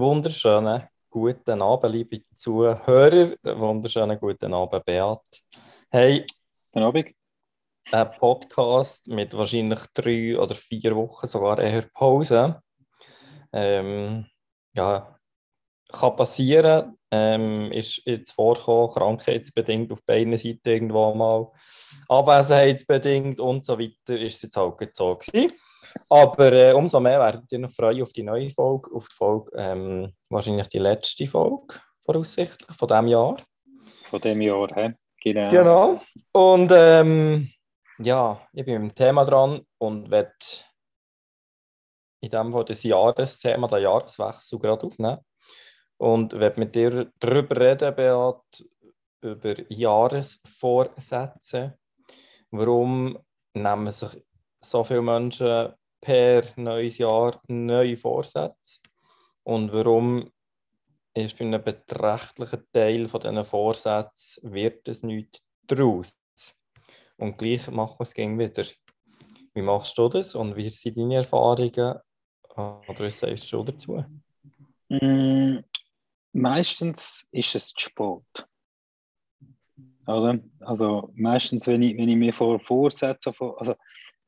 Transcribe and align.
wunderschönen 0.00 0.88
guten 1.10 1.60
Abend, 1.60 1.92
liebe 1.92 2.22
Zuhörer. 2.34 3.32
Wunderschönen 3.42 4.18
guten 4.18 4.54
Abend, 4.54 4.84
Beat. 4.86 5.20
Hey, 5.90 6.24
guten 6.72 6.84
Abend. 6.86 7.14
Ein 7.92 8.10
Podcast 8.12 9.08
mit 9.08 9.34
wahrscheinlich 9.36 9.80
drei 9.92 10.38
oder 10.38 10.54
vier 10.54 10.96
Wochen, 10.96 11.26
sogar 11.26 11.58
eher 11.58 11.86
Pause. 11.92 12.62
Ähm, 13.52 14.26
ja, 14.74 15.18
kann 15.92 16.16
passieren, 16.16 16.96
ähm, 17.10 17.70
ist 17.70 18.00
jetzt 18.06 18.32
vorgekommen, 18.32 18.94
krankheitsbedingt 18.94 19.92
auf 19.92 20.02
beiden 20.06 20.36
Seiten 20.36 20.68
irgendwo 20.68 21.14
mal, 21.14 21.48
abwesenheitsbedingt 22.08 23.38
und 23.38 23.66
so 23.66 23.78
weiter, 23.78 24.18
ist 24.18 24.36
es 24.36 24.42
jetzt 24.42 24.56
halt 24.56 24.96
so 24.96 25.16
gewesen. 25.16 25.52
Aber 26.08 26.52
äh, 26.52 26.72
umso 26.72 27.00
mehr 27.00 27.18
werdet 27.18 27.50
ihr 27.52 27.58
noch 27.58 27.70
freuen 27.70 28.02
auf 28.02 28.12
die 28.12 28.22
neue 28.22 28.50
Folge, 28.50 28.90
auf 28.94 29.08
die 29.08 29.14
Folge, 29.14 29.50
ähm, 29.54 30.12
wahrscheinlich 30.28 30.68
die 30.68 30.78
letzte 30.78 31.26
Folge, 31.26 31.74
voraussichtlich, 32.04 32.76
von 32.76 32.88
diesem 32.88 33.06
Jahr. 33.08 33.36
Von 34.08 34.20
diesem 34.20 34.42
Jahr, 34.42 34.68
hä? 34.74 34.94
Genau. 35.22 35.50
Genau. 35.50 36.00
Und 36.32 36.72
ähm, 36.74 37.50
ja, 37.98 38.40
ich 38.52 38.64
bin 38.64 38.82
mit 38.82 38.92
dem 38.92 38.94
Thema 38.94 39.24
dran 39.24 39.60
und 39.78 40.10
werde 40.10 40.32
in 42.20 42.30
dem 42.30 42.52
Fall 42.52 42.64
das 42.64 42.82
Jahresthema, 42.82 43.68
den 43.68 43.82
Jahreswechsel 43.82 44.58
gerade 44.58 44.86
aufnehmen. 44.86 45.18
Und 45.98 46.32
werde 46.38 46.60
mit 46.60 46.74
dir 46.74 47.12
darüber 47.18 47.60
reden, 47.60 47.94
Beat, 47.94 48.64
über 49.20 49.54
Jahresvorsätze. 49.70 51.78
Warum 52.50 53.18
nehmen 53.54 53.90
sich 53.90 54.22
so 54.62 54.84
viele 54.84 55.02
Menschen 55.02 55.74
per 56.00 56.44
neues 56.56 56.98
Jahr 56.98 57.40
neue 57.48 57.96
Vorsätze? 57.96 58.80
Und 59.42 59.72
warum 59.72 60.30
ist 61.14 61.38
bei 61.38 61.44
einem 61.44 61.62
beträchtlichen 61.62 62.66
Teil 62.72 63.06
von 63.06 63.20
diesen 63.20 63.44
Vorsätzen 63.44 64.52
wird 64.52 64.86
es 64.88 65.02
nichts 65.02 65.42
daraus? 65.66 66.18
Und 67.16 67.36
gleich 67.36 67.70
machen 67.70 67.98
wir 67.98 68.04
es 68.04 68.14
gegen 68.14 68.38
wieder. 68.38 68.64
Wie 69.52 69.62
machst 69.62 69.98
du 69.98 70.08
das 70.08 70.34
und 70.34 70.56
wie 70.56 70.68
sind 70.68 70.96
deine 70.96 71.16
Erfahrungen? 71.16 71.98
Oder 72.56 73.00
was 73.00 73.18
sagst 73.18 73.52
du 73.52 73.62
dazu? 73.62 74.04
Mm, 74.88 75.58
meistens 76.32 77.28
ist 77.32 77.54
es 77.54 77.72
spät. 77.76 78.46
Oder? 80.06 80.38
Also 80.60 81.10
meistens, 81.14 81.66
wenn 81.66 81.82
ich, 81.82 81.96
wenn 81.96 82.08
ich 82.08 82.16
mir 82.16 82.32
vor 82.32 82.58
Vorsätze, 82.60 83.32
also 83.56 83.74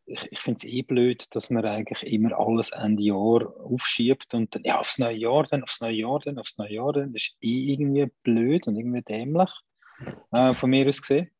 ich, 0.07 0.31
ich 0.31 0.39
finde 0.39 0.59
es 0.59 0.65
eh 0.65 0.83
blöd, 0.83 1.35
dass 1.35 1.51
man 1.51 1.65
eigentlich 1.65 2.03
immer 2.13 2.39
alles 2.39 2.71
Ende 2.71 3.03
Jahr 3.03 3.55
aufschiebt 3.61 4.35
und 4.35 4.55
dann, 4.55 4.63
ja, 4.65 4.79
aufs 4.79 4.99
neue 4.99 5.17
Jahr, 5.17 5.45
dann 5.45 5.63
aufs 5.63 5.81
neue 5.81 5.95
Jahr, 5.95 6.19
dann 6.21 6.39
aufs 6.39 6.59
neue 6.59 6.73
Jahr, 6.73 6.93
dann. 6.93 7.13
Das 7.13 7.23
ist 7.23 7.37
eh 7.41 7.73
irgendwie 7.73 8.11
blöd 8.23 8.67
und 8.67 8.77
irgendwie 8.77 9.03
dämlich, 9.03 9.51
äh, 10.33 10.53
von 10.53 10.71
mir 10.71 10.89
aus 10.89 11.01
gesehen. 11.01 11.31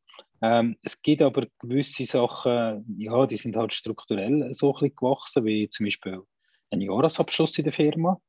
Ähm, 0.41 0.77
es 0.81 1.01
gibt 1.01 1.21
aber 1.21 1.47
gewisse 1.59 2.05
Sachen, 2.05 2.85
ja, 2.97 3.25
die 3.25 3.37
sind 3.37 3.55
halt 3.55 3.73
strukturell 3.73 4.53
so 4.53 4.73
ein 4.73 4.73
bisschen 4.73 4.95
gewachsen, 4.95 5.45
wie 5.45 5.69
zum 5.69 5.85
Beispiel 5.85 6.21
ein 6.69 6.81
Jahresabschluss 6.81 7.57
in 7.57 7.63
der 7.63 7.73
Firma, 7.73 8.19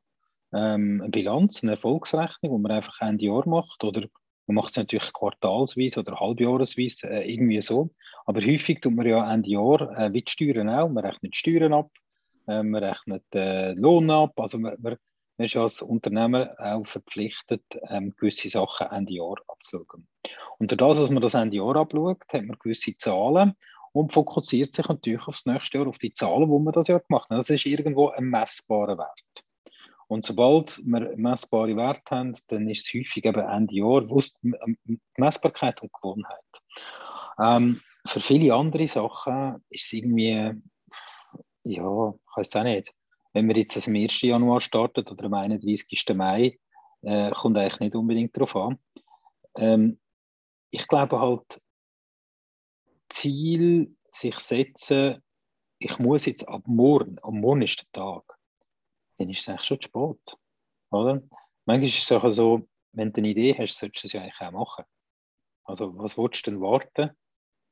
ähm, 0.52 1.00
eine 1.00 1.10
Bilanz, 1.10 1.62
eine 1.62 1.72
Erfolgsrechnung, 1.72 2.56
die 2.56 2.62
man 2.62 2.70
einfach 2.70 3.00
Ende 3.00 3.24
Jahr 3.24 3.48
macht 3.48 3.82
oder 3.82 4.06
man 4.46 4.56
macht 4.56 4.72
es 4.72 4.76
natürlich 4.76 5.12
quartalsweise 5.12 6.00
oder 6.00 6.20
halbjahresweise, 6.20 7.08
äh, 7.08 7.32
irgendwie 7.32 7.60
so. 7.60 7.90
Aber 8.24 8.40
häufig 8.40 8.80
tut 8.80 8.94
man 8.94 9.06
ja 9.06 9.32
Ende 9.32 9.50
Jahr 9.50 9.98
äh, 9.98 10.12
wie 10.12 10.22
die 10.22 10.30
Steuern 10.30 10.68
auch. 10.68 10.88
Man 10.88 11.04
rechnet 11.04 11.36
Steuern 11.36 11.72
ab, 11.72 11.90
äh, 12.46 12.62
man 12.62 12.82
rechnet 12.82 13.24
äh, 13.34 13.72
Lohn 13.72 14.10
ab. 14.10 14.32
Also 14.36 14.58
man, 14.58 14.76
man, 14.80 14.96
man 15.36 15.44
ist 15.44 15.56
als 15.56 15.82
Unternehmer 15.82 16.54
auch 16.58 16.86
verpflichtet, 16.86 17.64
ähm, 17.88 18.14
gewisse 18.16 18.48
Sachen 18.48 18.86
Ende 18.86 19.14
Jahr 19.14 19.36
abzuschauen. 19.48 20.06
Und 20.58 20.70
durch 20.70 20.78
das, 20.78 20.98
dass 20.98 21.10
man 21.10 21.22
das 21.22 21.34
Ende 21.34 21.56
Jahr 21.56 21.76
abschaut, 21.76 22.22
hat 22.32 22.44
man 22.44 22.58
gewisse 22.58 22.96
Zahlen 22.96 23.54
und 23.92 24.12
fokussiert 24.12 24.74
sich 24.74 24.88
natürlich 24.88 25.26
aufs 25.26 25.46
nächste 25.46 25.78
Jahr, 25.78 25.86
auf 25.86 25.98
die 25.98 26.12
Zahlen, 26.12 26.50
die 26.50 26.58
man 26.58 26.72
das 26.72 26.88
Jahr 26.88 27.00
gemacht 27.00 27.28
hat. 27.30 27.38
Das 27.38 27.50
ist 27.50 27.66
irgendwo 27.66 28.08
ein 28.08 28.24
messbarer 28.24 28.96
Wert. 28.96 29.44
Und 30.06 30.24
sobald 30.24 30.78
wir 30.84 31.16
messbare 31.16 31.76
Werte 31.76 32.14
haben, 32.14 32.36
dann 32.48 32.68
ist 32.68 32.86
es 32.86 32.94
häufig 32.94 33.24
eben 33.24 33.40
Ende 33.40 33.74
Jahr, 33.74 34.04
Messbarkeit 35.16 35.82
und 35.82 35.92
Gewohnheit. 35.92 36.44
Ähm, 37.38 37.80
für 38.06 38.20
viele 38.20 38.54
andere 38.54 38.86
Sachen 38.86 39.64
ist 39.70 39.86
es 39.86 39.92
irgendwie, 39.92 40.52
ja, 41.64 42.14
ich 42.14 42.36
weiß 42.36 42.56
auch 42.56 42.62
nicht. 42.62 42.92
Wenn 43.32 43.48
wir 43.48 43.56
jetzt 43.56 43.88
am 43.88 43.94
1. 43.94 44.22
Januar 44.22 44.60
starten 44.60 45.06
oder 45.08 45.24
am 45.24 45.34
31. 45.34 46.14
Mai, 46.14 46.58
äh, 47.02 47.30
kommt 47.32 47.58
eigentlich 47.58 47.80
nicht 47.80 47.96
unbedingt 47.96 48.36
darauf 48.36 48.54
an. 48.56 48.78
Ähm, 49.56 50.00
ich 50.70 50.86
glaube 50.86 51.20
halt, 51.20 51.60
Ziel 53.08 53.96
sich 54.12 54.36
setzen, 54.36 55.22
ich 55.78 55.98
muss 55.98 56.26
jetzt 56.26 56.48
ab 56.48 56.62
morgen, 56.66 57.18
am 57.22 57.40
morgen 57.40 57.62
ist 57.62 57.80
der 57.80 57.92
Tag, 57.92 58.38
dann 59.18 59.30
ist 59.30 59.40
es 59.40 59.48
eigentlich 59.48 59.66
schon 59.66 59.80
zu 59.80 59.88
spät. 59.88 60.38
Oder? 60.90 61.22
Manchmal 61.66 61.88
ist 61.88 61.98
es 61.98 62.12
auch 62.12 62.30
so, 62.30 62.68
wenn 62.92 63.12
du 63.12 63.20
eine 63.20 63.28
Idee 63.28 63.56
hast, 63.58 63.76
solltest 63.76 64.04
du 64.04 64.06
es 64.06 64.12
ja 64.12 64.22
eigentlich 64.22 64.40
auch 64.40 64.52
machen. 64.52 64.84
Also, 65.64 65.96
was 65.98 66.16
willst 66.16 66.46
du 66.46 66.52
denn 66.52 66.60
warten, 66.60 67.10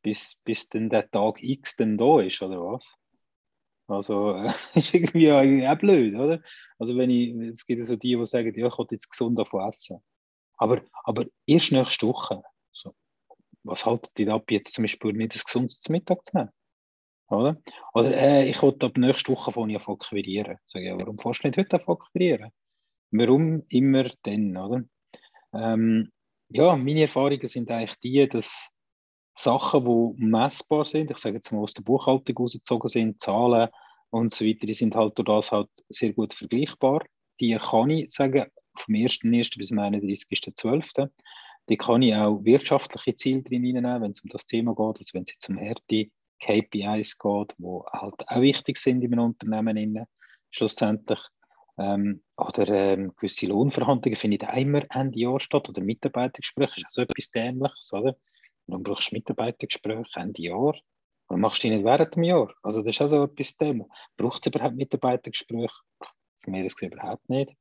bis, 0.03 0.37
bis 0.45 0.69
dann 0.69 0.91
der 0.91 1.11
Tag 1.11 1.43
X 1.43 1.77
dann 1.77 1.97
da 1.97 2.21
ist, 2.21 2.43
oder 2.43 2.61
was? 2.61 2.97
Also, 3.87 4.35
äh, 4.35 4.47
ist 4.75 4.95
irgendwie 4.95 5.33
auch 5.33 5.79
blöd, 5.79 6.15
oder? 6.15 6.43
Also, 6.79 6.97
wenn 6.97 7.11
ich, 7.11 7.35
es 7.53 7.67
gibt 7.67 7.83
so 7.83 7.97
die, 7.97 8.17
die 8.17 8.27
sagen, 8.27 8.59
ja, 8.59 8.67
ich 8.69 8.79
will 8.79 8.87
jetzt 8.91 9.11
gesund 9.11 9.39
davon 9.39 9.69
essen. 9.69 10.03
Aber, 10.57 10.83
aber 11.05 11.27
erst 11.47 11.73
nächste 11.73 12.07
Woche. 12.07 12.43
So. 12.73 12.95
Was 13.65 13.85
haltet 13.87 14.19
ihr 14.19 14.33
ab, 14.33 14.51
jetzt 14.51 14.75
zum 14.75 14.85
Beispiel 14.85 15.13
nicht 15.13 15.35
ein 15.35 15.43
gesundes 15.45 15.89
Mittag 15.89 16.25
zu 16.27 16.37
nehmen? 16.37 16.51
Oder, 17.29 17.57
oder 17.95 18.15
äh, 18.15 18.49
ich 18.49 18.61
wollte 18.61 18.87
ab 18.87 18.97
nächste 18.99 19.33
Woche 19.33 19.53
von 19.53 19.75
anfangen 19.75 19.99
akquirieren. 20.01 20.59
Sag 20.67 20.83
ich, 20.83 20.93
warum 20.93 21.19
fährst 21.19 21.43
du 21.43 21.49
nicht 21.49 21.59
heute 21.59 21.89
akquirieren? 21.89 22.51
Warum 23.11 23.65
immer 23.69 24.11
dann, 24.23 24.57
oder? 24.57 24.84
Ähm, 25.55 26.13
ja, 26.49 26.77
meine 26.77 27.03
Erfahrungen 27.03 27.47
sind 27.47 27.71
eigentlich 27.71 27.99
die, 28.01 28.29
dass 28.29 28.77
Sachen, 29.34 29.84
die 29.84 30.25
messbar 30.25 30.84
sind, 30.84 31.10
ich 31.10 31.19
sage 31.19 31.37
jetzt 31.37 31.53
mal 31.53 31.60
aus 31.60 31.75
der 31.75 31.82
Buchhaltung 31.82 32.37
rausgezogen 32.37 32.88
sind, 32.88 33.20
Zahlen 33.20 33.69
und 34.10 34.34
so 34.34 34.44
weiter, 34.44 34.66
die 34.66 34.75
sind 34.75 34.94
halt 34.94 35.19
durch 35.19 35.26
das 35.26 35.53
halt 35.53 35.70
sehr 35.88 36.12
gut 36.12 36.34
vergleichbar. 36.34 37.04
Die 37.41 37.56
kann 37.56 37.91
ich 37.91 38.12
sagen, 38.12 38.47
vom 38.76 38.94
1.1. 38.94 39.59
bis 39.59 39.69
zum 39.69 39.78
31.12. 39.78 41.10
Die 41.69 41.76
kann 41.76 42.03
ich 42.03 42.15
auch 42.15 42.44
wirtschaftliche 42.44 43.15
Ziele 43.15 43.42
drin 43.42 43.62
nehmen, 43.62 44.03
wenn 44.03 44.10
es 44.10 44.21
um 44.21 44.31
das 44.31 44.47
Thema 44.47 44.75
geht, 44.75 44.98
also 44.98 45.10
wenn 45.15 45.22
es 45.22 45.32
jetzt 45.32 45.48
um 45.48 45.56
Härte 45.56 46.10
KPIs 46.41 47.19
geht, 47.19 47.54
die 47.59 47.81
halt 47.92 48.28
auch 48.28 48.41
wichtig 48.41 48.76
sind 48.78 49.03
in 49.03 49.12
einem 49.12 49.26
Unternehmen 49.26 49.76
innen, 49.76 50.06
schlussendlich. 50.50 51.21
Ähm, 51.78 52.22
oder 52.37 52.69
ähm, 52.69 53.15
gewisse 53.16 53.47
Lohnverhandlungen 53.47 54.16
finden 54.16 54.47
immer 54.56 54.82
Ende 54.91 55.19
Jahr 55.19 55.41
statt 55.41 55.69
oder 55.69 55.81
Mitarbeitergespräche, 55.82 56.81
ist 56.81 56.87
auch 56.87 56.91
so 56.91 57.03
etwas 57.03 57.31
Dämliches, 57.31 57.92
oder? 57.92 58.16
Dann 58.72 58.83
brauchst 58.83 59.12
du 59.12 59.16
Mitarbeitergespräche 59.16 60.21
Ende 60.21 60.43
Jahr. 60.43 60.75
Und 61.28 61.41
machst 61.41 61.62
du 61.62 61.69
die 61.69 61.77
nicht 61.77 61.84
während 61.84 62.15
dem 62.15 62.25
Jahr. 62.25 62.53
Also 62.62 62.83
das 62.83 62.97
ist 62.97 63.03
auch 63.03 63.09
so 63.09 63.25
etwas 63.25 63.56
Thema. 63.56 63.87
Braucht 64.16 64.47
es 64.47 64.53
überhaupt 64.53 64.77
Mitarbeitergespräche? 64.77 65.75
Von 66.37 66.53
mir 66.53 66.66
aus 66.66 66.81
überhaupt 66.81 67.28
nicht. 67.28 67.53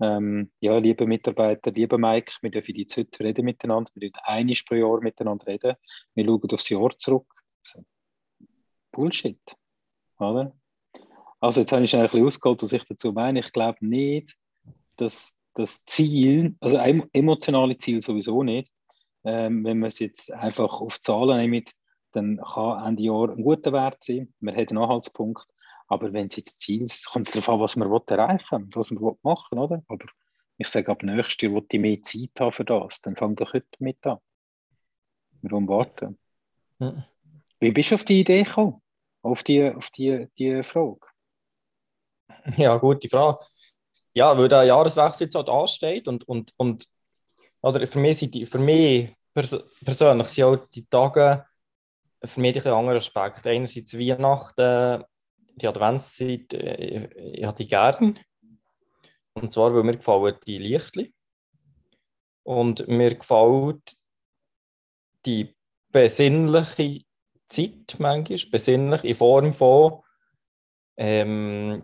Ähm, 0.00 0.50
ja, 0.60 0.76
liebe 0.76 1.06
Mitarbeiter, 1.06 1.70
lieber 1.70 1.96
Mike, 1.96 2.32
wir 2.42 2.50
dürfen 2.50 2.74
jetzt 2.74 2.96
heute 2.96 3.24
reden 3.24 3.44
miteinander. 3.44 3.90
Wir 3.94 4.10
dürfen 4.10 4.20
einiges 4.24 4.64
pro 4.64 4.74
Jahr 4.74 5.00
miteinander 5.00 5.46
reden. 5.46 5.76
Wir 6.14 6.24
schauen 6.24 6.50
aufs 6.50 6.68
Jahr 6.68 6.90
zurück. 6.98 7.26
Bullshit. 8.92 9.40
Oder? 10.18 10.54
Also 11.40 11.60
jetzt 11.60 11.72
habe 11.72 11.84
ich 11.84 11.94
ein 11.94 12.02
bisschen 12.02 12.26
ausgeholt, 12.26 12.62
was 12.62 12.72
ich 12.72 12.84
dazu 12.84 13.12
meine. 13.12 13.40
Ich 13.40 13.52
glaube 13.52 13.78
nicht, 13.86 14.36
dass 14.96 15.34
das 15.54 15.84
Ziel, 15.84 16.56
also 16.60 16.78
emotionale 16.78 17.76
Ziel 17.78 18.02
sowieso 18.02 18.42
nicht, 18.42 18.70
ähm, 19.26 19.64
wenn 19.64 19.78
man 19.78 19.88
es 19.88 19.98
jetzt 19.98 20.32
einfach 20.32 20.80
auf 20.80 21.00
Zahlen 21.00 21.50
nimmt, 21.50 21.72
dann 22.12 22.38
kann 22.38 22.84
Ende 22.84 23.02
Jahr 23.02 23.30
ein 23.30 23.42
guter 23.42 23.72
Wert 23.72 24.02
sein. 24.02 24.32
Man 24.40 24.56
hat 24.56 24.70
einen 24.70 24.78
Anhaltspunkt. 24.78 25.46
Aber 25.88 26.12
wenn 26.12 26.26
es 26.26 26.36
jetzt 26.36 26.60
Ziel 26.60 26.82
ist, 26.82 27.06
kommt 27.06 27.28
es 27.28 27.34
darauf 27.34 27.48
an, 27.48 27.60
was 27.60 27.76
man 27.76 27.90
erreichen 28.06 28.50
will, 28.50 28.68
was 28.74 28.90
man 28.90 29.16
machen 29.22 29.58
will, 29.58 29.58
oder? 29.58 29.82
Aber 29.88 30.06
ich 30.58 30.68
sage, 30.68 30.90
ab 30.90 31.02
nächstes 31.02 31.42
Jahr 31.42 31.52
will 31.52 31.66
ich 31.70 31.80
mehr 31.80 32.02
Zeit 32.02 32.30
haben 32.40 32.52
für 32.52 32.64
das. 32.64 33.00
Dann 33.02 33.16
fang 33.16 33.36
doch 33.36 33.52
heute 33.52 33.66
mit 33.78 34.04
an. 34.06 34.18
Warum 35.42 35.68
warten? 35.68 36.18
Mhm. 36.78 37.04
Wie 37.60 37.72
bist 37.72 37.90
du 37.90 37.94
auf 37.96 38.04
die 38.04 38.20
Idee 38.20 38.42
gekommen? 38.42 38.80
auf 39.26 39.42
die, 39.42 39.70
auf 39.70 39.90
die, 39.90 40.28
die 40.38 40.62
Frage? 40.62 41.00
Ja, 42.56 42.76
gute 42.76 43.08
Frage. 43.08 43.44
Ja, 44.14 44.36
weil 44.38 44.48
der 44.48 44.64
Jahreswechsel 44.64 45.26
jetzt 45.26 45.34
halt 45.34 45.48
ansteht 45.48 46.08
und, 46.08 46.26
und, 46.28 46.52
und 46.56 46.88
oder 47.60 47.86
für 47.86 47.98
mich, 47.98 48.18
sind 48.18 48.34
die, 48.34 48.46
für 48.46 48.58
mich 48.58 49.15
pers 49.36 49.56
persönlich 49.84 50.28
sind 50.28 50.44
auch 50.44 50.56
die 50.56 50.86
Tage 50.86 51.44
für 52.24 52.40
mich 52.40 52.66
ein 52.66 52.72
anderer 52.72 52.96
Aspekt. 52.96 53.46
Einerseits 53.46 53.94
Weihnachten, 53.94 55.04
die 55.56 55.68
Adventszeit, 55.68 56.52
ich, 56.52 56.54
äh, 56.54 57.30
ich 57.34 57.44
habe 57.44 57.56
die 57.56 57.68
gern. 57.68 58.18
Und 59.34 59.52
zwar, 59.52 59.74
weil 59.74 59.82
mir 59.82 59.96
gefallen 59.96 60.36
die 60.46 60.58
Lichtli. 60.58 61.12
Und 62.42 62.88
mir 62.88 63.14
gefällt 63.14 63.96
die 65.26 65.54
besinnliche 65.92 67.04
Zeit 67.46 67.96
manchmal, 67.98 68.38
besinnlich 68.50 69.04
in 69.04 69.16
Form 69.16 69.52
von, 69.52 70.02
ähm, 70.96 71.82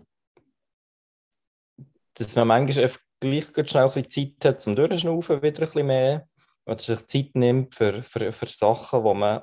dass 2.15 2.35
man 2.35 2.47
manchmal 2.47 2.91
gleich 3.19 3.69
schnell 3.69 3.83
ein 3.83 4.03
bisschen 4.03 4.09
Zeit 4.09 4.45
hat 4.45 4.61
zum 4.61 4.75
Durchschnaufen, 4.75 5.41
wieder 5.41 5.61
ein 5.61 5.65
bisschen 5.65 5.87
mehr. 5.87 6.27
Oder 6.65 6.77
sich 6.77 7.05
Zeit 7.05 7.35
nimmt 7.35 7.75
für, 7.75 8.01
für, 8.03 8.31
für 8.31 8.45
Sachen, 8.45 9.03
wo 9.03 9.13
man, 9.13 9.41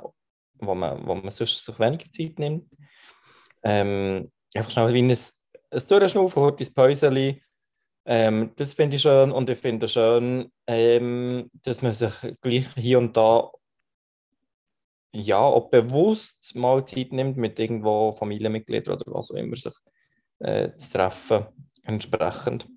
wo, 0.55 0.75
man, 0.75 1.07
wo 1.07 1.15
man 1.15 1.31
sonst 1.31 1.65
sich 1.65 1.79
weniger 1.79 2.11
Zeit 2.11 2.39
nimmt. 2.39 2.71
Ähm, 3.63 4.31
einfach 4.55 4.71
schnell 4.71 4.95
wie 4.95 5.03
ein, 5.03 5.11
ein 5.11 5.83
Durchschnaufen, 5.89 6.57
ein 6.59 6.75
Päuschen. 6.75 7.41
Ähm, 8.07 8.53
das 8.57 8.75
finde 8.75 8.97
ich 8.97 9.03
schön 9.03 9.31
und 9.31 9.51
ich 9.51 9.59
finde 9.59 9.87
schön, 9.87 10.51
ähm, 10.67 11.51
dass 11.53 11.83
man 11.83 11.93
sich 11.93 12.35
gleich 12.41 12.67
hier 12.75 12.99
und 12.99 13.17
da 13.17 13.51
ja, 15.13 15.39
auch 15.39 15.71
bewusst 15.71 16.55
mal 16.55 16.85
Zeit 16.85 17.13
nimmt, 17.13 17.37
mit 17.37 17.59
irgendwo 17.59 18.13
Familienmitgliedern 18.13 18.95
oder 18.95 19.13
was 19.13 19.31
auch 19.31 19.37
immer 19.37 19.57
sich 19.57 19.75
äh, 20.39 20.73
zu 20.75 20.93
treffen, 20.93 21.47
entsprechend, 21.83 22.69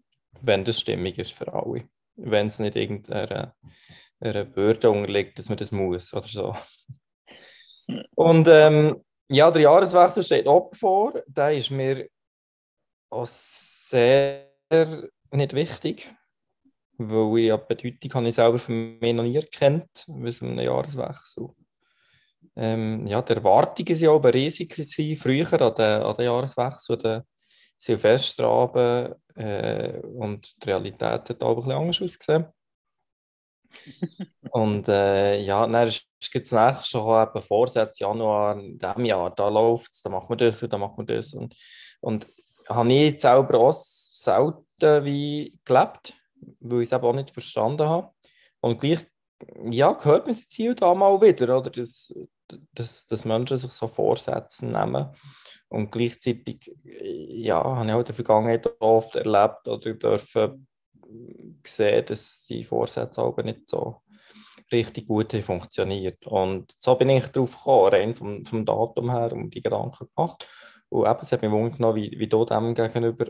wenn 0.41 0.63
das 0.63 0.79
stimmig 0.79 1.19
ist 1.19 1.33
für 1.33 1.53
alle. 1.53 1.87
Wenn 2.15 2.47
es 2.47 2.59
nicht 2.59 2.75
irgendeiner 2.75 3.55
einer 4.23 4.45
Bürde 4.45 4.89
unterliegt, 4.89 5.37
dass 5.37 5.49
man 5.49 5.57
das 5.57 5.71
muss 5.71 6.13
oder 6.13 6.27
so. 6.27 6.55
Und 8.15 8.47
ähm, 8.47 9.03
ja, 9.29 9.51
der 9.51 9.63
Jahreswechsel 9.63 10.23
steht 10.23 10.47
auch 10.47 10.71
vor. 10.73 11.21
Der 11.27 11.53
ist 11.53 11.71
mir 11.71 12.07
auch 13.09 13.25
sehr 13.25 14.47
nicht 15.31 15.53
wichtig, 15.53 16.13
weil 16.97 17.39
ich 17.39 17.47
ja 17.47 17.57
die 17.57 17.75
Bedeutung 17.75 18.13
habe 18.13 18.27
ich 18.27 18.35
selber 18.35 18.59
für 18.59 18.71
mich 18.71 19.13
noch 19.13 19.23
nie 19.23 19.35
erkannt, 19.35 20.05
wie 20.07 20.29
es 20.29 20.41
einem 20.41 20.59
Jahreswechsel 20.59 21.49
ähm, 22.55 23.07
ja, 23.07 23.21
die 23.21 23.33
Erwartungen 23.33 23.97
ja 23.97 24.11
aber 24.11 24.33
riesig 24.33 24.69
gewesen, 24.69 25.17
früher 25.17 25.61
an 25.61 25.75
den, 25.75 26.03
an 26.03 26.15
den 26.15 26.25
Jahreswechsel, 26.25 26.97
den 26.97 27.21
Silvesterabend 27.77 29.15
äh, 29.35 29.99
und 29.99 30.63
die 30.63 30.69
Realität 30.69 31.29
hat 31.29 31.43
auch 31.43 31.49
ein 31.49 31.55
bisschen 31.55 31.71
anders 31.71 32.01
ausgesehen. 32.01 32.45
Und 34.51 34.87
äh, 34.87 35.39
ja, 35.41 35.65
dann 35.67 35.87
ist 35.87 36.07
das 36.19 36.51
nächste 36.51 36.83
schon 36.83 37.23
eben 37.23 37.41
Vorsätze, 37.41 38.03
Januar 38.03 38.57
in 38.59 38.77
diesem 38.77 39.05
Jahr, 39.05 39.29
da 39.31 39.49
läuft 39.49 39.93
es, 39.93 40.01
da 40.01 40.09
machen 40.09 40.29
wir 40.29 40.37
das 40.37 40.61
und 40.63 40.71
da 40.71 40.77
machen 40.77 41.07
wir 41.07 41.15
das. 41.15 41.33
Und, 41.33 41.55
und 42.01 42.27
habe 42.69 42.93
ich 42.93 43.19
selber 43.19 43.59
auch 43.59 43.73
selten 43.73 45.05
wie 45.05 45.57
gelebt, 45.65 46.13
weil 46.59 46.81
ich 46.81 46.89
es 46.89 46.93
eben 46.93 47.05
auch 47.05 47.13
nicht 47.13 47.31
verstanden 47.31 47.87
habe. 47.87 48.11
Und 48.61 48.79
gleich 48.79 48.99
ja, 49.69 49.97
hört 50.03 50.25
man 50.25 50.35
es 50.35 50.51
hier 50.51 50.75
da 50.75 50.93
mal 50.93 51.21
wieder, 51.21 51.57
oder? 51.57 51.69
Dass, 51.69 52.13
dass, 52.73 53.07
dass 53.07 53.25
Menschen 53.25 53.57
sich 53.57 53.71
so 53.71 53.87
Vorsätze 53.87 54.65
nehmen. 54.65 55.09
Und 55.69 55.91
gleichzeitig 55.91 56.71
ja, 56.83 57.63
habe 57.63 57.85
ich 57.85 57.93
auch 57.93 57.99
in 57.99 58.05
der 58.05 58.15
Vergangenheit 58.15 58.69
oft 58.79 59.15
erlebt 59.15 59.67
oder 59.67 59.93
dürfen 59.93 60.67
sehen, 61.65 62.06
dass 62.06 62.45
die 62.45 62.63
Vorsätze 62.63 63.21
aber 63.21 63.44
nicht 63.44 63.69
so 63.69 64.01
richtig 64.71 65.07
gut 65.07 65.33
funktioniert. 65.33 66.25
Und 66.27 66.71
so 66.71 66.95
bin 66.95 67.10
ich 67.10 67.27
darauf 67.27 67.56
gekommen, 67.56 67.94
rein 67.94 68.15
vom, 68.15 68.45
vom 68.45 68.65
Datum 68.65 69.12
her, 69.12 69.31
um 69.33 69.50
die 69.50 69.62
Gedanken 69.62 70.07
gemacht. 70.15 70.50
Und 70.89 71.07
eben, 71.07 71.19
es 71.21 71.31
hat 71.31 71.42
mich 71.42 71.51
wundern 71.51 71.95
wie, 71.95 72.12
wie 72.18 72.27
du 72.27 72.45
dem 72.45 72.74
gegenüber 72.74 73.27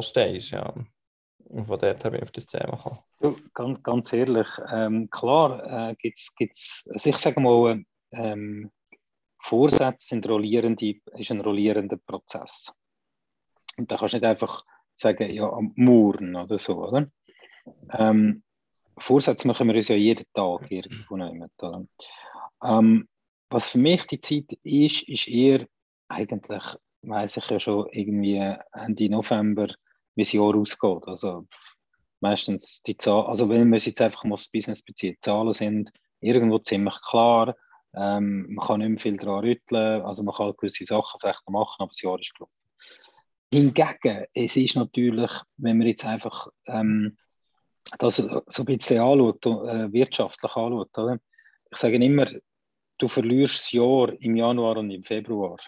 stehst. 0.00 0.50
Ja. 0.52 0.72
Und 1.44 1.66
von 1.66 1.78
dort 1.78 2.04
habe 2.04 2.16
ich 2.16 2.22
auf 2.22 2.32
das 2.32 2.46
Thema 2.46 2.76
gekommen. 2.76 2.98
Du, 3.20 3.36
ganz, 3.52 3.82
ganz 3.82 4.12
ehrlich, 4.12 4.48
ähm, 4.70 5.08
klar 5.10 5.90
äh, 5.90 5.94
gibt 5.96 6.18
es, 6.18 6.88
also 6.90 7.10
ich 7.10 7.16
sage 7.16 7.40
mal, 7.40 7.82
ähm, 8.12 8.70
Vorsätze 9.42 10.06
sind 10.06 10.28
rollierende, 10.28 10.94
ist 11.16 11.30
ein 11.30 11.40
rollierender 11.40 11.98
Prozess. 11.98 12.72
Und 13.76 13.90
da 13.90 13.96
kannst 13.96 14.14
du 14.14 14.18
nicht 14.18 14.26
einfach 14.26 14.64
sagen, 14.94 15.30
ja, 15.30 15.50
am 15.50 15.72
Mauern 15.76 16.36
oder 16.36 16.58
so, 16.58 16.84
oder? 16.84 17.08
Ähm, 17.90 18.42
Vorsätze 18.98 19.46
machen 19.48 19.68
wir 19.68 19.74
uns 19.74 19.88
ja 19.88 19.96
jeden 19.96 20.26
Tag 20.34 20.70
irgendwo 20.70 21.16
nehmen, 21.16 21.50
oder? 21.60 21.86
Ähm, 22.62 23.08
was 23.50 23.70
für 23.70 23.78
mich 23.78 24.06
die 24.06 24.20
Zeit 24.20 24.52
ist, 24.62 25.08
ist 25.08 25.28
eher 25.28 25.66
eigentlich, 26.08 26.62
weiß 27.02 27.36
ich 27.36 27.50
ja 27.50 27.60
schon, 27.60 27.88
irgendwie 27.92 28.36
Ende 28.72 29.08
November, 29.08 29.68
wie 30.14 30.22
das 30.22 30.32
Jahr 30.32 30.54
ausgeht. 30.54 31.06
Also 31.06 31.46
meistens 32.20 32.82
die 32.82 32.96
Zahlen, 32.96 33.26
also 33.26 33.48
wenn 33.48 33.68
man 33.68 33.76
es 33.76 33.86
jetzt 33.86 34.00
einfach 34.00 34.24
mal 34.24 34.36
das 34.36 34.48
Business 34.48 34.82
bezieht, 34.82 35.22
Zahlen 35.22 35.52
sind 35.52 35.92
irgendwo 36.20 36.58
ziemlich 36.58 36.94
klar. 37.08 37.54
Ähm, 37.94 38.46
man 38.54 38.66
kann 38.66 38.80
nicht 38.80 38.88
mehr 38.88 38.98
viel 38.98 39.16
daran 39.16 39.44
rütteln, 39.44 40.02
also 40.02 40.24
man 40.24 40.34
kann 40.34 40.52
gewisse 40.56 40.84
Sachen 40.84 41.20
vielleicht 41.20 41.46
noch 41.46 41.52
machen, 41.52 41.76
aber 41.78 41.90
das 41.90 42.00
Jahr 42.00 42.18
ist 42.18 42.34
gelaufen. 42.34 42.63
Hingegen, 43.54 44.26
es 44.34 44.56
ist 44.56 44.76
natürlich, 44.76 45.30
wenn 45.56 45.78
man 45.78 45.86
jetzt 45.86 46.04
einfach 46.04 46.48
ähm, 46.66 47.16
das 47.98 48.16
so 48.16 48.62
ein 48.62 48.64
bisschen 48.64 49.00
anschaut, 49.00 49.46
äh, 49.46 49.92
wirtschaftlich 49.92 50.56
anschaut, 50.56 50.98
oder? 50.98 51.18
ich 51.70 51.78
sage 51.78 51.96
immer, 51.96 52.26
du 52.98 53.08
verlierst 53.08 53.58
das 53.58 53.72
Jahr 53.72 54.12
im 54.20 54.36
Januar 54.36 54.76
und 54.78 54.90
im 54.90 55.02
Februar, 55.02 55.58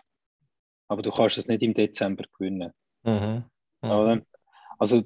aber 0.89 1.03
du 1.03 1.11
kannst 1.11 1.39
es 1.39 1.49
nicht 1.49 1.63
im 1.63 1.75
Dezember 1.75 2.25
gewinnen. 2.39 2.73
Mhm. 3.03 3.45
Mhm. 3.83 4.25
Also 4.79 5.03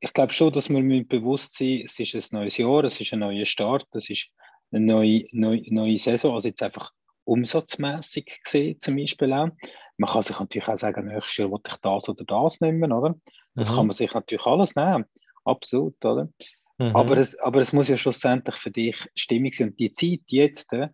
ich 0.00 0.12
glaube 0.12 0.32
schon, 0.32 0.52
dass 0.52 0.68
wir 0.68 0.82
mit 0.82 1.08
Bewusstsein, 1.08 1.82
es 1.86 1.98
ist 1.98 2.14
ein 2.14 2.40
neues 2.40 2.56
Jahr, 2.56 2.84
es 2.84 3.00
ist 3.00 3.12
ein 3.12 3.20
neuer 3.20 3.46
Start, 3.46 3.86
es 3.94 4.10
ist 4.10 4.30
eine 4.70 4.84
neue, 4.84 5.26
neue, 5.32 5.62
neue 5.72 5.98
Saison, 5.98 6.34
also 6.34 6.48
jetzt 6.48 6.62
einfach 6.62 6.90
umsatzmäßig 7.24 8.40
gesehen 8.42 8.80
zum 8.80 8.96
Beispiel 8.96 9.32
auch. 9.32 9.50
Man 9.98 10.10
kann 10.10 10.22
sich 10.22 10.38
natürlich 10.38 10.68
auch 10.68 10.78
sagen, 10.78 11.06
nächstes 11.06 11.36
Jahr 11.36 11.50
will 11.50 11.60
ich 11.66 11.76
das 11.76 12.08
oder 12.08 12.24
das 12.24 12.60
nehmen, 12.60 12.92
oder? 12.92 13.14
Das 13.54 13.70
mhm. 13.70 13.74
kann 13.74 13.86
man 13.86 13.94
sich 13.94 14.14
natürlich 14.14 14.46
alles 14.46 14.74
nehmen, 14.74 15.04
absolut, 15.44 16.02
oder? 16.04 16.28
Mhm. 16.78 16.96
Aber, 16.96 17.16
es, 17.16 17.38
aber 17.38 17.60
es 17.60 17.72
muss 17.72 17.88
ja 17.88 17.96
schlussendlich 17.96 18.56
für 18.56 18.70
dich 18.70 19.06
stimmig 19.14 19.54
sein. 19.54 19.70
Und 19.70 19.80
die 19.80 19.92
Zeit 19.92 20.20
jetzt, 20.28 20.72
äh, 20.72 20.88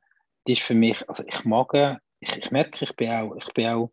die 0.47 0.53
ist 0.53 0.63
für 0.63 0.75
mich, 0.75 1.09
also 1.09 1.25
ich 1.27 1.45
mag, 1.45 1.73
äh, 1.75 1.97
ich, 2.21 2.37
ich 2.37 2.51
merke, 2.51 2.85
ich 2.85 2.95
bin 2.97 3.11
auch, 3.11 3.37
ich 3.37 3.53
bin 3.55 3.69
auch, 3.69 3.93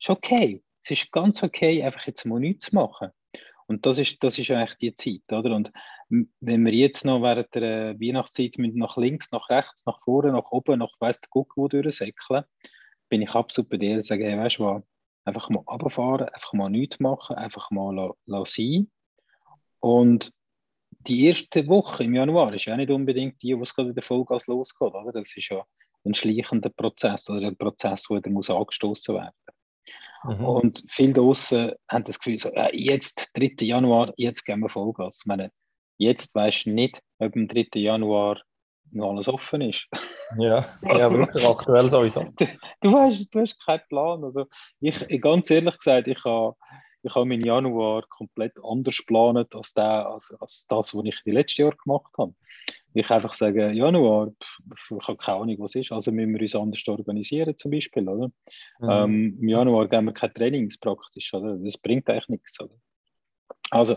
ist 0.00 0.10
okay. 0.10 0.62
Es 0.82 0.90
ist 0.90 1.12
ganz 1.12 1.42
okay, 1.42 1.82
einfach 1.82 2.06
jetzt 2.06 2.24
mal 2.24 2.40
nichts 2.40 2.66
zu 2.66 2.74
machen. 2.74 3.10
Und 3.66 3.86
das 3.86 3.98
ist, 3.98 4.22
das 4.22 4.38
ist 4.38 4.50
eigentlich 4.50 4.76
die 4.76 4.94
Zeit, 4.94 5.32
oder? 5.32 5.54
Und 5.54 5.72
wenn 6.40 6.64
wir 6.64 6.72
jetzt 6.72 7.04
noch 7.04 7.22
während 7.22 7.54
der 7.54 7.90
äh, 7.90 8.00
Weihnachtszeit 8.00 8.58
mit 8.58 8.76
nach 8.76 8.96
links, 8.96 9.32
nach 9.32 9.48
rechts, 9.48 9.86
nach 9.86 10.00
vorne, 10.02 10.32
nach 10.32 10.50
oben, 10.50 10.78
nach 10.78 10.92
weiss 11.00 11.20
der 11.20 11.28
Guck, 11.30 11.56
wo 11.56 11.68
durchsäckeln, 11.68 12.44
bin 13.14 13.22
ich 13.22 13.30
absolut 13.30 13.70
bei 13.70 13.76
dir 13.76 13.94
und 13.94 14.04
sage, 14.04 14.24
hey, 14.24 14.36
weißt 14.36 14.58
du 14.58 14.64
was, 14.64 14.82
einfach 15.24 15.48
mal 15.48 15.62
runterfahren, 15.68 16.28
einfach 16.30 16.52
mal 16.52 16.68
nichts 16.68 16.98
machen, 16.98 17.36
einfach 17.36 17.70
mal 17.70 17.94
la, 17.94 18.12
la 18.26 18.44
sein. 18.44 18.90
Und 19.78 20.32
die 20.88 21.28
erste 21.28 21.68
Woche 21.68 22.02
im 22.02 22.14
Januar 22.16 22.52
ist 22.52 22.64
ja 22.64 22.76
nicht 22.76 22.90
unbedingt 22.90 23.40
die, 23.40 23.56
wo 23.56 23.62
es 23.62 23.72
gerade 23.72 23.90
wieder 23.90 24.02
Vollgas 24.02 24.48
losgeht, 24.48 24.92
oder? 24.92 25.12
Das 25.12 25.36
ist 25.36 25.48
ja 25.48 25.64
ein 26.04 26.14
schleichender 26.14 26.70
Prozess 26.70 27.30
oder 27.30 27.46
ein 27.46 27.56
Prozess, 27.56 28.08
der 28.08 28.32
muss 28.32 28.50
angestoßen 28.50 29.14
werden. 29.14 29.34
Mhm. 30.24 30.44
Und 30.44 30.84
viele 30.88 31.12
draußen 31.12 31.70
haben 31.88 32.02
das 32.02 32.18
Gefühl, 32.18 32.38
so, 32.38 32.52
ja, 32.52 32.68
jetzt, 32.72 33.30
3. 33.34 33.64
Januar, 33.64 34.12
jetzt 34.16 34.44
gehen 34.44 34.58
wir 34.58 34.68
Vollgas. 34.68 35.20
Ich 35.22 35.26
meine, 35.26 35.52
jetzt 35.98 36.34
weißt 36.34 36.66
du 36.66 36.70
nicht, 36.70 37.00
ob 37.20 37.36
am 37.36 37.46
3. 37.46 37.78
Januar 37.78 38.42
noch 38.94 39.10
alles 39.10 39.28
offen 39.28 39.60
ist. 39.62 39.86
Ja, 40.38 40.64
ja 40.82 41.12
wirklich 41.12 41.46
aktuell 41.46 41.90
sowieso. 41.90 42.24
Du, 42.36 42.46
du, 42.80 42.92
weißt, 42.92 43.34
du 43.34 43.40
hast 43.40 43.64
keinen 43.64 43.82
Plan. 43.88 44.24
Also 44.24 44.46
ich, 44.80 45.20
ganz 45.20 45.50
ehrlich 45.50 45.76
gesagt, 45.78 46.08
ich 46.08 46.22
habe 46.24 46.54
ich 47.04 47.14
habe 47.14 47.26
meinen 47.26 47.44
Januar 47.44 48.02
komplett 48.08 48.54
anders 48.64 48.96
geplant 48.96 49.54
als, 49.54 49.74
der, 49.74 50.08
als, 50.08 50.34
als 50.40 50.66
das, 50.66 50.94
was 50.94 51.04
ich 51.04 51.20
die 51.26 51.32
letzten 51.32 51.62
Jahr 51.62 51.72
gemacht 51.76 52.12
habe. 52.16 52.34
Ich 52.94 53.10
einfach 53.10 53.34
sage, 53.34 53.72
Januar, 53.72 54.30
pff, 54.42 54.90
ich 54.98 55.08
habe 55.08 55.18
keine 55.18 55.38
Ahnung, 55.38 55.56
was 55.58 55.74
ist, 55.74 55.92
also 55.92 56.10
müssen 56.10 56.32
wir 56.32 56.40
uns 56.40 56.54
anders 56.54 56.82
organisieren 56.88 57.56
zum 57.58 57.72
Beispiel, 57.72 58.08
oder? 58.08 58.28
Mhm. 58.78 58.90
Ähm, 58.90 59.38
Im 59.40 59.48
Januar 59.48 59.88
geben 59.88 60.06
wir 60.06 60.14
keine 60.14 60.32
Trainings 60.32 60.78
praktisch, 60.78 61.34
oder? 61.34 61.58
Das 61.58 61.76
bringt 61.76 62.08
eigentlich 62.08 62.28
nichts, 62.28 62.58
oder? 62.58 62.74
Also, 63.70 63.96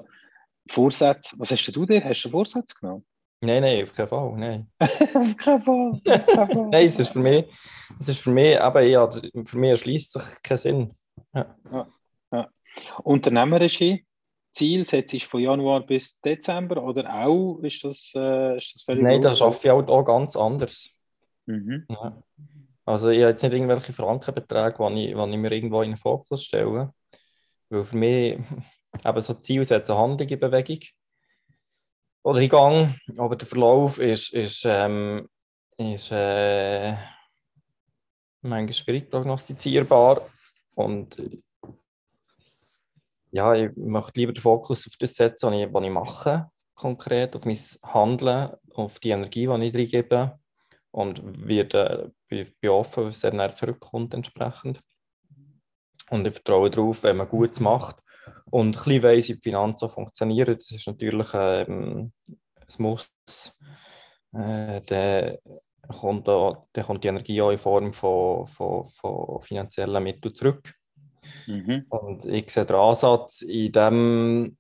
Vorsätze, 0.70 1.36
was 1.40 1.52
hast 1.52 1.66
du 1.68 1.86
dir? 1.86 2.04
Hast 2.04 2.24
du 2.24 2.30
Vorsätze 2.30 2.76
genommen? 2.80 3.06
Nein, 3.42 3.62
nein, 3.62 3.84
auf 3.84 3.94
keinen 3.94 4.08
Fall, 4.08 4.34
nein. 4.38 4.68
auf 4.80 5.38
keinen 5.38 5.62
Fall. 5.62 6.02
nein, 6.72 6.86
es 6.86 6.98
ist 6.98 7.10
für 7.10 7.20
mich, 7.20 7.46
es 8.00 8.10
ist 8.10 8.22
für 8.22 8.32
mich, 8.32 8.60
aber 8.60 8.82
ja, 8.82 9.08
für 9.10 9.58
mich 9.58 9.70
erschließt 9.72 10.14
sich 10.14 10.24
keinen 10.44 10.58
Sinn. 10.58 10.94
Ja. 11.34 11.56
ja. 12.32 12.50
Unternehmerische 13.04 14.00
Ziel 14.52 14.86
setzt 14.86 15.14
ich 15.14 15.28
von 15.28 15.40
Januar 15.40 15.86
bis 15.86 16.20
Dezember 16.20 16.82
oder 16.82 17.14
auch 17.14 17.60
ist 17.62 17.84
das, 17.84 18.12
äh, 18.16 18.58
ist 18.58 18.74
das 18.74 18.82
völlig 18.84 19.04
Nein, 19.04 19.22
das 19.22 19.38
schaffe 19.38 19.68
ich 19.68 19.72
auch, 19.72 19.88
auch 19.88 20.04
ganz 20.04 20.36
anders. 20.36 20.90
Mhm. 21.46 21.86
Ja. 21.90 22.24
Also 22.86 23.10
ich 23.10 23.20
habe 23.20 23.32
jetzt 23.32 23.44
nicht 23.44 23.54
irgendwelche 23.54 23.94
Frankenbeträge, 23.94 24.78
die 24.96 25.06
ich, 25.06 25.12
ich 25.12 25.38
mir 25.38 25.52
irgendwo 25.52 25.82
in 25.82 25.92
den 25.92 25.98
Fokus 25.98 26.44
stelle. 26.44 26.94
Weil 27.70 27.84
für 27.84 27.98
mich, 27.98 28.40
eben 29.06 29.22
so 29.22 29.34
Ziel 29.36 29.64
setzen, 29.64 29.96
Handlung 29.96 30.28
in 30.28 30.40
Bewegung 30.40 30.80
oder 32.28 32.42
in 32.42 33.20
aber 33.20 33.38
der 33.38 33.48
Verlauf 33.48 34.00
ist, 34.00 34.34
ist, 34.34 34.66
ähm, 34.66 35.30
ist 35.78 36.12
äh, 36.12 36.94
manchmal 38.42 38.74
schwierig 38.74 39.10
prognostizierbar 39.10 40.28
und 40.76 41.16
ja, 43.32 43.54
ich 43.54 43.72
möchte 43.78 44.20
lieber 44.20 44.34
den 44.34 44.42
Fokus 44.42 44.88
auf 44.88 44.98
das 45.00 45.16
setzen, 45.16 45.52
was 45.52 45.58
ich, 45.58 45.74
was 45.74 45.84
ich 45.84 45.90
mache, 45.90 46.52
konkret, 46.76 47.34
auf 47.34 47.46
mein 47.46 47.58
Handeln, 47.84 48.52
auf 48.74 49.00
die 49.00 49.12
Energie, 49.12 49.48
die 49.48 49.68
ich 49.68 49.76
reingebe 49.76 50.38
und 50.92 51.48
werde, 51.48 52.12
bin, 52.28 52.54
bin 52.60 52.70
offen, 52.72 53.06
was 53.06 53.24
er 53.24 53.52
zurückkommt 53.52 54.14
entsprechend. 54.14 54.82
Und 56.10 56.28
ich 56.28 56.34
vertraue 56.34 56.70
darauf, 56.70 57.04
wenn 57.04 57.16
man 57.16 57.30
Gutes 57.30 57.62
macht 57.62 58.04
und 58.52 58.78
ein 58.78 58.84
bisschen 58.84 59.04
weiss, 59.04 59.30
wie 59.30 59.34
die 59.36 59.42
Finanzen 59.42 59.90
funktionieren. 59.90 60.56
Das 60.56 60.72
ist 60.72 60.88
natürlich 60.88 61.28
ähm, 61.34 62.12
ein 62.28 62.68
Muss. 62.78 63.10
Äh, 64.34 65.38
kommt 65.88 66.28
dann 66.28 66.86
kommt 66.86 67.04
die 67.04 67.08
Energie 67.08 67.42
auch 67.42 67.52
in 67.52 67.58
Form 67.58 67.94
von, 67.94 68.46
von, 68.46 68.86
von 68.86 69.42
finanziellen 69.42 70.04
Mitteln 70.04 70.36
zurück. 70.36 70.74
Mhm. 71.46 71.86
Und 71.90 72.26
ich 72.26 72.50
sehe 72.50 72.66
den 72.66 72.76
Ansatz 72.76 73.42
in 73.42 73.72
dem, 73.72 74.58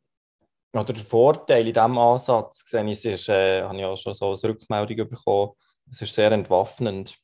oder 0.74 0.94
der 0.94 1.04
Vorteil 1.04 1.68
in 1.68 1.74
diesem 1.74 1.98
Ansatz, 1.98 2.70
sehe 2.70 2.90
ich, 2.90 3.06
ist, 3.06 3.30
äh, 3.30 3.64
habe 3.64 3.78
ich 3.78 3.86
auch 3.86 3.98
schon 3.98 4.14
so 4.14 4.28
eine 4.28 4.54
Rückmeldung 4.54 5.10
bekommen, 5.10 5.52
es 5.90 6.02
ist 6.02 6.14
sehr 6.14 6.32
entwaffnend 6.32 7.18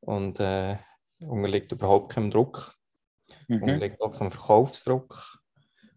und 0.00 0.40
äh, 0.40 0.76
unterliegt 1.20 1.72
überhaupt 1.72 2.12
keinem 2.12 2.30
Druck, 2.30 2.74
mhm. 3.48 3.62
unterliegt 3.62 4.00
auch 4.02 4.12
keinem 4.12 4.30
Verkaufsdruck 4.30 5.35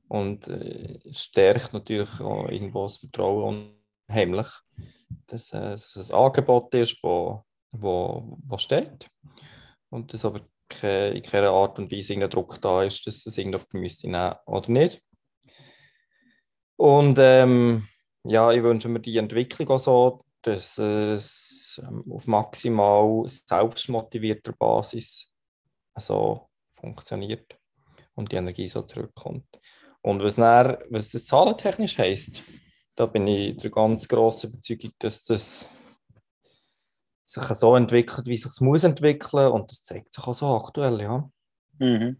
und 0.09 0.47
äh, 0.47 0.99
stärkt 1.11 1.73
natürlich 1.73 2.19
auch 2.19 2.49
irgendwo 2.49 2.83
das 2.83 2.97
Vertrauen 2.97 3.73
unheimlich, 4.07 4.47
dass, 5.27 5.53
äh, 5.53 5.71
dass 5.71 5.95
es 5.95 6.11
ein 6.11 6.17
Angebot 6.17 6.73
ist, 6.75 7.01
wo, 7.03 7.43
wo, 7.71 8.37
wo 8.45 8.57
steht 8.57 9.09
und 9.89 10.13
das 10.13 10.25
aber 10.25 10.41
keine, 10.67 11.11
in 11.11 11.21
keiner 11.21 11.51
Art 11.51 11.79
und 11.79 11.91
Weise 11.91 12.13
irgendein 12.13 12.31
Druck 12.31 12.59
da 12.61 12.83
ist, 12.83 13.05
dass 13.07 13.25
es 13.25 13.37
irgendjemand 13.37 13.73
müsste 13.73 14.09
nehmen 14.09 14.35
oder 14.45 14.71
nicht. 14.71 15.01
Und 16.75 17.17
ähm, 17.19 17.87
ja, 18.23 18.51
ich 18.51 18.63
wünsche 18.63 18.89
mir 18.89 18.99
die 18.99 19.17
Entwicklung 19.17 19.69
auch 19.69 19.79
so, 19.79 20.21
dass 20.41 20.77
es 20.77 21.81
ähm, 21.85 22.05
auf 22.11 22.25
maximal 22.27 23.23
selbstmotivierter 23.27 24.53
Basis 24.53 25.31
so 25.97 26.49
funktioniert 26.71 27.57
und 28.15 28.31
die 28.31 28.37
Energie 28.37 28.67
so 28.67 28.81
zurückkommt. 28.81 29.45
Und 30.01 30.23
was, 30.23 30.35
dann, 30.35 30.77
was 30.89 31.11
das 31.11 31.25
zahlentechnisch 31.25 31.97
heisst, 31.97 32.43
da 32.95 33.05
bin 33.05 33.27
ich 33.27 33.57
der 33.57 33.69
ganz 33.69 34.07
grossen 34.07 34.51
Überzeugung, 34.51 34.91
dass 34.99 35.23
das 35.23 35.69
sich 37.25 37.43
so 37.43 37.75
entwickelt, 37.75 38.27
wie 38.27 38.33
es 38.33 38.43
sich 38.43 38.61
muss 38.61 38.83
entwickeln 38.83 39.51
und 39.51 39.69
das 39.71 39.83
zeigt 39.83 40.13
sich 40.13 40.25
auch 40.25 40.33
so 40.33 40.47
aktuell, 40.47 41.01
ja. 41.01 41.29
Mhm. 41.77 42.17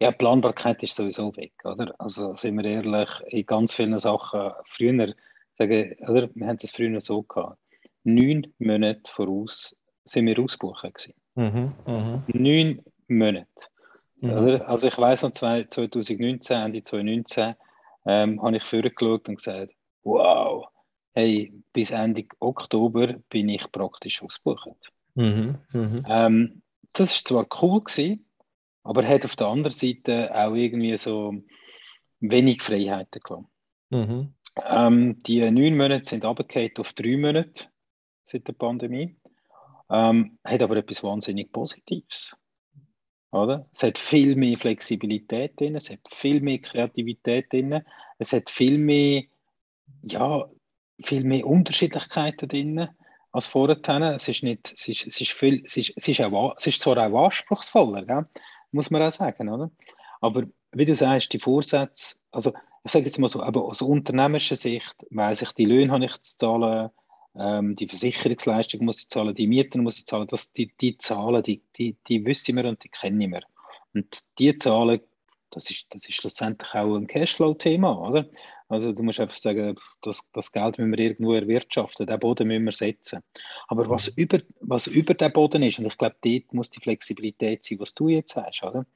Ja, 0.00 0.12
Planbarkeit 0.12 0.82
ist 0.82 0.96
sowieso 0.96 1.36
weg, 1.36 1.52
oder? 1.62 1.94
Also 1.98 2.34
sind 2.34 2.56
wir 2.56 2.64
ehrlich, 2.64 3.10
in 3.28 3.44
ganz 3.44 3.74
vielen 3.74 3.98
Sachen, 3.98 4.52
früher, 4.64 5.14
sagen, 5.58 5.96
oder? 6.08 6.30
wir 6.34 6.46
haben 6.46 6.56
das 6.56 6.70
früher 6.70 7.00
so 7.00 7.22
gehabt, 7.22 7.58
neun 8.02 8.52
Monate 8.58 9.10
voraus 9.10 9.76
sind 10.04 10.26
wir 10.26 10.38
ausgebucht 10.38 10.82
gewesen. 10.82 11.14
Mhm, 11.34 11.74
mh. 11.86 12.22
Neun 12.28 12.82
Monate. 13.08 13.69
Mhm. 14.20 14.62
Also 14.66 14.88
ich 14.88 14.98
weiß 14.98 15.22
noch 15.22 15.30
2019, 15.32 16.56
Ende 16.56 16.82
2019, 16.82 17.54
ähm, 18.06 18.42
habe 18.42 18.56
ich 18.56 18.64
vorgeschaut 18.64 19.28
und 19.28 19.36
gesagt, 19.36 19.72
wow, 20.02 20.66
hey, 21.12 21.52
bis 21.72 21.90
Ende 21.90 22.26
Oktober 22.38 23.14
bin 23.28 23.48
ich 23.48 23.70
praktisch 23.72 24.22
ausgebucht. 24.22 24.92
Mhm, 25.14 25.58
mh. 25.72 26.02
ähm, 26.08 26.62
das 26.92 27.12
ist 27.12 27.28
zwar 27.28 27.46
cool 27.62 27.82
gewesen, 27.82 28.26
aber 28.82 29.06
hat 29.06 29.24
auf 29.24 29.36
der 29.36 29.48
anderen 29.48 29.72
Seite 29.72 30.34
auch 30.34 30.54
irgendwie 30.54 30.96
so 30.96 31.34
wenig 32.20 32.62
Freiheiten 32.62 33.20
gelassen. 33.22 33.48
Mhm. 33.90 34.34
Ähm, 34.66 35.22
die 35.22 35.48
neun 35.50 35.76
Monate 35.76 36.08
sind 36.08 36.24
abgekehrt 36.24 36.78
auf 36.78 36.92
drei 36.92 37.16
Monate 37.16 37.66
seit 38.24 38.46
der 38.46 38.52
Pandemie. 38.52 39.16
Ähm, 39.90 40.38
hat 40.44 40.62
aber 40.62 40.76
etwas 40.76 41.02
wahnsinnig 41.02 41.52
Positives. 41.52 42.39
Oder? 43.32 43.66
Es 43.72 43.82
hat 43.82 43.98
viel 43.98 44.34
mehr 44.34 44.58
Flexibilität 44.58 45.58
drin, 45.60 45.76
es 45.76 45.90
hat 45.90 46.00
viel 46.10 46.40
mehr 46.40 46.58
Kreativität 46.58 47.52
drin, 47.52 47.82
es 48.18 48.32
hat 48.32 48.50
viel 48.50 48.78
mehr, 48.78 49.24
ja, 50.02 50.48
viel 51.02 51.24
mehr 51.24 51.46
Unterschiedlichkeiten 51.46 52.48
drin 52.48 52.88
als 53.32 53.46
vorher. 53.46 53.78
Es 54.14 54.28
ist, 54.28 54.42
nicht, 54.42 54.72
es 54.74 54.88
ist, 54.88 55.06
es 55.06 55.20
ist, 55.20 55.32
viel, 55.32 55.62
es 55.64 55.76
ist, 55.76 55.92
es 55.96 56.08
ist, 56.08 56.20
es 56.20 56.66
ist 56.66 56.82
zwar 56.82 56.98
auch 56.98 57.24
anspruchsvoller, 57.24 58.04
gell? 58.04 58.26
muss 58.72 58.90
man 58.90 59.02
auch 59.02 59.12
sagen, 59.12 59.48
oder? 59.48 59.70
Aber 60.20 60.44
wie 60.72 60.84
du 60.84 60.94
sagst, 60.94 61.32
die 61.32 61.38
Vorsätze, 61.38 62.16
also 62.30 62.52
ich 62.84 62.92
sage 62.92 63.04
jetzt 63.04 63.18
mal 63.18 63.28
so, 63.28 63.42
aber 63.42 63.64
aus 63.64 63.82
unternehmerischer 63.82 64.56
Sicht 64.56 65.06
weiß 65.10 65.42
ich, 65.42 65.52
die 65.52 65.64
Löhne 65.64 65.92
habe 65.92 66.04
ich 66.04 66.20
zu 66.22 66.38
zahlen, 66.38 66.90
ähm, 67.40 67.74
die 67.74 67.88
Versicherungsleistung 67.88 68.84
muss 68.84 69.00
ich 69.00 69.08
zahlen, 69.08 69.34
die 69.34 69.46
Mieten 69.46 69.82
muss 69.82 69.98
ich 69.98 70.06
zahlen, 70.06 70.26
das, 70.28 70.52
die, 70.52 70.72
die 70.80 70.98
Zahlen, 70.98 71.42
die, 71.42 71.62
die, 71.76 71.96
die 72.06 72.24
wissen 72.26 72.56
wir 72.56 72.66
und 72.66 72.84
die 72.84 72.90
kennen 72.90 73.30
wir. 73.30 73.42
Und 73.94 74.38
die 74.38 74.54
Zahlen, 74.56 75.00
das 75.50 75.70
ist, 75.70 75.86
das 75.90 76.06
ist 76.06 76.16
schlussendlich 76.16 76.74
auch 76.74 76.94
ein 76.94 77.06
Cashflow-Thema, 77.06 77.98
oder? 77.98 78.26
Also 78.68 78.92
du 78.92 79.02
musst 79.02 79.18
einfach 79.18 79.36
sagen, 79.36 79.76
das, 80.02 80.20
das 80.32 80.52
Geld 80.52 80.78
müssen 80.78 80.92
wir 80.92 80.98
irgendwo 80.98 81.32
erwirtschaften, 81.32 82.06
den 82.06 82.20
Boden 82.20 82.46
müssen 82.46 82.66
wir 82.66 82.72
setzen. 82.72 83.22
Aber 83.68 83.88
was 83.88 84.08
über, 84.08 84.40
was 84.60 84.86
über 84.86 85.14
den 85.14 85.32
Boden 85.32 85.62
ist, 85.62 85.78
und 85.78 85.86
ich 85.86 85.98
glaube, 85.98 86.16
dort 86.20 86.52
muss 86.52 86.70
die 86.70 86.80
Flexibilität 86.80 87.64
sein, 87.64 87.80
was 87.80 87.94
du 87.94 88.08
jetzt 88.08 88.34
sagst, 88.34 88.62
oder? 88.62 88.86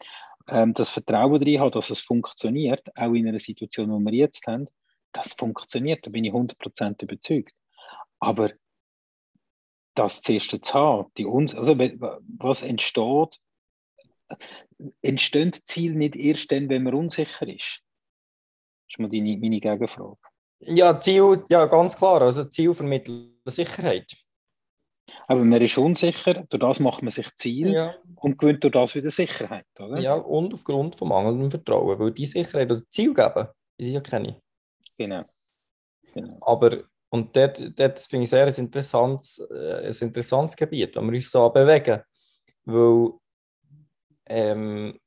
Ähm, 0.49 0.75
das 0.75 0.91
Vertrauen 0.91 1.39
darin 1.39 1.61
haben, 1.61 1.73
dass 1.73 1.91
es 1.91 2.01
funktioniert, 2.01 2.87
auch 2.97 3.15
in 3.15 3.27
einer 3.27 3.41
Situation, 3.41 3.91
wo 3.91 3.99
wir 3.99 4.13
jetzt 4.13 4.47
haben, 4.47 4.69
das 5.13 5.33
funktioniert, 5.33 6.07
da 6.07 6.11
bin 6.11 6.25
ich 6.25 6.33
100% 6.33 7.03
überzeugt. 7.03 7.55
Aber 8.25 8.51
das 9.95 10.23
zuerst 10.23 10.51
zu 10.51 10.75
haben, 10.75 11.11
die 11.17 11.27
uns, 11.27 11.55
also 11.55 11.79
was 11.79 12.63
entsteht, 12.63 13.39
entstehen 15.03 15.53
Ziele 15.53 15.95
nicht 15.95 16.17
erst 16.17 16.51
dann, 16.51 16.69
wenn 16.69 16.83
man 16.83 16.95
unsicher 16.95 17.47
ist. 17.47 17.83
Das 18.87 18.95
ist 18.95 18.99
mal 18.99 19.09
deine, 19.09 19.37
meine 19.37 19.61
Gegenfrage. 19.61 20.17
Ja, 20.61 20.99
Ziel, 20.99 21.45
ja, 21.49 21.67
ganz 21.67 21.97
klar. 21.97 22.23
Also 22.23 22.45
Ziel 22.45 22.75
vermittelt 22.75 23.33
Sicherheit. 23.45 24.11
Aber 25.27 25.45
man 25.45 25.61
ist 25.61 25.77
unsicher, 25.77 26.45
durch 26.49 26.61
das 26.61 26.81
macht 26.81 27.03
man 27.03 27.11
sich 27.11 27.29
Ziel 27.35 27.73
ja. 27.73 27.95
und 28.17 28.39
gewinnt 28.39 28.65
durch 28.65 28.73
das 28.73 28.95
wieder 28.95 29.11
Sicherheit, 29.11 29.67
oder? 29.79 30.01
Ja, 30.01 30.15
und 30.15 30.55
aufgrund 30.55 30.97
von 30.97 31.09
mangelndem 31.09 31.51
Vertrauen, 31.51 31.99
weil 31.99 32.13
die 32.13 32.25
Sicherheit 32.25 32.71
oder 32.71 32.83
Ziel 32.89 33.13
geben, 33.13 33.49
die 33.79 33.85
sie 33.85 33.93
ja 33.93 34.01
keine. 34.01 34.41
Genau. 34.97 35.25
genau. 36.15 36.39
Aber, 36.41 36.85
und 37.15 37.37
dort, 37.37 37.79
dort 37.79 38.01
finde 38.01 38.25
ich 38.25 38.31
sehr 38.31 38.45
ein 38.45 38.55
interessantes, 38.55 39.39
äh, 39.39 39.87
ein 39.87 39.95
interessantes 40.01 40.57
Gebiet, 40.57 40.97
wo 40.97 41.01
wir 41.01 41.13
uns 41.13 41.31
so 41.31 41.49
bewegen. 41.49 42.03
Weil 42.65 43.13
ähm, 44.27 44.99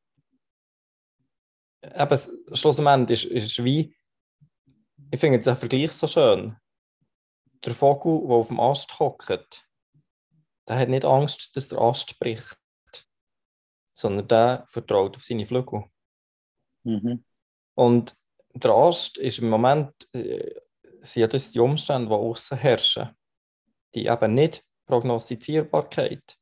eben, 1.83 2.19
schlussendlich 2.53 3.25
ist, 3.25 3.57
ist 3.57 3.61
wie, 3.61 3.93
ich 5.11 5.19
finde 5.19 5.41
den 5.41 5.57
Vergleich 5.57 5.91
so 5.91 6.07
schön. 6.07 6.55
Der 7.65 7.73
Vogel, 7.73 8.25
der 8.25 8.37
auf 8.37 8.47
dem 8.47 8.61
Ast 8.61 8.97
hockt, 8.97 9.67
der 10.69 10.79
hat 10.79 10.87
nicht 10.87 11.03
Angst, 11.03 11.57
dass 11.57 11.67
der 11.67 11.81
Ast 11.81 12.17
bricht, 12.19 12.57
sondern 13.93 14.29
der 14.29 14.65
vertraut 14.69 15.17
auf 15.17 15.25
seine 15.25 15.45
Flügel. 15.45 15.83
Mhm. 16.83 17.25
Und 17.75 18.15
der 18.53 18.71
Ast 18.71 19.17
ist 19.17 19.39
im 19.39 19.49
Moment, 19.49 19.91
äh, 20.13 20.66
sind 21.13 21.33
das 21.33 21.51
die 21.51 21.59
Umstände, 21.59 22.07
die 22.07 22.13
außen 22.13 22.57
herrschen, 22.57 23.09
die 23.95 24.07
eben 24.07 24.33
nicht 24.33 24.63
Prognostizierbarkeit. 24.85 26.37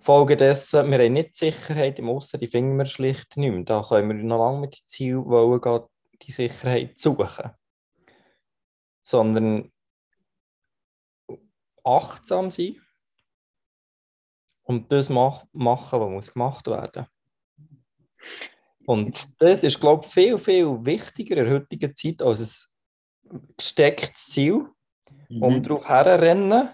Folgedessen, 0.00 0.90
wir 0.90 0.98
haben 0.98 1.12
nicht 1.12 1.40
die 1.40 1.50
Sicherheit 1.50 1.98
im 1.98 2.08
Aussen, 2.08 2.38
die 2.38 2.46
finden 2.46 2.76
wir 2.76 2.86
schlicht 2.86 3.36
nicht 3.36 3.52
mehr. 3.52 3.64
Da 3.64 3.82
können 3.82 4.08
wir 4.08 4.24
noch 4.24 4.38
lange 4.38 4.60
mit 4.60 4.74
dem 4.74 4.86
Ziel 4.86 5.16
wollen, 5.24 5.60
gehen, 5.60 5.82
die 6.22 6.32
Sicherheit 6.32 6.98
suchen. 6.98 7.50
Sondern 9.02 9.72
achtsam 11.84 12.50
sein 12.50 12.80
und 14.62 14.92
das 14.92 15.08
mach, 15.08 15.44
machen, 15.52 16.00
was 16.00 16.10
muss 16.10 16.32
gemacht 16.32 16.66
werden 16.66 17.06
Und 18.84 19.40
das 19.40 19.62
ist, 19.62 19.80
glaube 19.80 20.04
ich, 20.04 20.12
viel, 20.12 20.38
viel 20.38 20.84
wichtiger 20.84 21.38
in 21.38 21.44
der 21.44 21.54
heutigen 21.54 21.94
Zeit 21.94 22.22
als 22.22 22.40
ein 22.40 22.77
gestecktes 23.56 24.26
Ziel, 24.26 24.66
mhm. 25.28 25.42
um 25.42 25.62
darauf 25.62 25.88
herrennen 25.88 26.70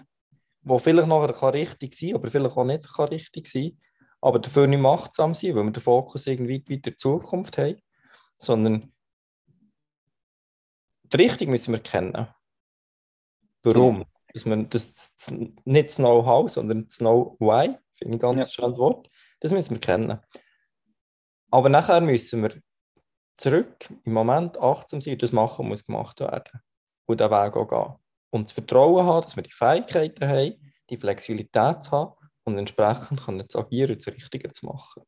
wo 0.67 0.79
vielleicht 0.79 1.07
nachher 1.07 1.53
richtig 1.53 1.93
sein 1.93 2.09
kann, 2.09 2.19
aber 2.21 2.31
vielleicht 2.31 2.57
auch 2.57 2.63
nicht 2.63 2.91
kann 2.91 3.09
richtig 3.09 3.45
sein 3.45 3.77
aber 4.25 4.39
dafür 4.39 4.65
nicht 4.65 4.83
achtsam 4.83 5.35
sein, 5.35 5.55
weil 5.55 5.65
wir 5.65 5.71
den 5.71 5.83
Fokus 5.83 6.25
irgendwie 6.25 6.63
weiter 6.67 6.97
Zukunft 6.97 7.59
haben, 7.59 7.79
sondern 8.37 8.91
die 11.03 11.17
Richtung 11.17 11.51
müssen 11.51 11.73
wir 11.73 11.79
kennen. 11.79 12.27
Warum? 13.63 13.99
Ja. 13.99 14.05
Dass 14.33 14.45
man 14.45 14.67
das, 14.67 15.15
das 15.15 15.31
nicht 15.31 15.89
das 15.89 15.97
Know-how, 15.97 16.49
sondern 16.49 16.85
das 16.85 16.97
Know-why, 16.97 17.77
finde 17.93 17.99
ich 17.99 18.13
ein 18.13 18.19
ganz 18.19 18.45
ja. 18.45 18.49
schönes 18.49 18.79
Wort, 18.79 19.11
das 19.41 19.51
müssen 19.51 19.75
wir 19.75 19.79
kennen. 19.79 20.19
Aber 21.51 21.69
nachher 21.69 22.01
müssen 22.01 22.41
wir 22.41 22.59
zurück 23.35 23.89
im 24.03 24.13
Moment 24.13 24.57
achtsam 24.57 25.01
sein, 25.01 25.17
das 25.17 25.31
machen 25.31 25.67
muss 25.67 25.85
gemacht 25.85 26.19
werden. 26.19 26.61
Und 27.07 27.19
den 27.19 27.29
Weg 27.29 27.55
auch 27.55 27.67
gehen. 27.67 27.95
Und 28.31 28.45
das 28.45 28.51
Vertrauen 28.53 29.05
haben, 29.05 29.21
dass 29.21 29.35
wir 29.35 29.43
die 29.43 29.51
Fähigkeiten 29.51 30.27
haben, 30.27 30.73
die 30.89 30.97
Flexibilität 30.97 31.83
zu 31.83 31.91
haben 31.91 32.13
und 32.43 32.57
entsprechend 32.57 33.21
können 33.21 33.47
zu 33.47 33.59
agieren 33.59 33.91
und 33.91 34.05
das 34.05 34.13
Richtige 34.13 34.51
zu 34.51 34.65
machen. 34.65 35.03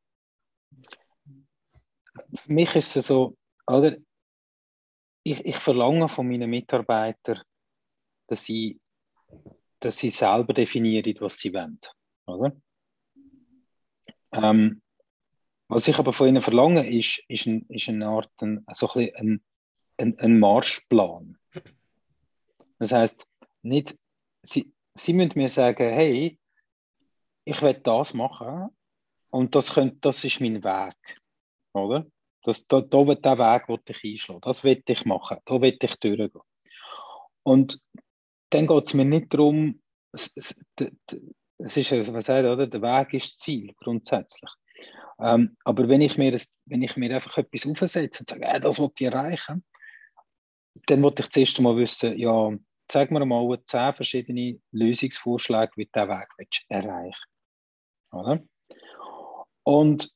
Für 2.34 2.54
mich 2.54 2.76
ist 2.76 2.96
es 2.96 3.08
so, 3.08 3.38
oder? 3.66 3.98
Ich, 5.24 5.44
ich 5.46 5.58
verlange 5.58 6.08
von 6.08 6.28
meinen 6.28 6.50
Mitarbeitern, 6.50 7.42
dass 8.28 8.44
sie, 8.44 8.80
dass 9.80 9.98
sie 9.98 10.10
selber 10.10 10.54
definieren, 10.54 11.16
was 11.20 11.38
sie 11.38 11.54
wollen. 11.54 11.80
Oder? 12.26 12.56
Ähm, 14.32 14.82
was 15.68 15.88
ich 15.88 16.00
aber 16.00 16.14
von 16.14 16.28
ihnen 16.28 16.42
verlange, 16.42 16.90
ist, 16.90 17.24
ist, 17.28 17.46
ein, 17.46 17.66
ist 17.70 17.90
eine 17.90 18.08
Art 18.08 18.32
ein, 18.42 18.66
so 18.72 18.90
ein, 18.94 19.42
ein, 19.98 20.20
ein, 20.20 20.40
Marschplan. 20.40 21.38
Das 22.80 22.92
heißt, 22.92 23.26
nicht, 23.64 23.98
sie, 24.44 24.72
sie 24.96 25.14
müssen 25.14 25.38
mir 25.38 25.50
sagen, 25.50 25.90
hey, 25.90 26.40
ich 27.44 27.62
will 27.62 27.74
das 27.74 28.14
machen 28.14 28.70
und 29.30 29.56
das, 29.56 29.74
könnt, 29.74 30.06
das 30.06 30.24
ist 30.24 30.40
mein 30.40 30.64
Weg. 30.64 30.96
Oder? 31.74 32.06
Das, 32.44 32.66
da, 32.68 32.82
da 32.82 33.06
wird 33.06 33.26
der 33.26 33.38
Weg 33.38 33.68
will 33.68 33.82
ich 33.88 34.04
einschlagen. 34.04 34.42
Das 34.42 34.64
will 34.64 34.82
ich 34.86 35.06
machen. 35.06 35.38
Da 35.46 35.62
will 35.62 35.78
ich 35.82 35.96
durchgehen. 35.98 36.32
Und 37.44 37.82
dann 38.50 38.68
geht 38.68 38.86
es 38.86 38.94
mir 38.94 39.06
nicht 39.06 39.34
darum, 39.34 39.82
es, 40.14 40.32
es, 40.36 40.58
es 41.58 41.78
ist, 41.78 41.92
was 41.92 42.26
sagt, 42.26 42.46
oder? 42.46 42.68
der 42.68 42.82
Weg 42.82 43.14
ist 43.14 43.34
das 43.34 43.38
Ziel, 43.40 43.74
grundsätzlich. 43.78 44.50
Ähm, 45.20 45.58
aber 45.64 45.88
wenn 45.88 46.02
ich, 46.02 46.18
mir 46.18 46.32
das, 46.32 46.56
wenn 46.66 46.84
ich 46.84 46.96
mir 46.96 47.14
einfach 47.14 47.38
etwas 47.38 47.66
aufsetze 47.66 48.22
und 48.22 48.30
sage, 48.30 48.44
äh, 48.44 48.60
das 48.60 48.80
will 48.80 48.92
ich 48.98 49.06
erreichen, 49.06 49.64
dann 50.86 51.04
wollte 51.04 51.24
ich 51.24 51.30
zuerst 51.30 51.60
mal 51.60 51.76
wissen, 51.76 52.18
ja, 52.18 52.52
sag 52.92 53.12
mir 53.12 53.26
mal 53.26 53.60
zehn 53.66 53.94
verschiedene 53.94 54.60
Lösungsvorschläge, 54.72 55.72
wie 55.76 55.86
du 55.86 55.92
diesen 55.94 56.10
Weg 56.10 56.28
willst 56.38 56.66
erreichen 56.70 57.26
oder? 58.12 58.44
Und 59.64 60.12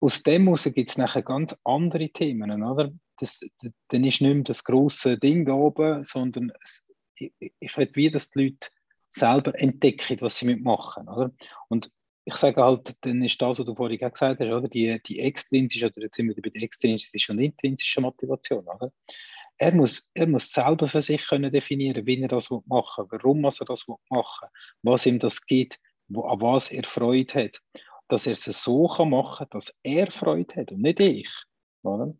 aus 0.00 0.22
dem 0.22 0.44
heraus 0.44 0.64
gibt 0.64 0.88
es 0.88 0.98
nachher 0.98 1.22
ganz 1.22 1.56
andere 1.64 2.08
Themen, 2.08 2.62
oder? 2.62 2.92
Das, 3.18 3.40
das, 3.60 3.72
dann 3.88 4.04
ist 4.04 4.20
nicht 4.20 4.34
mehr 4.34 4.42
das 4.42 4.64
große 4.64 5.18
Ding 5.18 5.46
da 5.46 5.52
oben, 5.52 6.04
sondern 6.04 6.52
es, 6.62 6.82
ich, 7.14 7.32
ich 7.38 7.76
will 7.76 7.90
wie, 7.94 8.10
dass 8.10 8.30
die 8.30 8.44
Leute 8.44 8.68
selber 9.08 9.58
entdecken, 9.58 10.20
was 10.20 10.38
sie 10.38 10.46
mitmachen, 10.46 11.08
oder? 11.08 11.32
Und 11.68 11.90
ich 12.26 12.34
sage 12.34 12.60
halt, 12.60 12.92
dann 13.06 13.22
ist 13.22 13.40
das, 13.40 13.60
was 13.60 13.66
du 13.66 13.74
vorhin 13.74 13.98
gesagt 13.98 14.40
hast, 14.40 14.40
oder? 14.40 14.68
Die, 14.68 15.00
die 15.06 15.20
extrinsische, 15.20 15.86
oder 15.86 16.02
jetzt 16.02 16.16
sind 16.16 16.26
wir 16.26 16.34
bei 16.34 16.50
der 16.50 16.62
extrinsischen 16.62 17.38
und 17.38 17.44
intrinsischen 17.44 18.02
Motivation, 18.02 18.66
oder? 18.66 18.92
Er 19.58 19.72
muss, 19.72 20.04
er 20.12 20.26
muss 20.26 20.52
selber 20.52 20.88
für 20.88 21.00
sich 21.00 21.24
können 21.28 21.52
definieren, 21.52 22.04
wie 22.04 22.20
er 22.20 22.28
das 22.28 22.50
machen 22.50 23.10
will, 23.10 23.20
warum 23.22 23.44
er 23.44 23.50
das 23.50 23.86
machen 23.86 24.00
will, 24.10 24.50
was 24.82 25.06
ihm 25.06 25.20
das 25.20 25.46
gibt, 25.46 25.78
wo, 26.08 26.22
an 26.22 26.40
was 26.40 26.72
er 26.72 26.82
Freude 26.82 27.44
hat. 27.44 27.62
Dass 28.08 28.26
er 28.26 28.32
es 28.32 28.44
so 28.44 28.88
machen 29.04 29.38
kann, 29.38 29.48
dass 29.50 29.78
er 29.84 30.10
Freude 30.10 30.54
hat 30.56 30.72
und 30.72 30.82
nicht 30.82 30.98
ich. 30.98 31.30
Oder? 31.82 32.12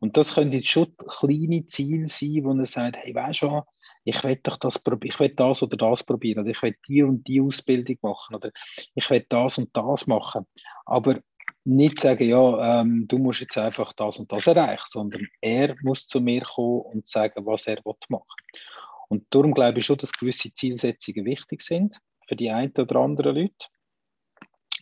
Und 0.00 0.16
das 0.16 0.34
können 0.34 0.52
jetzt 0.52 0.68
schon 0.68 0.94
kleine 0.96 1.66
Ziele 1.66 2.06
sein, 2.06 2.44
wo 2.44 2.52
er 2.52 2.66
sagt, 2.66 2.96
hey, 2.96 3.14
weißt 3.14 3.42
du, 3.42 3.62
ich 4.04 4.22
will 4.22 4.38
doch 4.42 4.56
das 4.58 4.80
ich 5.02 5.20
will 5.20 5.30
das 5.30 5.62
oder 5.62 5.76
das 5.76 6.04
probieren, 6.04 6.40
oder 6.40 6.50
ich 6.50 6.62
will 6.62 6.76
die 6.86 7.02
und 7.02 7.26
die 7.26 7.40
Ausbildung 7.40 7.96
machen, 8.02 8.36
oder 8.36 8.50
ich 8.94 9.08
will 9.10 9.24
das 9.28 9.58
und 9.58 9.74
das 9.76 10.06
machen. 10.06 10.46
Aber 10.84 11.20
nicht 11.64 11.98
sagen, 11.98 12.28
ja, 12.28 12.80
ähm, 12.80 13.06
du 13.08 13.18
musst 13.18 13.40
jetzt 13.40 13.56
einfach 13.56 13.92
das 13.94 14.18
und 14.18 14.30
das 14.30 14.46
erreichen, 14.46 14.84
sondern 14.88 15.26
er 15.40 15.74
muss 15.82 16.06
zu 16.06 16.20
mir 16.20 16.42
kommen 16.42 16.82
und 16.82 17.08
sagen, 17.08 17.46
was 17.46 17.66
er 17.66 17.80
machen 17.84 18.10
will. 18.10 18.60
Und 19.08 19.26
darum 19.30 19.54
glaube 19.54 19.78
ich 19.78 19.86
schon, 19.86 19.96
dass 19.96 20.12
gewisse 20.12 20.52
Zielsetzungen 20.52 21.24
wichtig 21.24 21.62
sind 21.62 21.98
für 22.26 22.36
die 22.36 22.50
einen 22.50 22.72
oder 22.76 22.96
anderen 22.96 23.36
Leute. 23.36 23.66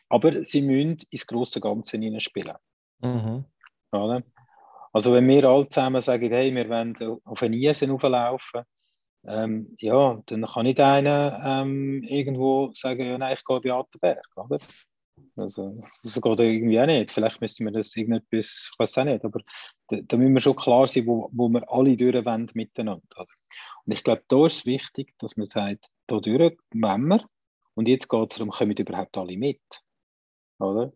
Aber 0.08 0.44
sie 0.44 0.62
müssen 0.62 0.98
ins 1.10 1.26
große 1.26 1.60
Ganze 1.60 1.98
hineinspielen. 1.98 2.56
Mhm. 3.00 3.44
Also 4.92 5.12
wenn 5.12 5.28
wir 5.28 5.44
alle 5.44 5.68
zusammen 5.68 6.02
sagen, 6.02 6.30
hey, 6.30 6.54
wir 6.54 6.68
wollen 6.68 6.94
auf 7.24 7.42
eine 7.42 7.56
Niesen 7.56 7.90
auflaufen, 7.90 8.62
ähm, 9.24 9.74
ja, 9.78 10.20
dann 10.26 10.42
kann 10.42 10.64
nicht 10.64 10.80
einer 10.80 11.40
ähm, 11.44 12.02
irgendwo 12.02 12.72
sagen, 12.74 13.06
ja, 13.06 13.16
nein, 13.18 13.34
ich 13.34 13.44
gehe 13.44 13.60
bei 13.60 13.72
Attenberg, 13.72 14.26
oder? 14.36 14.58
Also, 15.36 15.82
das 16.02 16.20
geht 16.20 16.40
irgendwie 16.40 16.80
auch 16.80 16.86
nicht. 16.86 17.10
Vielleicht 17.10 17.40
müssten 17.40 17.64
wir 17.64 17.72
das 17.72 17.94
irgendetwas, 17.96 18.70
ich 18.72 18.78
weiß 18.78 18.98
auch 18.98 19.04
nicht, 19.04 19.24
aber 19.24 19.40
da, 19.88 19.98
da 20.02 20.16
müssen 20.16 20.34
wir 20.34 20.40
schon 20.40 20.56
klar 20.56 20.86
sein, 20.88 21.06
wo, 21.06 21.28
wo 21.32 21.48
wir 21.48 21.70
alle 21.70 21.96
durchwenden 21.96 22.50
miteinander. 22.54 23.06
Oder? 23.16 23.28
Und 23.84 23.92
ich 23.92 24.02
glaube, 24.02 24.22
da 24.28 24.46
ist 24.46 24.60
es 24.60 24.66
wichtig, 24.66 25.12
dass 25.18 25.36
man 25.36 25.46
sagt, 25.46 25.86
da 26.06 26.18
durch 26.18 26.56
wollen 26.74 27.08
wir, 27.08 27.24
und 27.74 27.88
jetzt 27.88 28.08
geht 28.08 28.32
es 28.32 28.38
darum, 28.38 28.50
kommen 28.50 28.76
überhaupt 28.76 29.16
alle 29.16 29.36
mit? 29.36 29.62
Oder? 30.58 30.92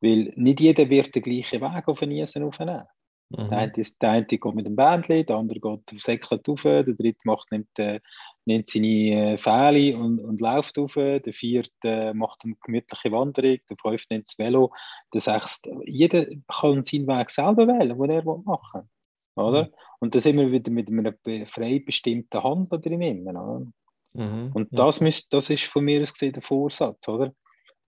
Weil 0.00 0.32
nicht 0.36 0.60
jeder 0.60 0.88
wird 0.88 1.14
den 1.14 1.22
gleichen 1.22 1.60
Weg 1.60 1.88
auf 1.88 2.00
den 2.00 2.08
Niesen 2.10 2.44
aufnehmen. 2.44 2.84
Mhm. 3.30 3.48
Der, 3.48 3.58
eine, 3.58 3.72
der 3.72 4.10
eine 4.10 4.26
geht 4.26 4.54
mit 4.54 4.66
dem 4.66 4.76
Bändchen, 4.76 5.26
der 5.26 5.36
andere 5.36 5.60
geht 5.60 6.00
säckelt 6.00 6.48
rauf, 6.48 6.62
der 6.62 6.84
dritte 6.84 7.20
macht, 7.24 7.50
nimmt, 7.50 7.78
äh, 7.78 8.00
nimmt 8.44 8.68
seine 8.68 9.32
äh, 9.32 9.38
Fähle 9.38 9.96
und, 9.96 10.20
und 10.20 10.40
läuft 10.40 10.78
rauf, 10.78 10.94
der 10.94 11.32
vierte 11.32 11.72
äh, 11.82 12.14
macht 12.14 12.42
eine 12.44 12.54
gemütliche 12.64 13.10
Wanderung, 13.10 13.58
der 13.68 13.76
fünfte 13.80 14.14
nimmt 14.14 14.28
das 14.28 14.38
Velo, 14.38 14.72
der 15.12 15.20
sechste, 15.20 15.76
jeder 15.84 16.26
kann 16.46 16.84
seinen 16.84 17.08
Weg 17.08 17.30
selber 17.30 17.66
wählen, 17.66 17.98
den 17.98 18.10
er 18.10 18.24
machen 18.24 18.82
will. 18.82 19.44
Oder? 19.44 19.64
Mhm. 19.64 19.74
Und 19.98 20.14
da 20.14 20.20
sind 20.20 20.38
wir 20.38 20.52
wieder 20.52 20.70
mit 20.70 20.88
einem 20.88 21.14
frei 21.48 21.82
bestimmten 21.84 22.42
Handel 22.42 22.80
drin. 22.80 23.28
Oder? 23.28 23.66
Mhm. 24.12 24.50
Und 24.54 24.68
das, 24.70 25.00
müsst, 25.00 25.32
das 25.32 25.50
ist 25.50 25.64
von 25.64 25.84
mir 25.84 26.02
aus 26.02 26.12
gesehen 26.12 26.32
der 26.32 26.42
Vorsatz, 26.42 27.06
oder? 27.08 27.34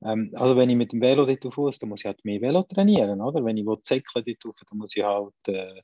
Ähm, 0.02 0.30
also 0.34 0.56
wenn 0.56 0.70
ich 0.70 0.76
mit 0.76 0.92
dem 0.92 1.00
Velo 1.00 1.26
dort 1.26 1.44
auf 1.44 1.78
dann 1.78 1.88
muss 1.88 2.00
ich 2.00 2.06
halt 2.06 2.24
mehr 2.24 2.40
Velo 2.40 2.62
trainieren, 2.62 3.20
oder? 3.20 3.44
Wenn 3.44 3.56
ich 3.56 3.66
säckeln 3.82 4.24
dort 4.24 4.46
auf, 4.46 4.66
dann 4.68 4.78
muss 4.78 4.96
ich 4.96 5.02
halt, 5.02 5.34
äh, 5.46 5.82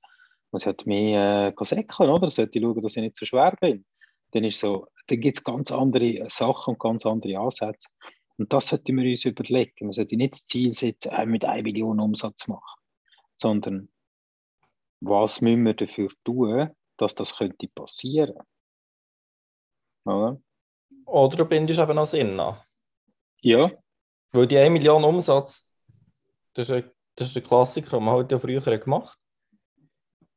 muss 0.51 0.63
ich 0.63 0.67
halt 0.67 0.87
mehr 0.87 1.53
äh, 1.59 1.65
säckeln, 1.65 2.11
oder? 2.11 2.31
Sollte 2.31 2.59
ich 2.59 2.65
schauen, 2.65 2.81
dass 2.83 2.97
ich 2.97 3.03
nicht 3.03 3.17
so 3.17 3.27
schwer 3.27 3.57
bin. 3.61 3.85
Dann 4.33 4.45
ist 4.45 4.61
so, 4.61 4.89
dann 5.09 5.21
gibt 5.21 5.39
es 5.39 5.45
ganz 5.45 5.73
andere 5.73 6.29
Sachen 6.31 6.75
und 6.75 6.81
ganz 6.81 7.07
andere 7.07 7.39
Ansätze. 7.39 7.89
Und 8.37 8.53
das 8.53 8.69
sollten 8.69 8.97
wir 8.97 9.09
uns 9.09 9.25
überlegen. 9.25 9.87
Man 9.87 9.93
sollte 9.93 10.17
nicht 10.17 10.35
das 10.35 10.47
Ziel 10.47 10.73
setzen, 10.73 11.13
äh, 11.13 11.27
mit 11.27 11.45
1 11.45 11.63
Million 11.63 12.01
Umsatz 12.01 12.49
machen, 12.49 12.81
sondern 13.37 13.89
was 15.01 15.41
müssen 15.41 15.65
wir 15.65 15.75
dafür 15.75 16.09
tun, 16.25 16.71
dass 16.97 17.15
das 17.15 17.37
könnte 17.37 17.69
passieren? 17.69 18.39
Oder? 20.05 20.41
Oder 21.07 21.37
du 21.37 21.45
bindest 21.45 21.81
eben 21.81 21.95
noch 21.95 22.07
Sinn 22.07 22.39
an. 22.41 22.61
Ja. 23.41 23.71
Weil 24.35 24.49
die 24.49 24.59
1 24.59 24.73
Million 24.73 25.05
Umsatz, 25.05 25.71
das 26.55 26.69
ist, 26.69 26.75
ein, 26.75 26.91
das 27.15 27.29
ist 27.29 27.37
der 27.37 27.43
Klassiker, 27.43 27.99
den 27.99 28.05
man 28.05 28.15
halt 28.15 28.33
ja 28.33 28.39
früher 28.39 28.61
gemacht 28.61 29.17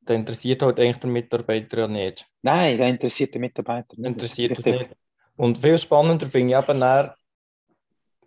Der 0.02 0.16
interessiert 0.16 0.62
halt 0.62 0.80
eigentlich 0.80 0.98
den 0.98 1.12
Mitarbeiter 1.12 1.80
ja 1.80 1.88
nicht. 1.88 2.26
Nein, 2.44 2.78
der 2.78 2.88
interessiert 2.90 3.34
den 3.34 3.42
Mitarbeiter 3.42 3.96
nicht. 3.98 4.08
Interessiert 4.08 4.66
nicht. 4.66 4.90
Und 5.36 5.58
viel 5.58 5.78
spannender 5.78 6.28
finde 6.28 6.54
ich 6.54 6.60
eben, 6.60 6.80
dann, 6.80 7.12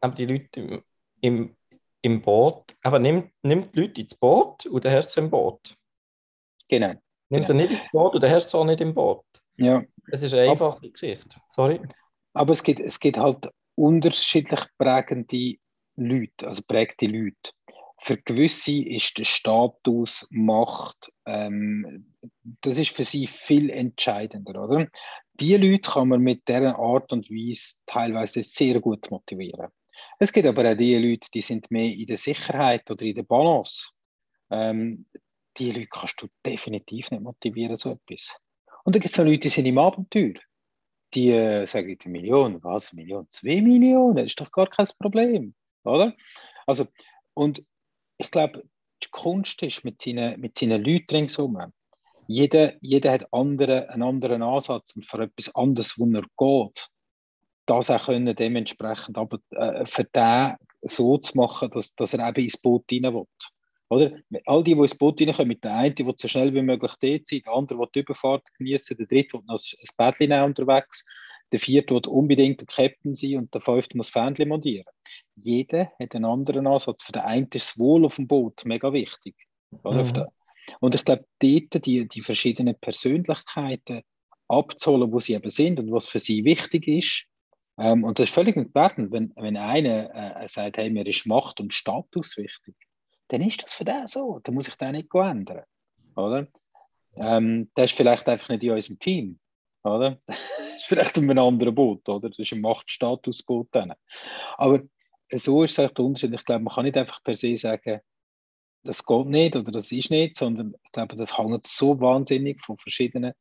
eben 0.03 0.15
die 0.17 0.27
Leute 0.27 0.61
im, 0.61 0.83
im, 1.21 1.57
im 2.03 2.23
Boot. 2.23 2.77
Aber 2.83 2.99
nimm, 2.99 3.31
nimm 3.43 3.71
die 3.71 3.81
Leute 3.81 4.01
ins 4.01 4.15
Boot 4.17 4.67
und 4.67 4.85
dann 4.85 4.93
hast 4.93 5.11
du 5.11 5.13
sie 5.13 5.21
im 5.21 5.31
Boot. 5.31 5.77
Genau. 6.69 6.95
Nimm 7.29 7.45
sie 7.45 7.55
nicht 7.55 7.71
ins 7.71 7.89
Boot 7.91 8.15
und 8.15 8.23
dann 8.23 8.31
hast 8.31 8.47
du 8.47 8.51
sie 8.51 8.59
auch 8.59 8.65
nicht 8.65 8.81
im 8.81 8.93
Boot. 8.93 9.25
Ja. 9.57 9.85
Es 10.11 10.23
ist 10.23 10.35
eine 10.35 10.51
einfache 10.51 10.91
Geschichte. 10.91 11.37
Sorry. 11.49 11.81
Aber 12.33 12.53
es 12.53 12.63
gibt, 12.63 12.81
es 12.81 12.99
gibt 12.99 13.19
halt 13.19 13.49
unterschiedlich 13.81 14.61
prägende 14.77 15.57
Leute, 15.97 16.47
also 16.47 16.63
prägte 16.67 17.07
Leute. 17.07 17.53
Für 18.03 18.17
gewisse 18.17 18.83
ist 18.83 19.19
der 19.19 19.25
Status, 19.25 20.27
Macht, 20.31 21.13
ähm, 21.27 22.15
das 22.63 22.79
ist 22.79 22.95
für 22.95 23.05
sie 23.05 23.27
viel 23.27 23.69
entscheidender, 23.69 24.63
oder? 24.63 24.89
Die 25.35 25.57
Leute 25.57 25.91
kann 25.91 26.09
man 26.09 26.21
mit 26.21 26.49
dieser 26.49 26.79
Art 26.79 27.13
und 27.13 27.31
Weise 27.31 27.77
teilweise 27.87 28.43
sehr 28.43 28.81
gut 28.81 29.11
motivieren. 29.11 29.69
Es 30.19 30.33
gibt 30.33 30.47
aber 30.47 30.71
auch 30.71 30.77
die 30.77 30.97
Leute, 30.97 31.29
die 31.33 31.41
sind 31.41 31.71
mehr 31.71 31.93
in 31.93 32.07
der 32.07 32.17
Sicherheit 32.17 32.91
oder 32.91 33.05
in 33.05 33.15
der 33.15 33.23
Balance. 33.23 33.91
Ähm, 34.51 35.07
die 35.57 35.73
Leute 35.73 35.89
kannst 35.91 36.23
du 36.23 36.27
definitiv 36.45 37.11
nicht 37.11 37.23
motivieren, 37.23 37.77
so 37.77 37.93
etwas. 37.93 38.37
Und 38.85 38.95
dann 38.95 39.01
gibt 39.01 39.13
es 39.13 39.19
noch 39.19 39.27
Leute, 39.27 39.41
die 39.41 39.49
sind 39.49 39.67
im 39.67 39.79
Abenteuer. 39.79 40.35
Die 41.15 41.31
äh, 41.31 41.67
sagen, 41.67 41.97
eine 42.05 42.13
Million, 42.13 42.63
was, 42.63 42.93
Million, 42.93 43.27
zwei 43.31 43.61
Millionen, 43.61 44.27
ist 44.27 44.41
doch 44.41 44.51
gar 44.53 44.69
kein 44.69 44.87
Problem, 44.99 45.55
oder? 45.85 46.15
Also, 46.67 46.87
und 47.35 47.65
ich 48.19 48.31
glaube, 48.31 48.65
die 49.03 49.09
Kunst 49.11 49.63
ist 49.63 49.85
mit 49.85 50.01
seinen, 50.01 50.41
mit 50.41 50.57
seinen 50.57 50.85
Leuten 50.85 51.17
ringsum, 51.17 51.59
jeder, 52.27 52.75
jeder 52.81 53.11
hat 53.11 53.33
andere, 53.33 53.89
einen 53.91 54.05
anderen 54.05 54.43
Ansatz 54.43 54.95
und 54.95 55.05
für 55.05 55.23
etwas 55.23 55.53
anderes, 55.57 55.99
wo 55.99 56.07
er 56.07 56.23
geht, 56.39 56.89
das 57.67 57.91
auch 57.91 58.07
können 58.07 58.37
dementsprechend 58.37 59.19
aber 59.19 59.39
äh, 59.51 59.85
für 59.85 60.05
den 60.05 60.55
so 60.83 61.19
zu 61.19 61.37
machen, 61.37 61.71
dass, 61.71 61.95
dass 61.95 62.15
er 62.15 62.29
eben 62.29 62.45
ins 62.45 62.61
Boot 62.61 62.85
rein 62.91 63.15
will. 63.15 63.27
Oder? 63.91 64.13
All 64.47 64.65
die, 64.65 64.75
die 64.75 64.81
ins 64.81 64.97
Boot 64.97 65.21
reinkommen, 65.21 65.49
mit 65.49 65.65
der 65.65 65.75
einen, 65.75 65.95
die 65.95 66.15
so 66.17 66.29
schnell 66.29 66.55
wie 66.55 66.63
möglich 66.63 66.93
dort 67.01 67.27
sind, 67.27 67.47
der 67.47 67.53
andere, 67.53 67.79
der 67.79 67.89
die 67.95 68.01
Überfahrt 68.01 68.47
genießen, 68.55 68.97
der 68.97 69.07
dritte, 69.07 69.39
der 69.39 69.43
noch 69.47 69.61
ein 69.61 69.97
Bettchen 69.97 70.33
unterwegs 70.33 71.05
der 71.53 71.59
vierte 71.59 71.95
wird 71.95 72.07
unbedingt 72.07 72.61
der 72.61 72.67
Captain 72.67 73.15
sein 73.15 73.37
und 73.37 73.55
der 73.55 73.61
fünfte 73.61 73.97
muss 73.97 74.11
Fähnchen 74.11 74.49
montieren. 74.49 74.93
Jeder 75.37 75.93
hat 75.99 76.15
einen 76.15 76.25
anderen 76.25 76.67
Ansatz. 76.67 77.03
Für 77.03 77.13
den 77.13 77.23
einen 77.23 77.49
ist 77.53 77.71
das 77.71 77.79
Wohl 77.79 78.05
auf 78.05 78.17
dem 78.17 78.29
Boot 78.29 78.65
mega 78.65 78.93
wichtig. 78.93 79.35
Mhm. 79.83 80.27
Und 80.81 80.95
ich 80.95 81.05
glaube, 81.05 81.27
dort 81.41 81.87
die, 81.87 82.09
die 82.09 82.23
verschiedenen 82.23 82.77
Persönlichkeiten 82.79 84.03
abzuholen, 84.49 85.13
wo 85.13 85.21
sie 85.21 85.35
eben 85.35 85.51
sind 85.51 85.81
und 85.81 85.91
was 85.91 86.07
für 86.07 86.19
sie 86.19 86.45
wichtig 86.45 86.87
ist. 86.87 87.27
Ähm, 87.79 88.05
und 88.05 88.19
das 88.19 88.29
ist 88.29 88.35
völlig 88.35 88.57
entwertend, 88.57 89.11
wenn, 89.11 89.33
wenn 89.37 89.57
einer 89.57 90.43
äh, 90.43 90.49
sagt, 90.49 90.77
hey, 90.77 90.91
mir 90.91 91.07
ist 91.07 91.27
Macht 91.27 91.61
und 91.61 91.75
Status 91.75 92.37
wichtig 92.37 92.77
dann 93.31 93.43
ist 93.43 93.63
das 93.63 93.73
für 93.73 93.85
den 93.85 94.07
so. 94.07 94.41
Dann 94.43 94.55
muss 94.55 94.69
ich 94.69 94.77
den 94.77 94.93
nicht 94.93 95.15
ändern. 95.15 95.65
Oder? 96.17 96.49
Ähm, 97.15 97.71
das 97.75 97.91
ist 97.91 97.97
vielleicht 97.97 98.29
einfach 98.29 98.49
nicht 98.49 98.63
in 98.63 98.73
unserem 98.73 98.99
Team. 98.99 99.39
Oder? 99.85 100.21
das 100.27 100.37
ist 100.37 100.87
vielleicht 100.89 101.17
in 101.17 101.31
einem 101.31 101.45
anderen 101.45 101.75
Boot. 101.75 102.09
Oder? 102.09 102.29
Das 102.29 102.39
ist 102.39 102.53
ein 102.53 102.61
Machtstatusboot. 102.61 103.69
Dann. 103.73 103.95
Aber 104.57 104.83
so 105.33 105.63
ist 105.63 105.79
es 105.79 105.93
der 105.95 106.05
Unterschied. 106.05 106.35
Ich 106.35 106.45
glaube, 106.45 106.65
man 106.65 106.75
kann 106.75 106.85
nicht 106.85 106.97
einfach 106.97 107.23
per 107.23 107.35
se 107.35 107.57
sagen, 107.57 108.01
das 108.83 109.05
geht 109.05 109.27
nicht 109.27 109.57
oder 109.57 109.71
das 109.73 109.93
ist 109.93 110.11
nicht, 110.11 110.37
sondern 110.37 110.75
ich 110.83 110.93
glaube, 110.93 111.15
das 111.17 111.37
hängt 111.37 111.67
so 111.67 112.01
wahnsinnig 112.01 112.63
von 112.63 112.79
verschiedenen 112.79 113.35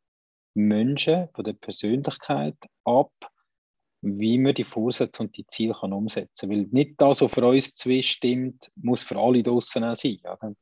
Menschen, 0.54 1.30
von 1.34 1.46
der 1.46 1.54
Persönlichkeit 1.54 2.58
ab, 2.84 3.12
wie 4.02 4.38
man 4.38 4.54
die 4.54 4.64
Vorsätze 4.64 5.24
und 5.24 5.36
die 5.36 5.46
Ziele 5.48 5.76
kann 5.80 5.94
umsetzen 5.94 6.50
kann. 6.50 6.58
Weil 6.58 6.68
nicht 6.72 7.02
das, 7.02 7.22
was 7.22 7.32
für 7.32 7.46
uns 7.46 7.76
zwei 7.76 8.02
stimmt, 8.02 8.72
muss 8.76 9.04
für 9.04 9.18
alle 9.18 9.44
draußen 9.44 9.84
auch 9.84 9.96
sein. 9.96 10.20
Oder? 10.24 10.54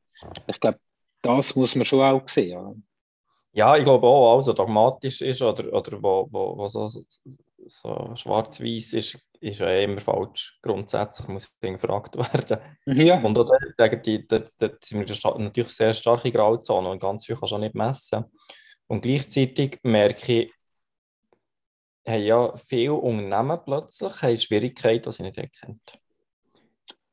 Ich 0.46 0.60
glaube, 0.60 0.78
das 1.22 1.54
muss 1.56 1.74
man 1.74 1.84
schon 1.84 2.02
auch 2.02 2.28
sehen. 2.28 2.58
Oder? 2.58 2.74
Ja, 3.52 3.76
ich 3.76 3.84
glaube 3.84 4.06
auch, 4.06 4.36
also 4.36 4.52
dogmatisch 4.52 5.22
ist 5.22 5.42
oder, 5.42 5.72
oder 5.72 6.02
wo, 6.02 6.28
wo, 6.30 6.56
wo 6.58 6.68
so, 6.68 6.86
so 6.86 8.10
schwarz-weiß 8.14 8.92
ist, 8.92 9.18
ist 9.40 9.60
ja 9.60 9.70
immer 9.78 10.00
falsch. 10.00 10.58
Grundsätzlich 10.62 11.28
muss 11.28 11.52
gefragt 11.60 12.16
werden. 12.16 12.58
Ja. 12.86 13.20
Und 13.22 13.34
da, 13.34 13.44
da, 13.76 13.88
da, 13.88 14.70
sind 14.80 15.08
wir 15.08 15.38
natürlich 15.38 15.70
sehr 15.70 15.94
starke 15.94 16.30
Grauzone 16.30 16.90
und 16.90 17.00
ganz 17.00 17.26
viel 17.26 17.36
kannst 17.36 17.52
du 17.52 17.56
auch 17.56 17.60
nicht 17.60 17.74
messen. 17.74 18.24
Und 18.86 19.02
gleichzeitig 19.02 19.78
merke 19.82 20.32
ich, 20.32 20.52
haben 22.08 22.22
ja 22.22 22.56
viele 22.56 22.94
Unternehmen 22.94 23.58
plötzlich 23.64 24.22
haben 24.22 24.38
Schwierigkeiten, 24.38 25.10
die 25.10 25.12
sie 25.12 25.22
nicht 25.22 25.38
erkennen. 25.38 25.80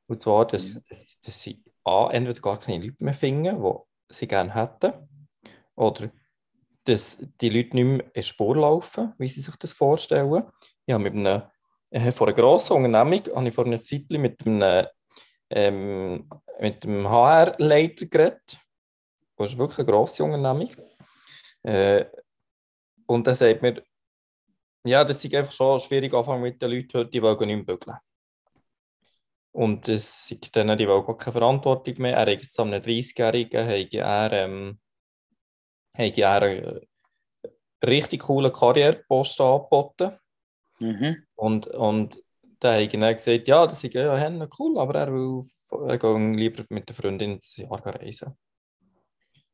Und 0.07 0.21
zwar, 0.21 0.45
dass, 0.45 0.81
dass, 0.83 1.19
dass 1.19 1.41
sie 1.41 1.63
A, 1.83 2.09
entweder 2.11 2.41
gar 2.41 2.59
keine 2.59 2.83
Leute 2.83 3.03
mehr 3.03 3.13
finden, 3.13 3.61
die 3.61 4.13
sie 4.13 4.27
gerne 4.27 4.53
hätten, 4.53 4.93
oder 5.75 6.09
dass 6.85 7.17
die 7.41 7.49
Leute 7.49 7.75
nicht 7.75 7.85
mehr 7.85 8.05
in 8.13 8.23
Spur 8.23 8.55
laufen, 8.55 9.13
wie 9.17 9.27
sie 9.27 9.41
sich 9.41 9.55
das 9.55 9.73
vorstellen. 9.73 10.43
Ich 10.85 10.93
habe 10.93 11.03
mit 11.03 11.13
einem, 11.13 11.43
äh, 11.89 12.11
vor 12.11 12.27
einer 12.27 12.35
grossen 12.35 12.77
Unternehmung 12.77 13.35
habe 13.35 13.47
ich 13.47 13.53
vor 13.53 13.65
einer 13.65 13.81
Zeit 13.81 14.09
mit 14.09 14.45
einem, 14.45 14.87
ähm, 15.49 16.29
mit 16.59 16.85
einem 16.85 17.09
HR-Leiter 17.09 18.05
geredet. 18.05 18.59
Das 19.35 19.49
ist 19.49 19.57
wirklich 19.57 19.79
eine 19.79 19.87
grosse 19.87 20.23
Unternehmung. 20.23 20.69
Äh, 21.63 22.05
und 23.07 23.27
er 23.27 23.35
sagt 23.35 23.61
mir, 23.61 23.83
ja, 24.85 25.03
das 25.03 25.23
ist 25.23 25.33
einfach 25.33 25.51
schon 25.51 25.79
schwierig 25.79 26.13
anfangen 26.13 26.43
mit 26.43 26.61
den 26.61 26.71
Leuten, 26.71 27.09
die 27.09 27.21
wollen 27.21 27.37
nicht 27.47 27.67
mehr 27.67 27.77
bügeln. 27.77 27.97
Und 29.51 29.87
es 29.87 30.27
sind 30.27 30.55
dann, 30.55 30.77
die 30.77 30.87
wollen 30.87 31.05
gar 31.05 31.17
keine 31.17 31.33
Verantwortung 31.33 31.95
mehr. 31.99 32.15
Er 32.15 32.21
hat 32.21 32.29
jetzt 32.29 32.59
einem 32.59 32.81
30-Jährigen, 32.81 34.01
er, 34.01 34.31
ähm, 34.33 34.79
hat 35.97 36.17
er 36.17 36.41
einen 36.41 36.81
richtig 37.85 38.23
coolen 38.23 38.51
Karrierepost 38.51 39.39
angeboten. 39.39 40.17
Mhm. 40.79 41.23
Und, 41.35 41.67
und 41.67 42.21
da 42.59 42.73
hat 42.73 42.93
er 42.93 43.13
gesagt, 43.13 43.47
ja, 43.47 43.65
das 43.65 43.83
ist 43.83 43.93
ja 43.93 44.47
cool, 44.59 44.77
aber 44.77 44.95
er 44.99 45.13
will 45.13 45.43
er 45.71 45.97
geht 45.97 46.37
lieber 46.37 46.63
mit 46.69 46.87
der 46.89 46.95
Freundin 46.95 47.33
ins 47.33 47.57
Jahr 47.57 47.85
reisen. 47.85 48.37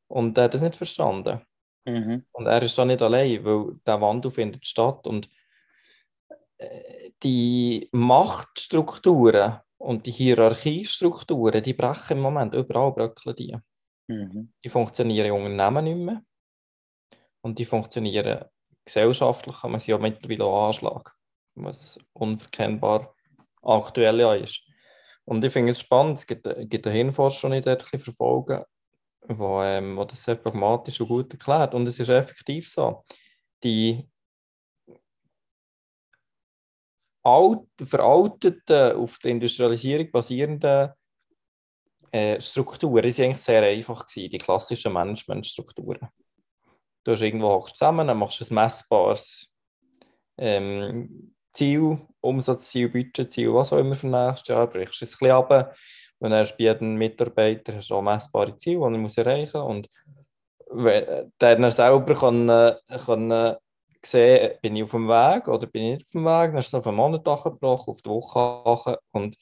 Und 0.08 0.38
er 0.38 0.46
hat 0.46 0.54
das 0.54 0.62
nicht 0.62 0.76
verstanden. 0.76 1.41
Mhm. 1.86 2.26
Und 2.32 2.46
er 2.46 2.62
ist 2.62 2.78
da 2.78 2.86
nicht 2.86 3.02
allein, 3.02 3.44
weil 3.44 3.76
der 3.86 4.02
Wandel 4.02 4.32
findet 4.32 4.65
statt 4.67 5.08
und 5.08 5.30
äh, 6.58 7.12
die 7.24 7.89
Machtstrukturen 7.91 9.60
und 9.78 10.06
die 10.06 10.12
Hierarchiestrukturen, 10.12 11.63
die 11.63 11.74
brechen 11.74 12.17
im 12.17 12.24
Moment 12.24 12.54
überall 12.54 12.91
bröckeln 12.91 13.36
die. 13.36 13.58
Mhm. 14.08 14.54
Die 14.63 14.70
funktionieren 14.70 15.28
in 15.28 15.34
Unternehmen 15.34 15.84
nicht 15.84 15.98
mehr 15.98 16.24
und 17.41 17.58
die 17.58 17.65
funktionieren 17.65 18.46
gesellschaftlich, 18.86 19.56
kann 19.60 19.72
man 19.72 19.80
sie 19.80 19.91
ja 19.91 19.98
mittlerweile 19.98 20.46
auch 20.46 20.67
anschlagen, 20.67 21.12
was 21.56 22.00
unverkennbar 22.13 23.13
aktuell 23.62 24.20
ja 24.20 24.34
ist. 24.36 24.63
Und 25.26 25.44
ich 25.46 25.54
finde 25.54 25.72
es 25.72 25.80
spannend, 25.80 26.17
es 26.17 26.28
gibt, 26.28 26.48
gibt 26.70 26.88
eine 26.88 26.96
Hirnforschung, 26.96 27.52
die 27.52 27.62
dort 27.62 27.84
verfolgen, 27.84 28.63
wo, 29.27 29.62
ähm, 29.62 29.97
wo 29.97 30.05
das 30.05 30.23
sehr 30.23 30.36
pragmatisch 30.36 30.99
und 31.01 31.07
gut 31.07 31.31
erklärt. 31.31 31.73
Und 31.73 31.88
es 31.88 31.99
ist 31.99 32.10
effektiv 32.10 32.67
so. 32.69 33.03
Die 33.63 34.07
alt, 37.23 37.67
veralteten, 37.84 38.95
auf 38.97 39.19
der 39.19 39.31
Industrialisierung 39.31 40.12
basierenden 40.12 40.91
äh, 42.12 42.41
Strukturen 42.41 42.95
waren 42.95 43.05
eigentlich 43.05 43.38
sehr 43.38 43.63
einfach, 43.63 44.05
gewesen, 44.05 44.31
die 44.31 44.38
klassischen 44.38 44.93
Managementstrukturen. 44.93 46.10
Du 47.03 47.12
hast 47.12 47.21
irgendwo 47.21 47.60
zusammen, 47.62 48.07
dann 48.07 48.17
machst 48.17 48.41
du 48.41 48.45
ein 48.45 48.55
messbares 48.55 49.47
ähm, 50.38 51.36
Ziel, 51.53 51.99
Umsatzziel, 52.21 52.89
Budgetziel, 52.89 53.53
was 53.53 53.73
auch 53.73 53.77
immer 53.77 53.95
für 53.95 54.07
nächstes 54.07 54.47
Jahr, 54.49 54.67
brichst 54.67 55.01
es 55.01 55.13
ein 55.13 55.17
bisschen 55.19 55.31
ab 55.31 55.75
und 56.21 56.29
dann 56.29 56.39
hast 56.39 56.55
bei 56.55 56.65
jedem 56.65 56.95
Mitarbeiter 56.95 57.73
hast 57.75 57.89
du 57.89 57.95
auch 57.95 58.01
messbare 58.01 58.55
Ziele, 58.55 58.77
die 58.77 58.84
er 58.84 58.99
muss 58.99 59.17
erreichen 59.17 59.62
muss. 59.62 59.69
Und 59.69 59.89
dann 61.39 61.63
er 61.63 61.71
selber 61.71 62.13
kann, 62.13 62.47
kann 63.05 63.57
sehen, 64.05 64.51
bin 64.62 64.75
ich 64.75 64.84
auf 64.84 64.91
dem 64.91 65.07
Weg 65.07 65.47
oder 65.47 65.65
bin 65.65 65.84
ich 65.84 65.91
nicht 65.93 66.05
auf 66.05 66.12
dem 66.12 66.25
Weg. 66.25 66.51
Dann 66.51 66.57
hast 66.57 66.73
du 66.73 66.77
auf 66.77 66.88
einen 66.88 66.97
Monat 66.97 67.23
gebrochen, 67.23 67.91
auf 67.91 68.01
die 68.03 68.10
Woche 68.10 68.99
und 69.12 69.36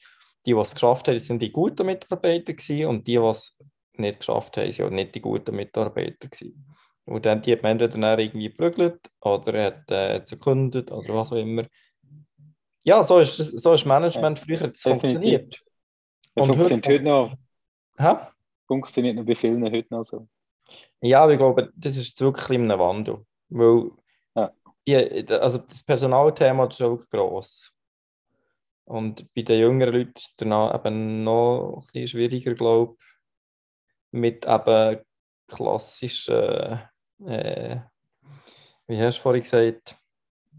die, 0.46 0.54
die 0.54 0.58
es 0.58 0.74
geschafft 0.74 1.08
haben, 1.08 1.18
sind 1.18 1.42
die 1.42 1.52
guten 1.52 1.84
Mitarbeiter 1.84 2.54
gewesen, 2.54 2.86
und 2.86 3.06
die, 3.06 3.12
die 3.12 3.18
es 3.18 3.58
nicht 3.98 4.20
geschafft 4.20 4.56
haben, 4.56 4.72
sind 4.72 4.92
nicht 4.92 5.14
die 5.14 5.20
guten 5.20 5.54
Mitarbeiter 5.54 6.28
gewesen. 6.28 6.66
Und 7.04 7.26
dann 7.26 7.42
die 7.42 7.52
hat 7.52 7.62
man 7.62 7.72
entweder 7.72 7.98
dann 7.98 8.18
irgendwie 8.18 8.48
geprügelt 8.48 9.00
oder 9.20 9.64
hat, 9.64 9.90
äh, 9.90 10.20
gekündigt 10.20 10.90
oder 10.90 11.14
was 11.14 11.32
auch 11.32 11.36
immer. 11.36 11.66
Ja, 12.84 13.02
so 13.02 13.18
ist, 13.18 13.36
so 13.36 13.74
ist 13.74 13.84
Management 13.84 14.38
früher 14.38 14.68
das 14.68 14.80
funktioniert. 14.80 15.62
Und 16.40 16.54
funktioniert 16.54 16.86
heute 16.88 17.04
noch. 17.04 17.36
Hä? 17.98 18.16
Funktioniert 18.66 19.16
noch 19.16 19.24
bei 19.24 19.34
vielen 19.34 19.64
heute 19.64 19.94
noch 19.94 20.04
so. 20.04 20.28
Ja, 21.00 21.22
aber 21.22 21.32
ich 21.32 21.38
glaube, 21.38 21.72
das 21.74 21.96
ist 21.96 22.20
wirklich 22.20 22.50
in 22.50 22.70
einem 22.70 22.78
Wandel. 22.78 23.26
Weil 23.48 23.90
ja. 24.34 24.52
die, 24.86 25.32
also 25.32 25.58
das 25.58 25.82
Personalthema 25.82 26.66
ist 26.66 26.80
wirklich 26.80 27.10
gross. 27.10 27.72
Und 28.84 29.32
bei 29.34 29.42
den 29.42 29.60
jüngeren 29.60 29.94
Leuten 29.94 30.12
ist 30.16 30.30
es 30.30 30.36
dann 30.36 30.74
eben 30.74 31.24
noch 31.24 31.76
ein 31.76 31.86
bisschen 31.92 32.06
schwieriger, 32.08 32.54
glaube 32.54 32.96
ich, 32.98 33.06
mit 34.12 34.46
eben 34.46 34.98
klassischen, 35.46 36.80
äh, 37.24 37.80
wie 38.86 39.00
hast 39.00 39.18
du 39.18 39.22
vorhin 39.22 39.42
gesagt, 39.42 39.99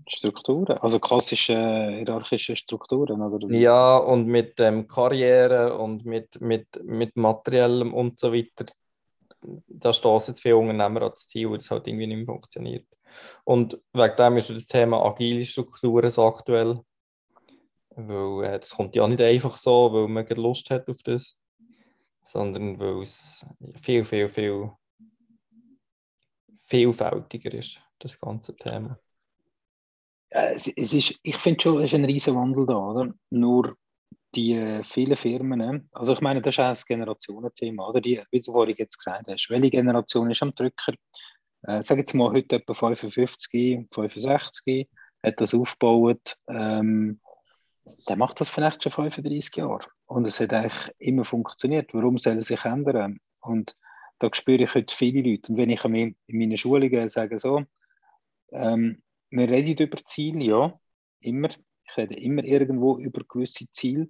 Strukturen, 0.07 0.77
also 0.79 0.99
klassische 0.99 1.55
hierarchische 1.91 2.55
Strukturen, 2.55 3.21
oder? 3.21 3.47
Ja, 3.55 3.97
und 3.97 4.27
mit 4.27 4.59
ähm, 4.59 4.87
Karriere 4.87 5.77
und 5.77 6.05
mit, 6.05 6.39
mit, 6.41 6.67
mit 6.83 7.15
Materiellem 7.15 7.93
und 7.93 8.19
so 8.19 8.33
weiter. 8.33 8.65
Da 9.67 9.91
stoßen 9.91 10.33
jetzt 10.33 10.41
viele 10.41 10.57
Unternehmer 10.57 11.01
an 11.01 11.11
das 11.11 11.27
Ziel, 11.27 11.49
weil 11.49 11.57
das 11.57 11.71
halt 11.71 11.87
irgendwie 11.87 12.07
nicht 12.07 12.17
mehr 12.17 12.25
funktioniert. 12.25 12.85
Und 13.43 13.79
wegen 13.93 14.15
dem 14.15 14.37
ist 14.37 14.49
das 14.49 14.67
Thema 14.67 15.03
agile 15.05 15.43
Strukturen 15.43 16.09
so 16.09 16.25
aktuell. 16.25 16.79
Weil 17.95 18.45
äh, 18.45 18.59
das 18.59 18.71
kommt 18.71 18.95
ja 18.95 19.07
nicht 19.07 19.21
einfach 19.21 19.57
so, 19.57 19.91
weil 19.91 20.07
man 20.07 20.25
Lust 20.27 20.69
hat 20.69 20.87
auf 20.87 21.03
das, 21.03 21.37
sondern 22.23 22.79
weil 22.79 23.01
es 23.01 23.45
viel, 23.81 24.05
viel, 24.05 24.29
viel 24.29 24.71
vielfältiger 26.63 27.53
ist, 27.53 27.81
das 27.99 28.17
ganze 28.17 28.55
Thema 28.55 28.97
es, 30.31 30.67
es 30.75 30.93
ist, 30.93 31.19
ich 31.23 31.37
finde 31.37 31.61
schon, 31.61 31.79
es 31.79 31.85
ist 31.85 31.95
ein 31.95 32.05
riesen 32.05 32.35
Wandel 32.35 32.65
da, 32.65 32.77
oder? 32.77 33.13
Nur 33.29 33.75
die 34.33 34.53
äh, 34.53 34.83
vielen 34.83 35.15
Firmen, 35.15 35.89
also 35.91 36.13
ich 36.13 36.21
meine, 36.21 36.41
das 36.41 36.55
ist 36.55 36.59
auch 36.59 36.69
ein 36.69 36.77
Generationenthema, 36.87 37.87
oder? 37.87 38.01
Die, 38.01 38.21
wie 38.31 38.41
du 38.41 38.51
vorhin 38.51 38.75
jetzt 38.77 38.97
gesagt 38.97 39.27
hast, 39.27 39.49
welche 39.49 39.69
Generation 39.69 40.31
ist 40.31 40.41
am 40.41 40.51
Drücker? 40.51 40.93
äh, 41.63 41.81
sage 41.81 42.01
jetzt 42.01 42.13
mal 42.13 42.31
heute 42.31 42.57
etwa 42.57 42.73
55, 42.73 43.87
65, 43.91 44.89
hat 45.23 45.39
das 45.41 45.53
aufgebaut, 45.53 46.37
ähm, 46.47 47.19
der 48.07 48.15
macht 48.15 48.39
das 48.39 48.49
vielleicht 48.49 48.83
schon 48.83 48.91
35 48.91 49.55
Jahre. 49.55 49.87
Und 50.05 50.25
es 50.25 50.39
hat 50.39 50.53
eigentlich 50.53 50.91
immer 50.99 51.25
funktioniert. 51.25 51.93
Warum 51.93 52.17
soll 52.17 52.37
es 52.37 52.47
sich 52.47 52.63
ändern? 52.65 53.19
Und 53.41 53.75
da 54.19 54.29
spüre 54.33 54.63
ich 54.63 54.75
heute 54.75 54.93
viele 54.93 55.29
Leute. 55.29 55.51
Und 55.51 55.57
wenn 55.57 55.69
ich 55.69 55.83
in 55.83 56.15
meinen 56.27 56.57
Schulungen 56.57 57.09
sage, 57.09 57.39
so, 57.39 57.63
ähm, 58.51 59.01
wir 59.31 59.49
reden 59.49 59.87
über 59.87 59.97
Ziele, 60.05 60.43
ja, 60.43 60.79
immer. 61.19 61.49
Ich 61.85 61.97
rede 61.97 62.15
immer 62.15 62.43
irgendwo 62.43 62.97
über 62.97 63.23
gewisse 63.23 63.65
Ziele. 63.71 64.07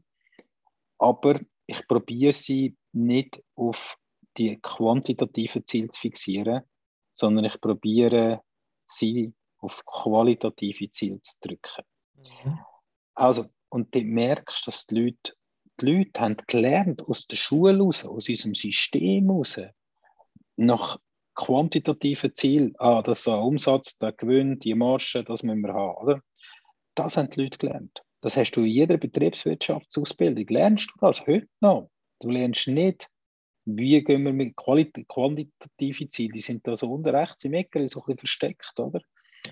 Aber 0.98 1.40
ich 1.66 1.88
probiere 1.88 2.34
sie 2.34 2.76
nicht 2.92 3.42
auf 3.56 3.98
die 4.38 4.60
quantitativen 4.62 5.66
Ziele 5.66 5.88
zu 5.90 6.00
fixieren, 6.00 6.64
sondern 7.14 7.46
ich 7.46 7.60
probiere 7.60 8.42
sie 8.88 9.34
auf 9.60 9.86
qualitative 9.86 10.92
Ziele 10.92 11.22
zu 11.22 11.40
drücken. 11.42 11.84
Mhm. 12.16 12.60
Also, 13.14 13.46
und 13.70 13.94
du 13.96 14.02
merkst, 14.02 14.68
dass 14.68 14.86
die 14.86 14.96
Leute, 14.96 15.34
die 15.80 15.86
Leute 15.86 16.22
haben 16.22 16.38
gelernt 16.48 17.02
aus 17.08 17.28
der 17.28 17.38
Schule 17.38 17.80
raus, 17.80 18.04
aus 18.06 18.28
unserem 18.28 18.56
System 18.56 19.30
raus, 19.30 19.60
nach 20.56 21.00
quantitativen 21.36 22.34
Zielen, 22.34 22.74
ah, 22.78 23.02
das 23.02 23.20
ist 23.20 23.28
ein 23.28 23.39
Umsatz, 23.39 23.98
der 23.98 24.12
Gewinn, 24.12 24.60
die 24.60 24.76
Marge, 24.76 25.24
das 25.26 25.44
müssen 25.44 25.62
wir 25.62 25.74
haben, 25.74 25.98
oder? 25.98 26.22
Das 26.96 27.17
haben 27.17 27.30
die 27.30 27.44
Leute 27.44 27.58
gelernt. 27.58 28.04
Das 28.22 28.38
hast 28.38 28.52
du 28.52 28.62
in 28.62 28.67
jeder 28.67 28.98
Betriebswirtschaftsausbildung. 28.98 30.46
Lernst 30.48 30.91
du 30.94 31.00
das 31.00 31.26
heute 31.26 31.48
noch? 31.60 31.89
Du 32.20 32.30
lernst 32.30 32.67
nicht, 32.67 33.08
wie 33.65 34.04
gehen 34.04 34.24
wir 34.24 34.34
mit 34.34 34.56
Qualit 34.56 34.94
quantitativen 35.08 36.10
Zielen, 36.10 36.34
die 36.34 36.41
sind 36.41 36.67
da 36.67 36.76
so 36.76 36.91
unten 36.91 37.10
rechts 37.10 37.44
im 37.46 37.54
Ecken 37.54 37.88
so 37.88 38.00
ein 38.00 38.06
bisschen 38.06 38.17
versteckt, 38.20 38.74
oder? 38.78 39.02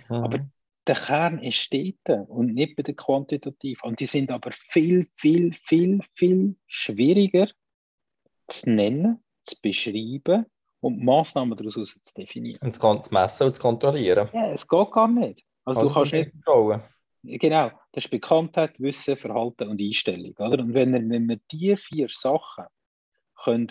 Mhm. 0.09 0.15
Aber 0.15 0.49
der 0.87 0.95
Kern 0.95 1.39
ist 1.39 1.73
dort 1.73 2.29
und 2.29 2.53
nicht 2.53 2.75
bei 2.75 2.83
der 2.83 2.95
Quantitativ. 2.95 3.83
Und 3.83 3.99
die 3.99 4.05
sind 4.05 4.31
aber 4.31 4.51
viel, 4.51 5.07
viel, 5.15 5.53
viel, 5.53 6.01
viel 6.13 6.55
schwieriger 6.67 7.47
zu 8.47 8.71
nennen, 8.71 9.23
zu 9.43 9.55
beschreiben 9.61 10.45
und 10.81 11.03
Maßnahmen 11.03 11.57
daraus 11.57 11.73
zu 12.01 12.13
definieren. 12.15 12.59
Und 12.61 12.73
zu 12.73 13.13
messen 13.13 13.47
und 13.47 13.51
zu 13.51 13.61
kontrollieren. 13.61 14.29
Ja, 14.33 14.51
es 14.51 14.67
geht 14.67 14.91
gar 14.91 15.07
nicht. 15.07 15.43
Also, 15.65 15.81
also 15.81 15.93
du 15.93 15.99
kannst 15.99 16.13
nicht. 16.13 16.31
Vertrauen. 16.43 16.83
Genau, 17.23 17.71
das 17.91 18.05
ist 18.05 18.11
Bekanntheit, 18.11 18.79
Wissen, 18.79 19.17
Verhalten 19.17 19.67
und 19.67 19.81
Einstellung. 19.81 20.33
Oder? 20.37 20.63
Und 20.63 20.73
wenn, 20.73 20.93
wenn 20.93 21.27
wir 21.27 21.39
diese 21.51 21.77
vier 21.77 22.07
Sachen 22.09 22.65
können 23.43 23.67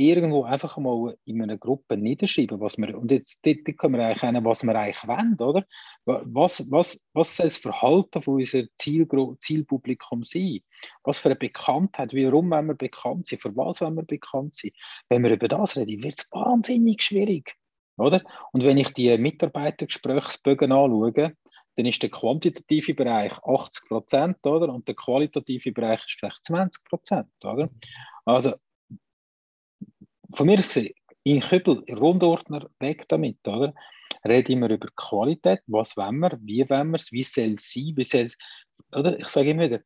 irgendwo 0.00 0.44
einfach 0.44 0.78
mal 0.78 1.16
in 1.24 1.42
einer 1.42 1.58
Gruppe 1.58 1.96
niederschreiben, 1.96 2.60
was 2.60 2.78
wir, 2.78 2.96
und 2.98 3.10
jetzt 3.10 3.44
dort, 3.44 3.58
dort 3.66 3.78
können 3.78 3.94
wir 3.94 4.06
eigentlich 4.06 4.22
einen, 4.22 4.44
was 4.44 4.62
wir 4.62 4.74
eigentlich 4.74 5.06
wollen, 5.06 5.36
oder? 5.38 5.66
Was, 6.06 6.70
was, 6.70 6.98
was 7.12 7.36
soll 7.36 7.46
das 7.46 7.58
Verhalten 7.58 8.22
von 8.22 8.34
unserem 8.34 8.68
Ziel, 8.76 9.06
Zielpublikum 9.38 10.24
sein? 10.24 10.60
Was 11.04 11.18
für 11.18 11.28
eine 11.28 11.36
Bekanntheit, 11.36 12.14
warum 12.14 12.50
wollen 12.50 12.68
wir 12.68 12.74
bekannt 12.74 13.26
sein, 13.26 13.38
für 13.38 13.54
was 13.56 13.80
wollen 13.82 13.96
wir 13.96 14.04
bekannt 14.04 14.54
sein? 14.54 14.70
Wenn 15.08 15.22
wir 15.22 15.32
über 15.32 15.48
das 15.48 15.76
reden, 15.76 16.02
wird 16.02 16.18
es 16.18 16.28
wahnsinnig 16.30 17.02
schwierig, 17.02 17.54
oder? 17.98 18.22
Und 18.52 18.64
wenn 18.64 18.78
ich 18.78 18.94
die 18.94 19.16
Mitarbeitergesprächsbögen 19.18 20.72
anschaue, 20.72 21.34
dann 21.76 21.86
ist 21.86 22.02
der 22.02 22.10
quantitative 22.10 22.94
Bereich 22.94 23.32
80 23.44 23.88
Prozent, 23.88 24.46
oder? 24.46 24.72
Und 24.72 24.88
der 24.88 24.94
qualitative 24.94 25.72
Bereich 25.72 26.00
ist 26.06 26.18
vielleicht 26.18 26.44
20 26.44 26.84
Prozent, 26.84 27.28
oder? 27.44 27.68
Also 28.24 28.54
von 30.32 30.46
mir 30.46 30.56
gesehen, 30.56 30.94
in 31.22 31.40
Kübel, 31.40 31.84
Rundordner, 31.90 32.70
weg 32.78 33.06
damit, 33.08 33.46
oder? 33.46 33.74
Rede 34.24 34.52
immer 34.52 34.70
über 34.70 34.88
Qualität, 34.96 35.60
was 35.66 35.96
wollen 35.96 36.18
wir, 36.18 36.38
wie 36.42 36.68
wollen 36.68 36.90
wir 36.90 36.96
es, 36.96 37.12
wie 37.12 37.22
soll 37.22 37.54
es 37.54 37.72
sein, 37.72 37.92
wie 37.96 38.04
soll 38.04 38.22
es, 38.22 38.36
oder? 38.92 39.18
Ich 39.18 39.28
sage 39.28 39.50
immer 39.50 39.64
wieder, 39.64 39.80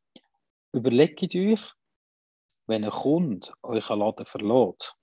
überlegt 0.73 1.23
euch, 1.35 1.61
wenn 2.67 2.83
ein 2.83 2.89
Kunde 2.91 3.51
euch 3.63 3.89
einen 3.89 3.99
Laden 3.99 4.25
verlässt, 4.25 4.95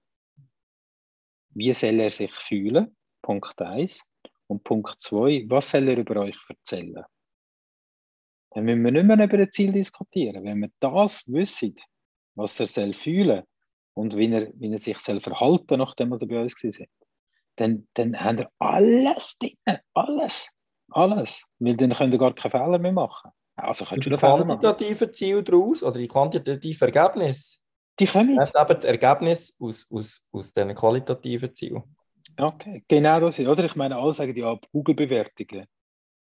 wie 1.51 1.73
soll 1.73 2.01
er 2.01 2.11
sich 2.11 2.33
fühlen? 2.35 2.97
Punkt 3.21 3.61
1. 3.61 4.03
Und 4.49 4.65
Punkt 4.65 5.01
2, 5.01 5.45
was 5.49 5.71
soll 5.71 5.89
er 5.89 5.99
über 5.99 6.23
euch 6.23 6.39
erzählen? 6.49 7.05
Dann 8.51 8.65
müssen 8.65 8.83
wir 8.85 8.91
nicht 8.91 9.05
mehr 9.05 9.25
über 9.25 9.39
ein 9.39 9.51
Ziel 9.51 9.73
diskutieren. 9.73 10.45
Wenn 10.45 10.61
wir 10.61 10.71
das 10.81 11.31
wissen, 11.31 11.75
was 12.35 12.59
er 12.61 12.67
soll 12.67 12.93
fühlen 12.93 13.45
und 13.95 14.17
wie 14.17 14.33
er, 14.33 14.53
wie 14.55 14.71
er 14.71 14.79
sich 14.79 14.99
soll 14.99 15.21
verhalten 15.21 15.79
nachdem 15.79 16.13
er 16.13 16.19
bei 16.19 16.43
uns 16.43 16.55
hat, 16.63 16.89
dann, 17.57 17.87
dann 17.95 18.19
haben 18.19 18.39
wir 18.39 18.51
alles 18.59 19.37
drin, 19.39 19.57
alles, 19.95 20.49
alles. 20.91 21.45
Weil 21.59 21.77
dann 21.77 21.93
könnt 21.93 22.15
ihr 22.15 22.19
gar 22.19 22.35
keine 22.35 22.51
Fehler 22.51 22.79
mehr 22.79 22.93
machen. 22.93 23.31
Also 23.57 23.85
könnt 23.85 24.07
ihr 24.07 24.11
die 24.11 24.17
quantitativen 24.17 25.13
Ziele 25.13 25.43
daraus 25.43 25.83
oder 25.83 25.99
die 25.99 26.09
quantitativen 26.09 26.89
Ergebnisse? 26.89 27.61
Die 28.01 28.07
kommen. 28.07 28.37
Das 28.37 28.49
eben 28.55 28.67
das 28.69 28.85
Ergebnis 28.85 29.57
aus, 29.61 29.87
aus, 29.91 30.27
aus 30.33 30.53
diesen 30.53 30.75
qualitativen 30.75 31.55
Zielen. 31.55 31.83
Okay, 32.39 32.83
genau 32.89 33.21
das 33.21 33.39
ist, 33.39 33.47
oder? 33.47 33.65
Ich 33.65 33.77
meine, 33.77 33.97
alle 33.97 34.15
sagen 34.15 34.35
ja, 34.35 34.59
Google-Bewertungen. 34.73 35.67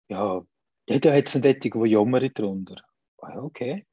Ja, 0.07 0.41
jeder 0.87 1.13
hat 1.13 1.35
einen 1.35 1.41
Dettig, 1.41 1.73
der 1.73 1.85
jammert 1.85 2.39
drunter. 2.39 2.77
Ah, 3.21 3.39
okay. 3.39 3.85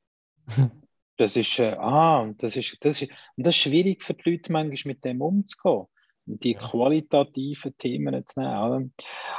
Das 1.16 1.36
ist, 1.36 1.58
äh, 1.60 1.76
ah, 1.78 2.32
das 2.38 2.56
ist, 2.56 2.76
das 2.84 3.02
ist, 3.02 3.10
und 3.36 3.46
das 3.46 3.54
ist 3.54 3.62
schwierig 3.62 4.02
für 4.02 4.14
die 4.14 4.30
Leute 4.30 4.50
manchmal 4.52 4.94
mit 4.94 5.04
dem 5.04 5.20
umzugehen, 5.20 5.86
die 6.26 6.54
qualitativen 6.54 7.76
Themen 7.76 8.26
zu 8.26 8.40
nehmen. 8.40 8.94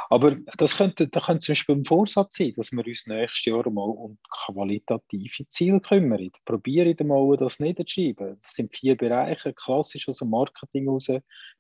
Aber 0.10 0.38
das 0.58 0.78
könnte, 0.78 1.08
das 1.08 1.26
könnte 1.26 1.46
zum 1.46 1.52
Beispiel 1.54 1.76
ein 1.76 1.84
Vorsatz 1.84 2.36
sein, 2.36 2.54
dass 2.56 2.72
wir 2.72 2.86
uns 2.86 3.08
nächstes 3.08 3.46
Jahr 3.46 3.70
mal 3.70 3.90
um 3.90 4.18
qualitative 4.30 5.48
Ziele 5.50 5.82
kümmern. 5.82 6.30
Probiere 6.46 6.96
mal 7.04 7.36
das 7.38 7.60
niederzuschreiben. 7.60 8.38
Das 8.40 8.54
sind 8.54 8.76
vier 8.76 8.96
Bereiche, 8.96 9.54
klassisch 9.54 10.08
aus 10.08 10.20
dem 10.20 10.30
Marketing 10.30 10.86
heraus, 10.86 11.10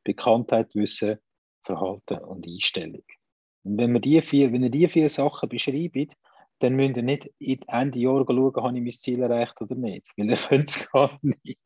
Bekanntheit, 0.04 0.74
Wissen, 0.76 1.18
Verhalten 1.64 2.20
und 2.20 2.48
Einstellung. 2.48 3.04
Und 3.64 3.78
wenn, 3.80 3.94
wir 3.94 4.00
die 4.00 4.22
vier, 4.22 4.54
wenn 4.54 4.64
ihr 4.64 4.70
diese 4.70 4.90
vier 4.90 5.10
Sachen 5.10 5.50
beschreibt, 5.50 6.16
dann 6.60 6.76
müsst 6.76 6.98
ihr 6.98 7.04
nicht 7.04 7.30
Ende 7.40 8.00
Jahr 8.00 8.26
schauen, 8.26 8.56
habe 8.56 8.78
ich 8.78 8.84
mein 8.84 8.92
Ziel 8.92 9.22
erreicht 9.22 9.60
oder 9.62 9.76
nicht. 9.76 10.08
Weil 10.18 10.30
ihr 10.30 10.38
könnt 10.50 10.70
es 10.70 10.92
gar 10.92 11.20
nicht. 11.22 11.60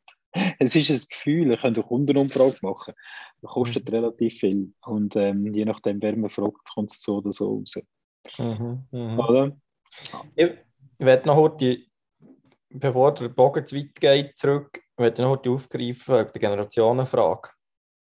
Es 0.59 0.75
ist 0.75 0.89
ein 0.91 1.09
Gefühl, 1.09 1.51
ihr 1.51 1.57
könnt 1.57 1.77
eine 1.77 1.85
Kundenumfrage 1.85 2.57
machen. 2.61 2.93
Das 3.41 3.51
kostet 3.51 3.89
mhm. 3.89 3.95
relativ 3.95 4.39
viel. 4.39 4.73
Und 4.85 5.15
ähm, 5.15 5.53
je 5.53 5.65
nachdem, 5.65 6.01
wer 6.01 6.15
man 6.15 6.29
fragt, 6.29 6.69
kommt 6.73 6.91
es 6.91 7.01
so 7.01 7.17
oder 7.17 7.31
so 7.31 7.57
raus. 7.57 7.75
Mhm, 8.37 8.85
mh. 8.91 9.27
Oder? 9.27 9.57
Ich, 10.35 10.49
werde 10.99 11.27
noch 11.27 11.37
heute, 11.37 11.79
bevor 12.69 13.13
der 13.13 13.29
Bogen 13.29 13.65
zu 13.65 13.75
weit 13.77 13.95
geht, 13.95 14.37
zurück, 14.37 14.69
ich 14.75 15.01
werde 15.01 15.21
noch 15.23 15.31
heute 15.31 15.49
aufgreifen 15.49 16.15
der 16.15 16.25
Generationenfrage. 16.25 17.49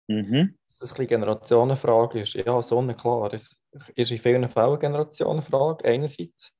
Mhm. 0.09 0.57
Dass 0.69 0.83
es 0.83 0.91
ein 0.93 0.97
bisschen 0.97 1.09
Generationenfrage 1.09 2.21
ist. 2.21 2.35
Ja, 2.35 2.61
so 2.63 2.87
klar. 2.89 3.33
Es 3.33 3.61
ist 3.95 4.13
in 4.13 4.19
vielen 4.19 4.49
Fällen 4.49 4.69
eine 4.69 4.79
Generationenfrage, 4.79 5.85
einerseits. 5.87 6.55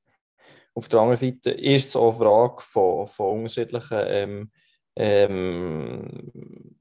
Auf 0.75 0.89
der 0.89 1.01
anderen 1.01 1.17
Seite 1.17 1.51
ist 1.51 1.89
es 1.89 1.97
auch 1.97 2.15
eine 2.15 2.25
Frage 2.25 2.63
von, 2.63 3.07
von 3.07 3.39
unterschiedlichen 3.39 4.01
ähm, 4.07 4.51
ähm, 4.97 6.77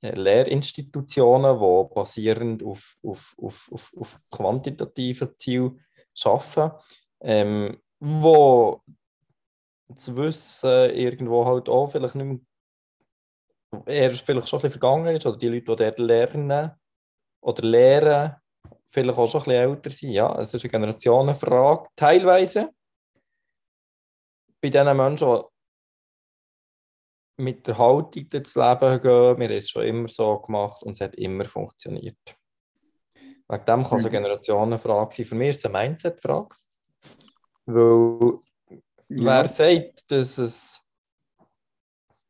Lehrinstitutionen, 0.00 1.58
die 1.58 1.94
basierend 1.94 2.62
auf, 2.62 2.96
auf, 3.02 3.34
auf, 3.40 3.70
auf, 3.72 3.94
auf 3.96 4.20
quantitativen 4.30 5.30
Zielen 5.38 5.80
arbeiten, 6.24 6.76
ähm, 7.20 7.78
wo 8.00 8.82
das 9.88 10.14
Wissen 10.14 10.90
irgendwo 10.90 11.44
halt 11.46 11.68
auch 11.68 11.88
vielleicht 11.88 12.16
nicht 12.16 12.26
mehr 12.26 12.40
eher 13.86 14.12
vielleicht 14.12 14.48
schon 14.48 14.58
ein 14.58 14.62
bisschen 14.62 14.80
vergangen 14.80 15.16
ist, 15.16 15.26
oder 15.26 15.38
die 15.38 15.48
Leute, 15.48 15.64
die 15.64 15.76
dort 15.76 15.98
lernen 15.98 16.72
oder 17.40 17.62
lehren, 17.62 18.36
vielleicht 18.88 19.18
auch 19.18 19.26
schon 19.26 19.40
ein 19.40 19.44
bisschen 19.44 19.70
älter 19.70 19.90
sind. 19.90 20.10
Ja, 20.10 20.38
es 20.38 20.54
ist 20.54 20.64
eine 20.64 20.70
Generationenfrage, 20.70 21.88
teilweise 21.96 22.70
bei 24.64 24.70
diesen 24.70 24.96
Menschen, 24.96 25.42
die 27.36 27.42
mit 27.42 27.66
der 27.66 27.76
Haltung 27.76 28.30
durchs 28.30 28.54
Leben 28.54 29.00
gehen, 29.02 29.38
wir 29.38 29.48
haben 29.48 29.58
es 29.58 29.68
schon 29.68 29.84
immer 29.84 30.08
so 30.08 30.38
gemacht 30.38 30.82
und 30.82 30.92
es 30.92 31.02
hat 31.02 31.16
immer 31.16 31.44
funktioniert. 31.44 32.16
Wegen 33.46 33.64
dem 33.66 33.84
kann 33.84 33.98
es 33.98 34.06
eine 34.06 34.08
mhm. 34.08 34.22
Generationenfrage 34.22 35.14
sein. 35.14 35.26
Für 35.26 35.34
mich 35.34 35.50
ist 35.50 35.58
es 35.58 35.64
eine 35.66 35.78
Mindset-Frage. 35.78 36.56
Weil 37.66 38.38
ja. 39.10 39.24
wer 39.26 39.48
sagt, 39.48 40.10
dass, 40.10 40.38
es, 40.38 40.82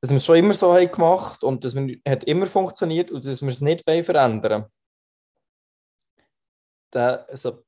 dass 0.01 0.11
wir 0.11 0.17
es 0.17 0.25
schon 0.25 0.37
immer 0.37 0.55
so 0.55 0.75
haben 0.75 0.91
gemacht 0.91 1.45
und 1.45 1.65
dass 1.65 1.75
es 1.75 1.99
hat 2.09 2.25
immer 2.25 2.47
funktioniert 2.47 3.13
und 3.13 3.25
dass 3.25 3.43
wir 3.43 3.49
es 3.49 3.61
nicht 3.61 3.85
verändern 3.85 4.63
wollen, 4.63 4.73
der, 6.93 7.29
also, 7.29 7.63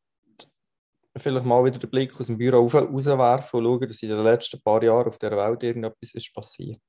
vielleicht 1.16 1.46
mal 1.46 1.64
wieder 1.64 1.78
den 1.78 1.90
Blick 1.90 2.18
aus 2.18 2.26
dem 2.26 2.38
Büro 2.38 2.66
rauswerfen 2.66 3.58
und 3.58 3.64
schauen, 3.64 3.88
dass 3.88 4.02
in 4.02 4.10
den 4.10 4.22
letzten 4.22 4.60
paar 4.60 4.82
Jahren 4.82 5.08
auf 5.08 5.18
der 5.18 5.36
Welt 5.36 5.62
irgendetwas 5.62 6.14
ist 6.14 6.34
passiert. 6.34 6.82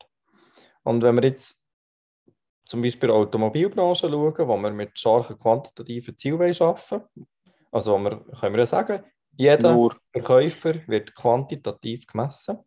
Und 0.83 1.01
wenn 1.03 1.15
wir 1.15 1.23
jetzt 1.23 1.63
zum 2.65 2.81
Beispiel 2.81 3.07
der 3.07 3.15
Automobilbranche 3.15 4.09
schauen, 4.09 4.47
wo 4.47 4.57
wir 4.57 4.71
mit 4.71 4.97
starken 4.97 5.37
quantitativen 5.37 6.17
Zielen 6.17 6.41
arbeiten 6.41 7.27
Also 7.71 7.93
wo 7.93 7.99
wir, 7.99 8.19
können 8.39 8.53
wir 8.53 8.59
ja 8.59 8.65
sagen, 8.65 9.03
jeder 9.37 9.73
Nur. 9.73 9.95
Verkäufer 10.11 10.87
wird 10.87 11.13
quantitativ 11.13 12.07
gemessen. 12.07 12.57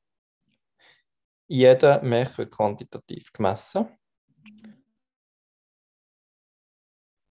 Jeder 1.48 2.00
Mech 2.02 2.38
wird 2.38 2.54
quantitativ 2.54 3.32
gemessen. 3.32 3.88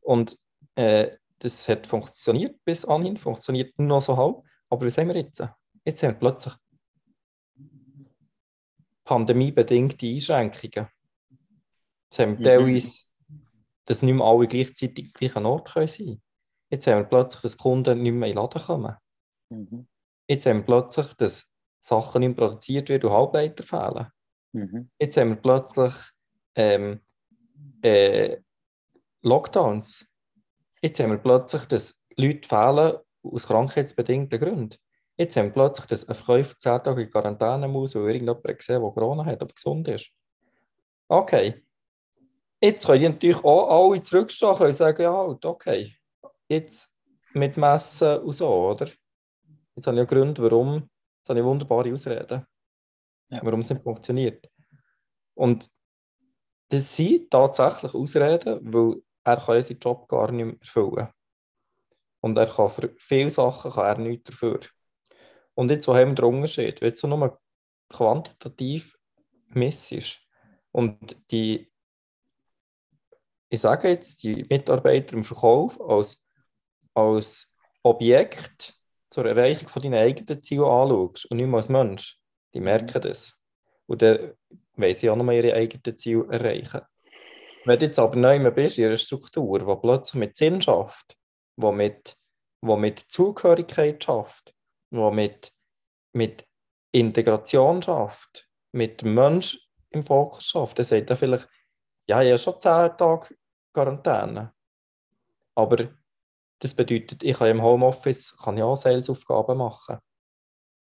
Und 0.02 0.38
äh, 0.76 1.19
das 1.40 1.68
hat 1.68 1.88
funktioniert 1.88 2.64
bis 2.66 2.86
anhin, 2.86 3.18
funktioniert 3.18 3.78
noch 3.80 4.02
so 4.02 4.18
halb. 4.18 4.44
Aber 4.70 4.86
was 4.86 4.98
haben 4.98 5.08
wir 5.08 5.16
jetzt? 5.16 5.44
Jetzt 5.84 6.04
haben 6.04 6.14
wir 6.14 6.20
plötzlich 6.20 6.54
pandemiebedingte 9.04 10.08
Einschränkungen. 10.08 10.88
Jetzt 12.10 12.20
haben 12.20 12.38
wir 12.38 12.40
mhm. 12.40 12.44
teilweise, 12.44 13.06
dass 13.86 14.04
nicht 14.04 14.14
mehr 14.14 14.26
alle 14.26 14.48
gleichzeitig 14.48 15.06
am 15.06 15.12
gleichen 15.14 15.46
Ort 15.46 15.70
sein 15.74 15.88
können. 15.88 16.22
Jetzt 16.70 16.88
haben 16.88 17.00
wir 17.00 17.06
plötzlich, 17.06 17.42
dass 17.42 17.58
Kunden 17.58 18.02
nicht 18.04 18.12
mehr 18.12 18.30
in 18.30 18.36
den 18.36 18.42
Laden 18.42 18.62
kommen. 18.62 18.96
Mhm. 19.50 19.88
Jetzt 20.28 20.46
haben 20.46 20.58
wir 20.58 20.66
plötzlich, 20.66 21.14
dass 21.16 21.48
Sachen 21.82 22.20
nicht 22.20 22.38
mehr 22.38 22.48
produziert 22.48 22.90
werden 22.90 23.10
und 23.10 23.16
Halbleiter 23.16 23.64
fehlen. 23.64 24.08
Mhm. 24.52 24.92
Jetzt 25.00 25.18
haben 25.18 25.30
wir 25.30 25.36
plötzlich 25.38 25.94
ähm, 26.56 27.02
äh, 27.82 28.38
Lockdowns. 29.22 30.09
Jetzt 30.82 31.00
haben 31.00 31.12
wir 31.12 31.18
plötzlich, 31.18 31.66
dass 31.66 32.02
Leute 32.16 32.48
fehlen 32.48 32.98
aus 33.24 33.48
krankheitsbedingten 33.48 34.40
Gründen. 34.40 34.78
Jetzt 35.18 35.36
haben 35.36 35.48
wir 35.48 35.54
plötzlich, 35.54 35.88
dass 35.88 36.08
ein 36.08 36.16
Verkäufer 36.16 36.58
10 36.58 36.84
Tage 36.84 37.02
in 37.04 37.10
Quarantäne 37.10 37.68
muss, 37.68 37.96
weil 37.96 38.04
irgendjemand 38.04 38.58
gesehen 38.58 38.82
der 38.82 38.92
Corona 38.92 39.26
hat, 39.26 39.42
aber 39.42 39.54
gesund 39.54 39.88
ist. 39.90 40.12
Okay. 41.10 41.66
Jetzt 42.62 42.86
können 42.86 43.00
die 43.00 43.10
natürlich 43.10 43.44
auch 43.44 43.90
alle 43.92 44.02
zurückstehen 44.02 44.52
und 44.52 44.74
sagen, 44.74 45.02
ja, 45.02 45.14
halt, 45.14 45.46
okay, 45.46 45.94
jetzt 46.48 46.98
mit 47.34 47.58
Messen 47.58 48.20
und 48.20 48.34
so, 48.34 48.48
oder? 48.48 48.88
Jetzt 49.76 49.88
habe 49.88 49.98
ich 49.98 50.02
ja 50.02 50.06
Gründe, 50.06 50.42
warum, 50.44 50.90
jetzt 51.18 51.30
habe 51.30 51.40
ich 51.40 51.46
wunderbare 51.46 51.94
Ausreden, 51.94 52.46
ja. 53.30 53.40
warum 53.42 53.62
es 53.62 53.70
nicht 53.70 53.84
funktioniert. 53.84 54.50
Und 55.36 55.70
das 56.70 56.96
sind 56.96 57.32
tatsächlich 57.32 57.94
Ausreden, 57.94 58.60
weil 58.62 59.02
er 59.30 59.46
kann 59.46 59.64
seinen 59.64 59.80
Job 59.80 60.08
gar 60.08 60.32
nicht 60.32 60.46
mehr 60.46 60.56
erfüllen 60.60 61.10
Und 62.22 62.38
er 62.38 62.48
kann 62.48 62.70
für 62.70 62.94
viele 62.98 63.30
Sachen 63.30 63.72
kann 63.72 63.86
er 63.86 63.98
nichts 63.98 64.30
dafür. 64.30 64.60
Und 65.56 65.72
jetzt, 65.72 65.88
wo 65.88 65.96
haben 65.96 66.10
wir 66.10 66.16
den 66.16 66.26
Unterschied? 66.26 66.82
Wenn 66.82 66.90
es 66.90 67.00
so 67.00 67.08
nur 67.08 67.40
quantitativ 67.90 68.98
ist 69.56 70.20
und 70.72 71.18
die, 71.32 71.72
ich 73.50 73.62
sage 73.62 73.90
jetzt, 73.90 74.24
die 74.24 74.46
Mitarbeiter 74.50 75.14
im 75.14 75.24
Verkauf 75.24 75.82
als, 75.82 76.24
als 76.94 77.54
Objekt 77.84 78.76
zur 79.10 79.26
Erreichung 79.26 79.68
von 79.68 79.82
deinen 79.82 79.96
eigenen 79.96 80.44
Zielen 80.44 80.66
anschaust 80.66 81.26
und 81.26 81.38
nicht 81.38 81.48
mehr 81.48 81.58
als 81.58 81.70
Mensch, 81.70 82.22
die 82.54 82.60
merken 82.60 83.02
das. 83.02 83.34
Und 83.88 84.02
dann 84.02 84.34
wollen 84.76 84.94
sie 84.94 85.10
auch 85.10 85.16
noch 85.16 85.26
mal 85.26 85.36
ihre 85.36 85.56
eigenen 85.56 85.98
Ziele 85.98 86.28
erreichen. 86.30 86.82
Wenn 87.70 87.78
du 87.78 87.86
jetzt 87.86 88.00
aber 88.00 88.16
neu 88.16 88.50
bist 88.50 88.80
in 88.80 88.86
einer 88.86 88.98
Struktur, 88.98 89.60
die 89.60 89.80
plötzlich 89.80 90.20
mit 90.20 90.36
Sinn 90.36 90.60
schafft, 90.60 91.16
die 91.56 91.72
mit, 91.72 92.18
wo 92.62 92.76
mit 92.76 93.00
Zugehörigkeit 93.00 94.04
schafft, 94.04 94.56
die 94.90 95.12
mit, 95.12 95.54
mit 96.14 96.48
Integration 96.92 97.80
schafft, 97.84 98.50
mit 98.72 99.04
dem 99.04 99.14
Mensch 99.14 99.70
im 99.92 100.02
Fokus 100.02 100.46
schafft, 100.46 100.80
dann 100.80 100.86
sagt 100.88 101.12
er 101.12 101.16
vielleicht, 101.16 101.48
ja, 102.08 102.24
ich 102.24 102.30
habe 102.30 102.40
schon 102.40 102.60
10 102.60 102.98
Tage 102.98 103.36
Quarantäne. 103.72 104.52
Aber 105.54 105.90
das 106.58 106.74
bedeutet, 106.74 107.22
ich 107.22 107.38
kann 107.38 107.50
im 107.50 107.62
Homeoffice 107.62 108.36
kann 108.36 108.58
ich 108.58 108.64
auch 108.64 108.78
Sales-Aufgaben 108.78 109.60
machen. 109.60 110.00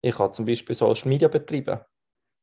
Ich 0.02 0.16
kann 0.16 0.34
zum 0.34 0.48
Beispiel 0.48 0.74
Social 0.74 1.08
Media 1.08 1.28
betreiben. 1.28 1.82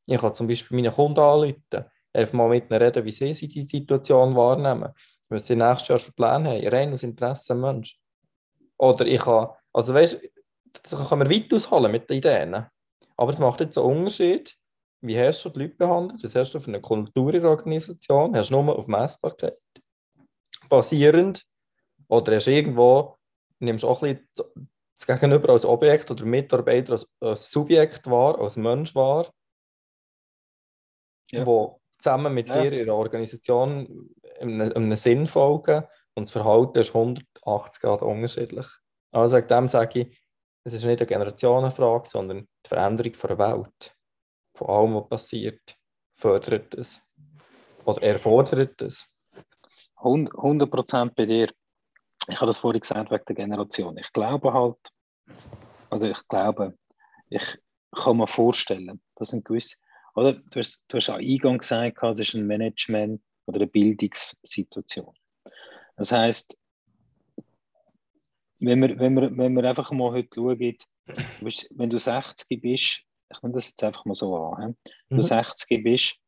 Ich 0.07 0.21
kann 0.21 0.35
zum 0.35 0.47
Beispiel 0.47 0.77
meine 0.77 0.93
Kunden 0.93 1.19
anrufen 1.19 1.91
einfach 2.17 2.35
mal 2.35 2.49
mit 2.49 2.71
ihnen 2.71 2.83
reden, 2.83 3.05
wie 3.05 3.11
sie 3.11 3.49
die 3.49 3.65
Situation 3.65 4.35
wahrnehmen, 4.35 4.93
was 5.29 5.47
sie 5.47 5.57
nächstes 5.57 5.89
Jahr 5.89 5.99
für 5.99 6.13
Pläne 6.13 6.51
haben, 6.51 6.69
rein 6.69 6.93
aus 6.93 7.03
Interesse 7.03 7.53
am 7.53 7.61
Mensch. 7.61 7.99
Oder 8.79 9.07
ich 9.07 9.21
kann, 9.21 9.49
also 9.73 9.95
weißt 9.95 10.15
du, 10.15 10.29
das 10.83 11.09
kann 11.09 11.19
man 11.19 11.31
weit 11.31 11.53
ausholen 11.53 11.91
mit 11.91 12.09
den 12.11 12.19
Ideen. 12.19 12.67
Aber 13.17 13.31
es 13.31 13.39
macht 13.39 13.61
jetzt 13.61 13.79
einen 13.79 13.87
Unterschied, 13.87 14.57
wie 15.01 15.19
hast 15.19 15.45
du 15.45 15.51
die 15.51 15.61
Leute 15.61 15.77
behandelt, 15.77 16.23
was 16.23 16.35
hast 16.35 16.53
du 16.53 16.61
für 16.61 16.69
eine 16.69 16.81
Kultur 16.81 17.33
in 17.35 17.43
der 17.43 17.51
Organisation, 17.51 18.37
hast 18.37 18.51
du 18.51 18.61
nur 18.61 18.79
auf 18.79 18.87
Messbarkeit 18.87 19.59
basierend 20.69 21.45
oder 22.09 22.35
hast 22.35 22.47
du 22.47 22.53
irgendwo, 22.53 23.17
nimmst 23.59 23.85
du 23.85 23.89
auch 23.89 24.03
ein 24.03 24.27
bisschen 24.35 24.69
das 24.95 25.07
Gegenüber 25.07 25.51
als 25.51 25.65
Objekt 25.65 26.11
oder 26.11 26.25
Mitarbeiter 26.25 26.93
als, 26.93 27.09
als 27.21 27.51
Subjekt 27.51 28.09
wahr, 28.11 28.39
als 28.41 28.57
Mensch 28.57 28.95
wahr, 28.95 29.31
ja. 31.31 31.47
wo 31.47 31.81
zusammen 31.99 32.35
mit 32.35 32.49
ja. 32.49 32.63
dir 32.63 32.73
in 32.73 32.87
der 32.87 32.95
Organisation 32.95 34.11
einem, 34.41 34.61
einem 34.61 34.97
Sinn 34.97 35.27
folgen 35.27 35.85
und 36.15 36.27
das 36.27 36.33
Verhalten 36.33 36.79
ist 36.79 36.95
180 36.95 37.81
Grad 37.81 38.03
unterschiedlich. 38.03 38.67
Also 39.13 39.41
dem 39.41 39.69
sage 39.69 40.01
ich, 40.01 40.21
es 40.65 40.73
ist 40.73 40.85
nicht 40.85 41.01
eine 41.01 41.07
Generationenfrage, 41.07 42.09
sondern 42.09 42.49
die 42.65 42.69
Veränderung 42.69 43.13
der 43.13 43.39
Welt, 43.39 43.97
von 44.55 44.69
allem, 44.69 44.95
was 44.97 45.09
passiert, 45.09 45.77
fördert 46.15 46.75
es 46.75 47.01
oder 47.85 48.03
erfordert 48.03 48.83
es. 48.83 49.05
100 49.97 50.71
Prozent 50.71 51.15
bei 51.15 51.27
dir. 51.27 51.51
Ich 52.29 52.37
habe 52.37 52.47
das 52.47 52.59
vorhin 52.59 52.81
gesagt 52.81 53.11
wegen 53.11 53.25
der 53.25 53.35
Generation. 53.35 53.97
Ich 53.99 54.13
glaube 54.13 54.53
halt, 54.53 54.77
oder 55.91 56.11
ich 56.11 56.29
glaube, 56.29 56.77
ich 57.29 57.59
kann 57.95 58.17
mir 58.17 58.27
vorstellen, 58.27 59.01
dass 59.15 59.33
ein 59.33 59.45
gewisser 59.45 59.79
oder? 60.17 60.33
Du 60.33 60.59
hast, 60.59 60.83
du 60.89 60.97
hast 60.97 61.11
am 61.11 61.21
Eingang 61.21 61.59
gesagt, 61.59 61.99
das 62.03 62.19
ist 62.19 62.35
ein 62.35 62.47
Management 62.47 63.23
oder 63.47 63.59
eine 63.59 63.67
Bildungssituation. 63.67 65.15
Das 65.97 66.11
heißt, 66.11 66.59
wenn 68.59 68.81
wir, 68.81 68.99
wenn, 68.99 69.15
wir, 69.15 69.37
wenn 69.37 69.55
wir 69.55 69.65
einfach 69.65 69.91
mal 69.93 70.13
heute 70.13 70.29
schauen, 70.35 70.59
wenn 70.59 71.91
du 71.91 71.99
60 71.99 72.61
bist, 72.61 73.03
ich 73.29 73.43
nehme 73.43 73.55
das 73.55 73.69
jetzt 73.69 73.85
einfach 73.85 74.05
mal 74.05 74.15
so 74.15 74.35
an, 74.37 74.77
wenn 75.09 75.19
du 75.19 75.23
60 75.23 75.79
mhm. 75.79 75.85
bist, 75.85 76.19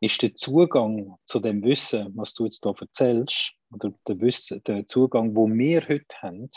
ist 0.00 0.22
der 0.22 0.34
Zugang 0.34 1.16
zu 1.24 1.40
dem 1.40 1.62
Wissen, 1.62 2.12
was 2.16 2.34
du 2.34 2.44
jetzt 2.44 2.62
hier 2.62 2.74
erzählst, 2.78 3.54
oder 3.72 3.92
der, 4.06 4.20
Wissen, 4.20 4.62
der 4.64 4.86
Zugang, 4.86 5.34
wo 5.34 5.48
wir 5.48 5.86
heute 5.88 6.16
haben, 6.20 6.50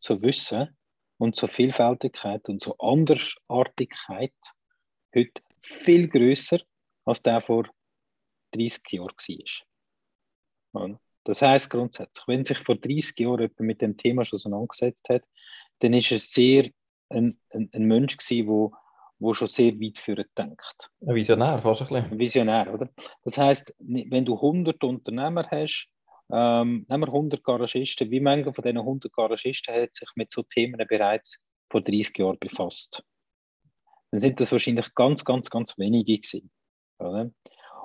zu 0.00 0.22
Wissen 0.22 0.76
und 1.18 1.36
zur 1.36 1.48
Vielfältigkeit 1.48 2.48
und 2.48 2.60
zur 2.60 2.76
Andersartigkeit, 2.82 4.34
heute 5.14 5.42
viel 5.62 6.08
größer 6.08 6.60
als 7.04 7.22
der 7.22 7.40
vor 7.40 7.68
30 8.52 8.82
Jahren 8.90 9.14
war. 10.72 11.00
Das 11.24 11.42
heißt 11.42 11.70
grundsätzlich, 11.70 12.26
wenn 12.26 12.44
sich 12.44 12.58
vor 12.58 12.76
30 12.76 13.18
Jahren 13.18 13.40
jemand 13.40 13.60
mit 13.60 13.80
dem 13.80 13.96
Thema 13.96 14.24
schon 14.24 14.36
auseinandergesetzt 14.36 15.08
hat, 15.08 15.22
dann 15.78 15.92
ist 15.92 16.10
er 16.10 16.18
sehr 16.18 16.70
ein, 17.08 17.38
ein, 17.50 17.68
ein 17.72 17.84
Mensch 17.84 18.16
gewesen, 18.16 18.48
wo, 18.48 18.72
wo 19.18 19.34
schon 19.34 19.48
sehr 19.48 19.72
weit 19.80 19.98
führend 19.98 20.30
denkt. 20.36 20.90
Ein 21.06 21.14
Visionär, 21.14 21.60
fast 21.60 21.82
ein 21.82 21.88
bisschen. 21.88 22.10
Ein 22.10 22.18
Visionär, 22.18 22.74
oder? 22.74 22.88
Das 23.22 23.38
heißt, 23.38 23.74
wenn 23.78 24.24
du 24.24 24.34
100 24.34 24.82
Unternehmer 24.82 25.46
hast, 25.50 25.88
ähm, 26.32 26.86
nehmen 26.88 27.02
wir 27.02 27.08
100 27.08 27.44
Garagisten, 27.44 28.10
wie 28.10 28.20
viele 28.20 28.52
von 28.52 28.64
diesen 28.64 28.78
100 28.78 29.12
Garagisten 29.12 29.74
hat 29.74 29.94
sich 29.94 30.08
mit 30.16 30.30
so 30.30 30.42
Themen 30.42 30.84
bereits 30.88 31.40
vor 31.70 31.82
30 31.82 32.18
Jahren 32.18 32.38
befasst? 32.38 33.04
Dann 34.12 34.20
sind 34.20 34.40
das 34.40 34.52
wahrscheinlich 34.52 34.94
ganz, 34.94 35.24
ganz, 35.24 35.50
ganz 35.50 35.76
wenige 35.78 36.18
gewesen. 36.18 36.50
Oder? 36.98 37.30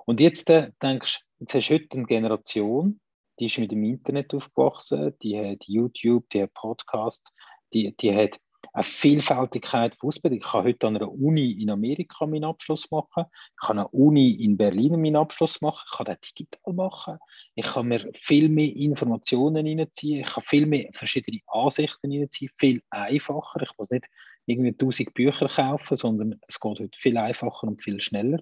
Und 0.05 0.19
jetzt 0.19 0.49
äh, 0.49 0.71
denkst 0.81 1.25
jetzt 1.39 1.55
hast 1.55 1.69
du 1.69 1.73
heute 1.73 1.97
eine 1.97 2.05
Generation, 2.05 2.99
die 3.39 3.45
ist 3.45 3.57
mit 3.57 3.71
dem 3.71 3.83
Internet 3.83 4.33
aufgewachsen, 4.33 5.13
die 5.21 5.39
hat 5.39 5.65
YouTube, 5.65 6.29
die 6.29 6.43
hat 6.43 6.53
Podcast, 6.53 7.25
die, 7.73 7.95
die 7.95 8.13
hat 8.13 8.39
eine 8.73 8.83
Vielfältigkeit 8.83 9.95
von 9.95 10.07
Ausbildung. 10.09 10.39
Ich 10.39 10.45
kann 10.45 10.65
heute 10.65 10.87
an 10.87 10.97
einer 10.97 11.11
Uni 11.11 11.51
in 11.51 11.69
Amerika 11.69 12.25
meinen 12.25 12.43
Abschluss 12.43 12.91
machen, 12.91 13.25
ich 13.29 13.67
kann 13.67 13.79
an 13.79 13.85
einer 13.85 13.93
Uni 13.93 14.31
in 14.31 14.57
Berlin 14.57 15.01
meinen 15.01 15.15
Abschluss 15.15 15.61
machen, 15.61 15.85
ich 15.89 15.97
kann 15.97 16.05
das 16.07 16.19
digital 16.21 16.73
machen, 16.73 17.17
ich 17.55 17.65
kann 17.65 17.87
mir 17.87 18.09
viel 18.13 18.49
mehr 18.49 18.75
Informationen 18.75 19.65
reinziehen, 19.65 20.21
ich 20.21 20.33
kann 20.33 20.43
viel 20.43 20.65
mehr 20.65 20.89
verschiedene 20.93 21.39
Ansichten 21.47 22.11
reinziehen, 22.11 22.51
viel 22.57 22.81
einfacher. 22.89 23.61
Ich 23.61 23.71
muss 23.77 23.89
nicht 23.89 24.07
irgendwie 24.47 24.71
1000 24.71 25.13
Bücher 25.13 25.47
kaufen, 25.47 25.95
sondern 25.95 26.39
es 26.47 26.59
geht 26.59 26.79
heute 26.79 26.97
viel 26.97 27.17
einfacher 27.17 27.67
und 27.67 27.83
viel 27.83 28.01
schneller. 28.01 28.39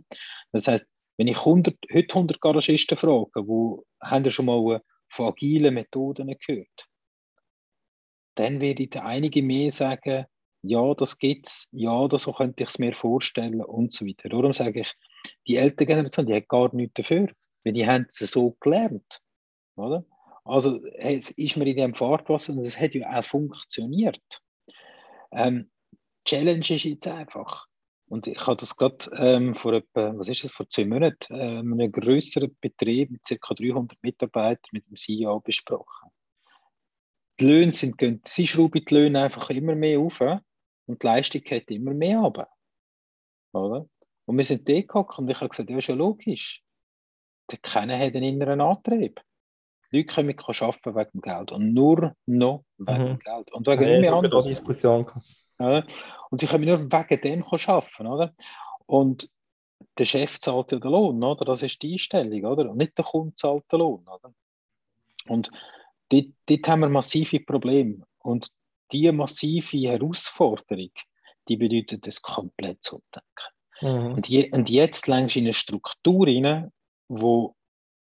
Das 0.51 0.67
heißt, 0.67 0.87
wenn 1.17 1.27
ich 1.27 1.37
100, 1.37 1.75
heute 1.93 2.15
100 2.15 2.41
Garagisten 2.41 2.97
frage, 2.97 3.47
wo 3.47 3.85
haben 4.01 4.23
ihr 4.23 4.31
schon 4.31 4.45
mal 4.45 4.81
von 5.09 5.27
agilen 5.27 5.73
Methoden 5.73 6.33
gehört, 6.45 6.87
dann 8.35 8.61
werden 8.61 8.89
einige 9.01 9.41
mehr 9.41 9.71
sagen, 9.71 10.25
ja, 10.61 10.93
das 10.95 11.17
gibt's, 11.17 11.69
ja, 11.71 12.07
das 12.07 12.23
so 12.23 12.33
könnte 12.33 12.63
ich 12.63 12.69
es 12.69 12.79
mir 12.79 12.93
vorstellen 12.93 13.61
und 13.61 13.93
so 13.93 14.05
weiter. 14.05 14.29
Darum 14.29 14.51
sage 14.51 14.81
ich, 14.81 14.93
die 15.47 15.57
ältere 15.57 15.85
Generation, 15.85 16.25
die 16.25 16.33
hat 16.33 16.47
gar 16.47 16.73
nichts 16.75 16.95
dafür, 16.95 17.29
weil 17.63 17.73
die 17.73 17.87
haben 17.87 18.07
es 18.09 18.17
so 18.17 18.57
gelernt. 18.59 19.21
Oder? 19.75 20.05
Also 20.43 20.83
es 20.95 21.31
ist 21.31 21.57
mir 21.57 21.65
in 21.67 21.77
dem 21.77 21.93
Fahrtwasser 21.93 22.53
und 22.53 22.59
es 22.59 22.79
hat 22.79 22.93
ja 22.93 23.17
auch 23.17 23.23
funktioniert. 23.23 24.41
Ähm, 25.31 25.71
Challenge 26.25 26.59
ist 26.59 26.83
jetzt 26.83 27.07
einfach. 27.07 27.67
Und 28.07 28.27
ich 28.27 28.45
habe 28.45 28.57
das 28.57 28.77
gerade 28.77 29.09
ähm, 29.17 29.55
vor 29.55 29.73
etwa, 29.73 30.13
was 30.15 30.27
ist 30.27 30.43
das, 30.43 30.51
vor 30.51 30.67
zwei 30.69 30.85
Monaten 30.85 31.33
äh, 31.33 31.59
einem 31.59 31.91
größeren 31.91 32.55
Betrieb 32.61 33.11
mit 33.11 33.23
ca. 33.23 33.53
300 33.53 33.97
Mitarbeitern 34.03 34.69
mit 34.71 34.87
dem 34.87 34.95
CEO 34.95 35.39
besprochen. 35.39 36.09
Die 37.39 37.45
Löhne 37.45 37.71
sind, 37.71 37.99
sie 38.27 38.47
schrauben 38.47 38.85
die 38.85 38.93
Löhne 38.93 39.23
einfach 39.23 39.49
immer 39.49 39.75
mehr 39.75 39.99
auf 39.99 40.21
und 40.21 41.01
die 41.01 41.05
Leistung 41.05 41.41
geht 41.41 41.69
immer 41.71 41.93
mehr 41.93 42.19
runter. 42.19 42.47
Oder? 43.51 43.89
Und 44.25 44.37
wir 44.37 44.43
sind 44.43 44.65
gekommen 44.65 45.07
und 45.17 45.29
ich 45.29 45.39
habe 45.39 45.49
gesagt, 45.49 45.69
ja, 45.69 45.77
ist 45.77 45.87
ja 45.87 45.95
logisch. 45.95 46.63
Keiner 47.61 47.97
hat 47.97 48.15
einen 48.15 48.23
inneren 48.23 48.61
Antrieb. 48.61 49.21
Die 49.91 49.97
Leute 49.97 50.13
können 50.13 50.35
arbeiten 50.37 50.95
wegen 50.95 51.11
dem 51.13 51.21
Geld 51.21 51.51
und 51.51 51.73
nur 51.73 52.15
noch 52.25 52.63
wegen 52.77 53.01
mhm. 53.01 53.07
dem 53.07 53.19
Geld. 53.19 53.51
Und 53.53 53.67
wegen 53.67 53.83
ja, 53.83 53.97
nichts 53.97 54.13
anderes. 54.13 54.45
Diskussion. 54.45 55.05
Ja, 55.59 55.85
und 56.29 56.41
sie 56.41 56.47
können 56.47 56.65
nur 56.65 56.79
wegen 56.79 57.21
dem 57.21 57.43
arbeiten, 57.43 58.07
oder? 58.07 58.33
Und 58.85 59.29
der 59.97 60.05
Chef 60.05 60.39
zahlt 60.39 60.71
ja 60.71 60.79
den 60.79 60.91
Lohn, 60.91 61.23
oder? 61.23 61.45
Das 61.45 61.63
ist 61.63 61.81
die 61.81 61.93
Einstellung, 61.93 62.43
oder? 62.45 62.69
Und 62.69 62.77
nicht 62.77 62.97
der 62.97 63.05
Kunde 63.05 63.35
zahlt 63.35 63.63
den 63.71 63.79
Lohn, 63.79 64.05
oder? 64.07 64.33
Und 65.27 65.51
dort, 66.09 66.27
dort 66.45 66.67
haben 66.67 66.81
wir 66.81 66.89
massive 66.89 67.39
Probleme. 67.39 68.05
Und 68.19 68.49
diese 68.91 69.11
massive 69.11 69.77
Herausforderung, 69.77 70.91
die 71.47 71.57
bedeutet, 71.57 72.05
das 72.07 72.21
komplett 72.21 72.83
zu 72.83 73.01
entdecken. 73.01 73.55
Mhm. 73.81 74.13
Und, 74.15 74.27
je, 74.29 74.51
und 74.51 74.69
jetzt 74.69 75.07
längst 75.07 75.35
in 75.35 75.45
eine 75.45 75.53
Struktur 75.53 76.27
rein, 76.27 76.71
wo, 77.07 77.55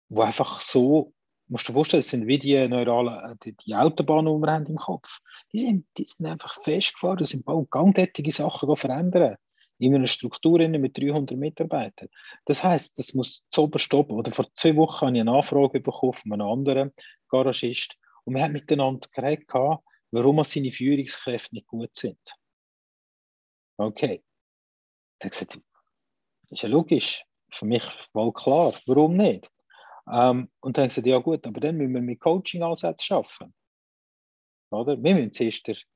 wo 0.08 0.22
einfach 0.22 0.60
so, 0.60 1.12
musst 1.50 1.68
du 1.68 1.72
dir 1.72 1.74
vorstellen, 1.74 2.00
es 2.00 2.08
sind 2.08 2.26
wie 2.26 2.38
die 2.38 2.68
neuralen, 2.68 3.38
die, 3.42 3.56
die 3.56 3.74
Autobahnen, 3.74 4.34
die 4.34 4.46
wir 4.46 4.52
haben 4.52 4.66
im 4.66 4.76
Kopf. 4.76 5.18
Die 5.52 5.58
sind, 5.58 5.86
die 5.98 6.04
sind 6.04 6.26
einfach 6.26 6.54
festgefahren, 6.62 7.18
das 7.18 7.30
sind 7.30 7.44
bald 7.44 7.70
gangtätige 7.70 8.30
Sachen 8.30 8.76
verändern. 8.76 9.36
In 9.78 9.94
einer 9.94 10.06
Struktur 10.06 10.58
mit 10.68 10.98
300 10.98 11.36
Mitarbeitern. 11.38 12.08
Das 12.44 12.62
heißt, 12.62 12.98
das 12.98 13.14
muss 13.14 13.44
zu 13.48 13.70
stoppen. 13.76 14.14
Oder 14.14 14.30
vor 14.30 14.46
zwei 14.54 14.76
Wochen 14.76 15.06
habe 15.06 15.16
ich 15.16 15.20
eine 15.22 15.32
Anfrage 15.32 15.80
bekommen 15.80 16.12
von 16.12 16.32
einem 16.32 16.46
anderen 16.46 16.92
Garagist 17.28 17.96
und 18.24 18.36
wir 18.36 18.42
haben 18.42 18.52
miteinander 18.52 19.08
geredet, 19.10 19.48
warum 20.10 20.44
seine 20.44 20.70
Führungskräfte 20.70 21.54
nicht 21.54 21.66
gut 21.66 21.96
sind. 21.96 22.20
Okay. 23.78 24.22
Hat 25.22 25.30
gesagt, 25.30 25.54
das 25.54 26.52
ist 26.52 26.62
ja 26.62 26.68
logisch. 26.68 27.24
Für 27.50 27.64
mich 27.64 27.82
voll 28.12 28.32
klar. 28.32 28.74
Warum 28.86 29.16
nicht? 29.16 29.50
Ähm, 30.12 30.50
und 30.60 30.78
dann 30.78 30.88
gesagt, 30.88 31.06
ja 31.06 31.18
gut, 31.18 31.46
aber 31.46 31.60
dann 31.60 31.76
müssen 31.76 31.94
wir 31.94 32.02
mit 32.02 32.20
Coaching-Ansätzen 32.20 33.16
arbeiten. 33.16 33.54
Oder? 34.70 35.02
Wir 35.02 35.14
müssen 35.14 35.32
zuerst 35.32 35.86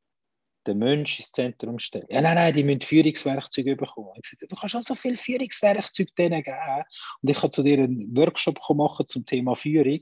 den 0.66 0.78
Mensch 0.78 1.18
ins 1.18 1.32
Zentrum 1.32 1.78
stellen. 1.78 2.06
Ja, 2.08 2.22
nein, 2.22 2.36
nein, 2.36 2.54
die 2.54 2.64
müssen 2.64 2.80
Führungswerkzeuge 2.80 3.76
bekommen. 3.76 4.12
Ich 4.22 4.28
sagte, 4.28 4.46
du 4.46 4.56
kannst 4.56 4.76
auch 4.76 4.82
so 4.82 4.94
viele 4.94 5.16
Führungswerkzeuge 5.16 6.10
denen 6.16 6.42
geben. 6.42 6.84
Und 7.22 7.30
ich 7.30 7.36
kann 7.36 7.52
zu 7.52 7.62
dir 7.62 7.78
einen 7.78 8.16
Workshop 8.16 8.58
machen 8.70 9.06
zum 9.06 9.26
Thema 9.26 9.54
Führung. 9.54 10.00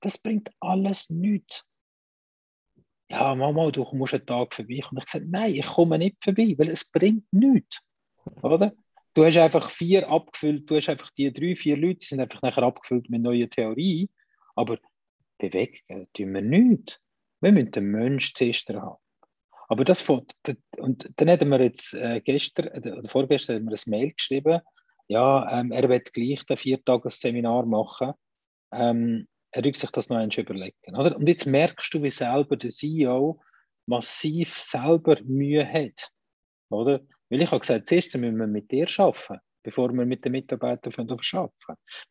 Das 0.00 0.18
bringt 0.18 0.50
alles 0.60 1.10
nichts. 1.10 1.64
Ja, 3.10 3.34
Mama, 3.34 3.70
du 3.70 3.84
musst 3.92 4.14
einen 4.14 4.26
Tag 4.26 4.54
vorbeikommen. 4.54 4.98
Und 4.98 5.04
ich 5.04 5.10
sagte, 5.10 5.28
nein, 5.28 5.54
ich 5.54 5.66
komme 5.66 5.98
nicht 5.98 6.22
vorbei, 6.22 6.54
weil 6.58 6.70
es 6.70 6.90
bringt 6.90 7.30
nichts. 7.32 7.80
Oder? 8.42 8.74
Du 9.18 9.24
hast 9.24 9.36
einfach 9.36 9.68
vier 9.68 10.08
abgefüllt, 10.08 10.70
du 10.70 10.76
hast 10.76 10.88
einfach 10.88 11.10
die 11.10 11.32
drei, 11.32 11.56
vier 11.56 11.76
Leute, 11.76 11.98
die 11.98 12.06
sind 12.06 12.20
einfach 12.20 12.40
nachher 12.40 12.62
abgefüllt 12.62 13.10
mit 13.10 13.20
neuen 13.20 13.50
Theorie, 13.50 14.08
aber 14.54 14.78
bewegen 15.38 16.06
tun 16.14 16.34
wir 16.34 16.40
nichts. 16.40 17.00
Wir 17.40 17.50
müssen 17.50 17.72
den 17.72 17.86
Menschen 17.86 18.36
zuerst 18.36 18.68
haben. 18.68 18.96
Aber 19.66 19.84
das 19.84 20.02
von, 20.02 20.24
und 20.76 21.10
dann 21.16 21.26
hätten 21.26 21.48
wir 21.48 21.60
jetzt 21.60 21.94
äh, 21.94 22.20
gestern 22.20 22.68
oder 22.68 23.08
vorgestern 23.08 23.56
haben 23.56 23.68
wir 23.68 23.76
ein 23.76 23.90
Mail 23.90 24.12
geschrieben, 24.12 24.60
ja, 25.08 25.50
ähm, 25.50 25.72
er 25.72 25.88
wird 25.88 26.12
gleich 26.12 26.44
ein 26.48 26.56
Viertagesseminar 26.56 27.66
machen. 27.66 28.12
Ähm, 28.72 29.26
er 29.50 29.64
rückt 29.64 29.78
sich 29.78 29.90
das 29.90 30.08
noch 30.10 30.18
einmal 30.18 30.38
überlegen. 30.38 30.96
Oder? 30.96 31.16
Und 31.16 31.28
jetzt 31.28 31.44
merkst 31.44 31.92
du, 31.92 32.04
wie 32.04 32.10
selber 32.10 32.56
der 32.56 32.70
CEO 32.70 33.40
massiv 33.84 34.56
selber 34.56 35.16
Mühe 35.24 35.66
hat. 35.66 36.08
Oder? 36.70 37.00
Weil 37.30 37.42
ich 37.42 37.50
habe 37.50 37.60
gesagt, 37.60 37.86
zuerst 37.86 38.16
müssen 38.16 38.38
wir 38.38 38.46
mit 38.46 38.70
dir 38.70 38.86
arbeiten, 38.96 39.40
bevor 39.62 39.92
wir 39.92 40.06
mit 40.06 40.24
den 40.24 40.32
Mitarbeitern 40.32 40.92
arbeiten. 41.10 41.52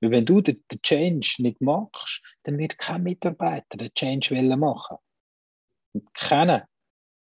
Weil 0.01 0.11
wenn 0.11 0.25
du 0.25 0.41
den, 0.41 0.63
den 0.71 0.81
Change 0.81 1.35
nicht 1.39 1.61
machst, 1.61 2.21
dann 2.43 2.57
wird 2.57 2.77
kein 2.77 3.03
Mitarbeiter 3.03 3.77
den 3.77 3.93
Change 3.93 4.41
machen 4.57 4.97
Kennen. 6.13 6.61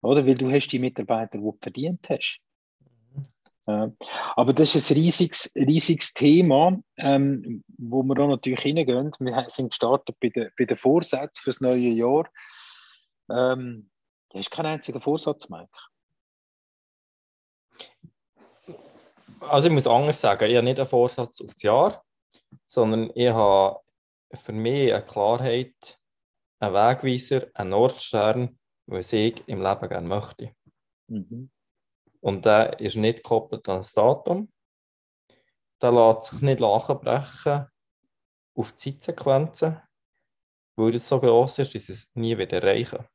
Oder? 0.02 0.26
Weil 0.26 0.34
du 0.34 0.50
hast 0.50 0.68
die 0.68 0.78
Mitarbeiter, 0.78 1.38
die 1.38 1.44
du 1.44 1.58
verdient 1.60 2.08
hast. 2.08 2.40
Aber 3.68 4.54
das 4.54 4.74
ist 4.74 4.90
ein 4.90 4.96
riesiges, 4.96 5.52
riesiges 5.54 6.14
Thema, 6.14 6.80
ähm, 6.96 7.62
wo 7.76 8.02
wir 8.02 8.18
auch 8.18 8.28
natürlich 8.28 8.62
hineingehen. 8.62 9.12
Wir 9.18 9.44
sind 9.48 9.70
gestartet 9.70 10.16
bei 10.20 10.30
den, 10.30 10.50
bei 10.56 10.64
den 10.64 10.76
Vorsätzen 10.76 11.42
für 11.42 11.50
das 11.50 11.60
neue 11.60 11.90
Jahr. 11.90 12.30
Ähm, 13.30 13.90
du 14.30 14.38
hast 14.38 14.50
keinen 14.50 14.66
einzigen 14.66 15.02
Vorsatz, 15.02 15.50
Mike. 15.50 15.68
Also 19.40 19.68
ich 19.68 19.74
muss 19.74 19.86
anders 19.86 20.20
sagen, 20.20 20.50
ich 20.50 20.56
habe 20.56 20.64
nicht 20.64 20.78
einen 20.78 20.88
Vorsatz 20.88 21.40
auf 21.40 21.52
das 21.52 21.62
Jahr, 21.62 22.04
sondern 22.66 23.10
ich 23.14 23.28
habe 23.28 23.80
für 24.34 24.52
mich 24.52 24.92
eine 24.92 25.04
Klarheit, 25.04 25.98
einen 26.60 26.74
Wegweiser, 26.74 27.46
einen 27.54 27.70
Nordstern, 27.70 28.58
was 28.86 29.12
ich 29.12 29.46
im 29.46 29.62
Leben 29.62 29.88
gerne 29.88 30.08
möchte. 30.08 30.54
Mhm. 31.08 31.50
Und 32.20 32.44
der 32.44 32.78
ist 32.80 32.96
nicht 32.96 33.22
gekoppelt 33.22 33.68
an 33.68 33.78
das 33.78 33.94
Datum. 33.94 34.52
Der 35.80 35.92
lässt 35.92 36.24
sich 36.24 36.40
nicht 36.40 36.58
brechen 36.58 37.66
auf 38.54 38.72
die 38.72 38.76
Zeitsequenzen, 38.76 39.80
weil 40.76 40.94
es 40.96 41.08
so 41.08 41.20
groß 41.20 41.60
ist, 41.60 41.74
dass 41.74 41.88
ich 41.88 41.94
es 41.94 42.10
nie 42.14 42.36
wieder 42.36 42.60
erreichen. 42.62 43.06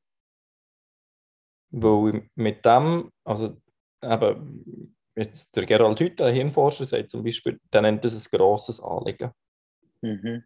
Weil 1.71 2.29
mit 2.35 2.65
dem, 2.65 3.11
also 3.25 3.57
eben, 4.01 4.95
jetzt 5.15 5.55
der 5.55 5.65
Gerald 5.65 5.99
Hüther, 5.99 6.25
der 6.25 6.33
Hirnforscher, 6.33 6.85
sagt 6.85 7.09
zum 7.09 7.23
Beispiel, 7.23 7.59
der 7.71 7.81
nennt 7.81 8.03
das 8.03 8.15
ein 8.15 8.37
grosses 8.37 8.79
Anliegen. 8.79 9.31
Mhm. 10.01 10.43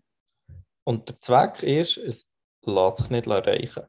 Und 0.83 1.09
der 1.09 1.19
Zweck 1.19 1.63
ist, 1.63 1.97
es 1.97 2.29
lässt 2.63 2.97
sich 2.97 3.09
nicht 3.09 3.27
erreichen. 3.27 3.83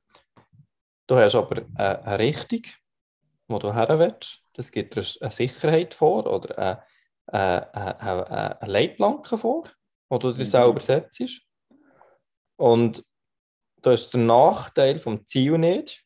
Du 1.07 1.16
hast 1.16 1.35
aber 1.35 1.64
eine, 1.74 2.18
Richtung, 2.18 2.62
wo 3.49 3.59
du 3.59 3.72
her 3.74 3.99
willst. 3.99 4.43
Das 4.53 4.70
gibt 4.70 4.95
dir 4.97 5.05
eine 5.20 5.31
Sicherheit 5.31 5.95
vor 5.95 6.26
oder 6.26 6.59
eine, 6.59 7.72
eine, 7.72 8.01
eine, 8.01 8.61
eine 8.61 8.72
Leitplanke 8.72 9.39
vor, 9.39 9.64
wo 10.11 10.18
du 10.18 10.33
dir 10.33 10.41
mhm. 10.41 10.45
selber 10.45 10.81
setzt. 10.81 11.43
Und 12.57 13.05
du 13.83 13.91
hast 13.91 14.11
den 14.11 14.26
Nachteil 14.26 14.99
vom 14.99 15.26
Ziel 15.26 15.57
nicht, 15.57 16.05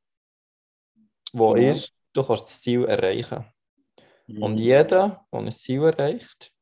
wo 1.33 1.57
ja. 1.57 1.73
ist, 1.73 1.95
du 2.13 2.23
kannst 2.23 2.45
das 2.45 2.61
Ziel 2.61 2.85
erreichen. 2.85 3.45
Und 4.41 4.53
mhm. 4.53 4.59
jeder, 4.59 5.27
der 5.33 5.41
ein 5.41 5.53
Ziel 5.53 5.83
erreicht, 5.83 6.53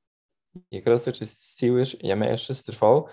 je 0.71 0.81
größer 0.81 1.12
das 1.12 1.55
Ziel 1.57 1.79
ist, 1.79 2.03
je 2.03 2.14
mehr 2.16 2.35
ist 2.35 2.51
es 2.51 2.64
der 2.64 2.75
Fall. 2.75 3.07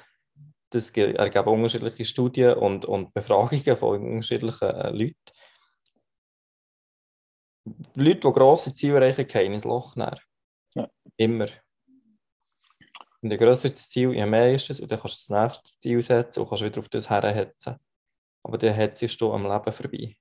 Das 0.70 0.91
ergeben 0.91 1.49
unterschiedliche 1.49 2.05
Studien 2.05 2.55
und, 2.55 2.86
und 2.86 3.14
Befragungen 3.14 3.78
von 3.78 4.01
unterschiedlichen 4.01 4.70
äh, 4.70 4.89
Leuten. 4.89 5.16
Leute, 7.95 8.20
die 8.20 8.32
grosse 8.32 8.74
Ziele 8.74 8.95
erreichen, 8.95 9.28
gehen 9.28 9.53
ins 9.53 9.66
Loch 9.66 9.95
näher. 9.95 10.20
Ja. 10.76 10.89
Immer. 11.18 11.47
Und 13.22 13.32
je 13.32 13.38
größer 13.38 13.70
das 13.70 13.89
Ziel, 13.89 14.14
je 14.14 14.26
mehr 14.26 14.53
ist 14.53 14.70
es, 14.70 14.80
und 14.80 14.91
dann 14.91 14.99
kannst 14.99 15.30
du 15.30 15.34
das 15.34 15.53
nächste 15.53 15.80
Ziel 15.80 16.01
setzen 16.01 16.41
und 16.41 16.49
kannst 16.49 16.64
wieder 16.64 16.80
auf 16.80 16.89
das 16.89 17.10
herhetzen. 17.10 17.76
Aber 18.43 18.58
dann 18.58 18.74
hetzt 18.74 19.22
du 19.22 19.34
am 19.34 19.43
Leben 19.43 19.72
vorbei. 19.72 20.16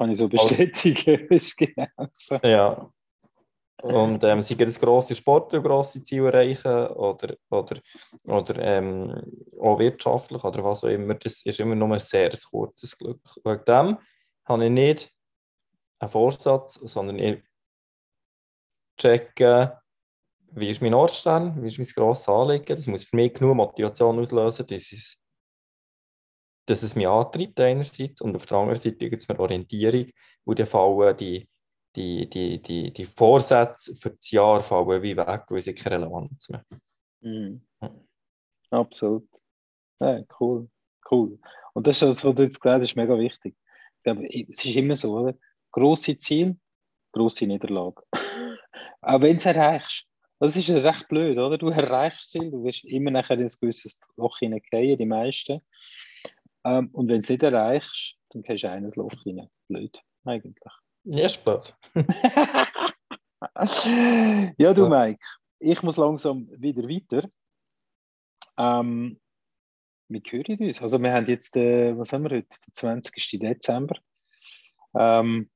Kann 0.00 0.10
ich 0.12 0.16
so 0.16 0.28
bestätigen. 0.30 1.26
ist 1.30 1.58
genau 1.58 1.86
so. 2.10 2.36
Ja. 2.36 2.90
Und 3.82 4.24
ähm, 4.24 4.40
sei 4.40 4.54
es 4.58 4.80
grosse 4.80 5.14
Sportler, 5.14 5.60
grosse 5.60 6.02
Ziele 6.02 6.28
erreichen 6.28 6.86
oder, 6.86 7.36
oder, 7.50 7.76
oder 8.26 8.58
ähm, 8.62 9.22
auch 9.60 9.78
wirtschaftlich 9.78 10.42
oder 10.42 10.64
was 10.64 10.84
auch 10.84 10.88
immer, 10.88 11.16
das 11.16 11.44
ist 11.44 11.60
immer 11.60 11.74
nur 11.74 11.92
ein 11.92 11.98
sehr 11.98 12.32
kurzes 12.50 12.96
Glück. 12.96 13.20
Wegen 13.44 13.64
dem 13.66 13.98
habe 14.46 14.64
ich 14.64 14.70
nicht 14.70 15.12
einen 15.98 16.10
Vorsatz, 16.10 16.76
sondern 16.82 17.18
ich 17.18 17.42
checke, 18.96 19.82
wie 20.52 20.70
ist 20.70 20.80
mein 20.80 20.94
Ortsstern, 20.94 21.62
wie 21.62 21.68
ist 21.68 21.76
mein 21.78 21.88
grosses 21.94 22.26
Anliegen. 22.30 22.74
Das 22.74 22.86
muss 22.86 23.04
für 23.04 23.16
mich 23.16 23.34
genug 23.34 23.54
Motivation 23.54 24.18
auslösen, 24.18 24.66
dass 24.66 24.92
ich 24.92 25.18
dass 26.70 26.82
es 26.82 26.94
mich 26.94 27.08
antreibt 27.08 27.58
einerseits 27.60 28.20
und 28.20 28.36
auf 28.36 28.46
der 28.46 28.58
anderen 28.58 28.78
Seite 28.78 28.96
gibt 28.96 29.14
es 29.14 29.28
mir 29.28 29.38
Orientierung, 29.38 30.06
wo 30.44 30.54
dann 30.54 30.66
fallen 30.66 31.16
die, 31.16 31.48
die, 31.96 32.30
die, 32.30 32.62
die, 32.62 32.92
die 32.92 33.04
Vorsätze 33.04 33.96
für 33.96 34.10
das 34.10 34.30
Jahr 34.30 34.60
fallen 34.60 35.02
wie 35.02 35.16
weg, 35.16 35.44
weil 35.48 35.60
sie 35.60 35.74
keine 35.74 35.96
Relevanz 35.96 36.48
mehr 36.48 36.64
mhm. 37.20 37.62
Absolut. 38.70 39.28
Ja, 40.00 40.22
cool, 40.38 40.68
cool. 41.10 41.38
Und 41.74 41.86
das 41.86 42.02
was 42.02 42.22
du 42.22 42.30
jetzt 42.42 42.60
gesagt 42.60 42.82
hast, 42.82 42.90
ist 42.90 42.96
mega 42.96 43.18
wichtig. 43.18 43.56
Ich 43.96 44.02
glaube, 44.04 44.26
es 44.26 44.64
ist 44.64 44.76
immer 44.76 44.96
so, 44.96 45.12
oder? 45.18 45.36
Grosse 45.72 46.16
Ziel, 46.18 46.56
grosse 47.12 47.46
Niederlage. 47.46 48.02
Auch 49.02 49.20
wenn 49.20 49.32
du 49.32 49.36
es 49.36 49.46
erreichst. 49.46 50.06
Das 50.38 50.56
ist 50.56 50.70
recht 50.70 51.08
blöd, 51.08 51.36
oder? 51.36 51.58
Du 51.58 51.68
erreichst 51.68 52.30
Ziel, 52.30 52.50
du 52.50 52.64
wirst 52.64 52.84
immer 52.84 53.10
nachher 53.10 53.34
in 53.34 53.42
ein 53.42 53.52
gewisses 53.60 54.00
Loch 54.16 54.38
hineingehen, 54.38 54.96
die 54.96 55.04
meisten. 55.04 55.60
Ähm, 56.64 56.88
und 56.92 57.08
wenn 57.08 57.16
du 57.16 57.20
es 57.20 57.28
nicht 57.28 57.42
erreichst, 57.42 58.16
dann 58.30 58.42
gehst 58.42 58.64
du 58.64 58.70
eines 58.70 58.96
Loch 58.96 59.12
hinein. 59.22 59.50
Blöd, 59.68 60.00
eigentlich. 60.24 60.56
Ja, 61.04 61.28
blöd. 61.44 61.74
ja, 64.58 64.74
du, 64.74 64.88
Mike, 64.88 65.24
ich 65.58 65.82
muss 65.82 65.96
langsam 65.96 66.48
wieder 66.50 66.82
weiter. 66.82 67.28
Ähm, 68.58 69.18
wir 70.08 70.20
hören 70.28 70.58
uns. 70.58 70.82
Also, 70.82 71.00
wir 71.00 71.12
haben 71.12 71.26
jetzt, 71.26 71.56
äh, 71.56 71.96
was 71.96 72.12
haben 72.12 72.24
wir 72.24 72.36
heute? 72.36 72.48
Der 72.66 72.72
20. 72.72 73.38
Dezember. 73.40 73.96
Ähm, 74.94 75.50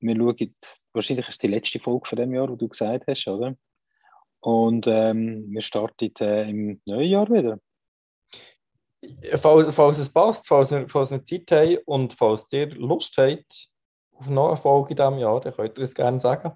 wir 0.00 0.16
schauen, 0.16 0.56
wahrscheinlich 0.92 1.28
ist 1.28 1.34
es 1.34 1.38
die 1.38 1.48
letzte 1.48 1.78
Folge 1.78 2.08
von 2.08 2.16
dem 2.16 2.34
Jahr, 2.34 2.48
wo 2.48 2.56
du 2.56 2.68
gesagt 2.68 3.04
hast, 3.06 3.28
oder? 3.28 3.54
Und 4.40 4.88
ähm, 4.88 5.44
wir 5.50 5.60
starten 5.60 6.10
äh, 6.20 6.50
im 6.50 6.80
neuen 6.84 7.08
Jahr 7.08 7.30
wieder. 7.30 7.60
Falls, 9.34 9.74
falls 9.74 9.98
es 9.98 10.12
passt, 10.12 10.46
falls 10.46 10.70
wir, 10.70 10.88
falls 10.88 11.10
wir 11.10 11.24
Zeit 11.24 11.50
haben 11.50 11.78
und 11.86 12.14
falls 12.14 12.52
ihr 12.52 12.70
Lust 12.70 13.16
habt 13.18 13.68
auf 14.12 14.28
eine 14.28 14.56
Folge 14.56 14.90
in 14.90 14.96
diesem 14.96 15.18
Jahr, 15.18 15.40
dann 15.40 15.52
könnt 15.52 15.78
ihr 15.78 15.84
es 15.84 15.94
gerne 15.94 16.20
sagen. 16.20 16.52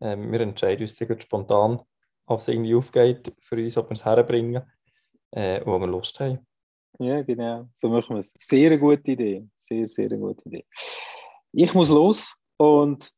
Ähm, 0.00 0.32
wir 0.32 0.40
entscheiden 0.40 0.82
uns 0.82 0.96
sehr 0.96 1.20
spontan, 1.20 1.80
ob 2.26 2.40
es 2.40 2.48
irgendwie 2.48 2.74
aufgeht 2.74 3.32
für 3.40 3.56
uns, 3.56 3.76
ob 3.76 3.88
wir 3.88 3.94
es 3.94 4.04
herbringen, 4.04 4.62
äh, 5.30 5.60
wo 5.64 5.78
wir 5.78 5.86
Lust 5.86 6.18
haben. 6.20 6.46
Ja, 6.98 7.22
genau, 7.22 7.68
so 7.74 7.88
machen 7.88 8.16
wir 8.16 8.20
es. 8.20 8.32
Sehr 8.38 8.76
gute 8.78 9.10
Idee, 9.10 9.46
sehr, 9.54 9.86
sehr 9.86 10.08
gute 10.08 10.42
Idee. 10.48 10.64
Ich 11.52 11.74
muss 11.74 11.88
los 11.88 12.42
und 12.56 13.12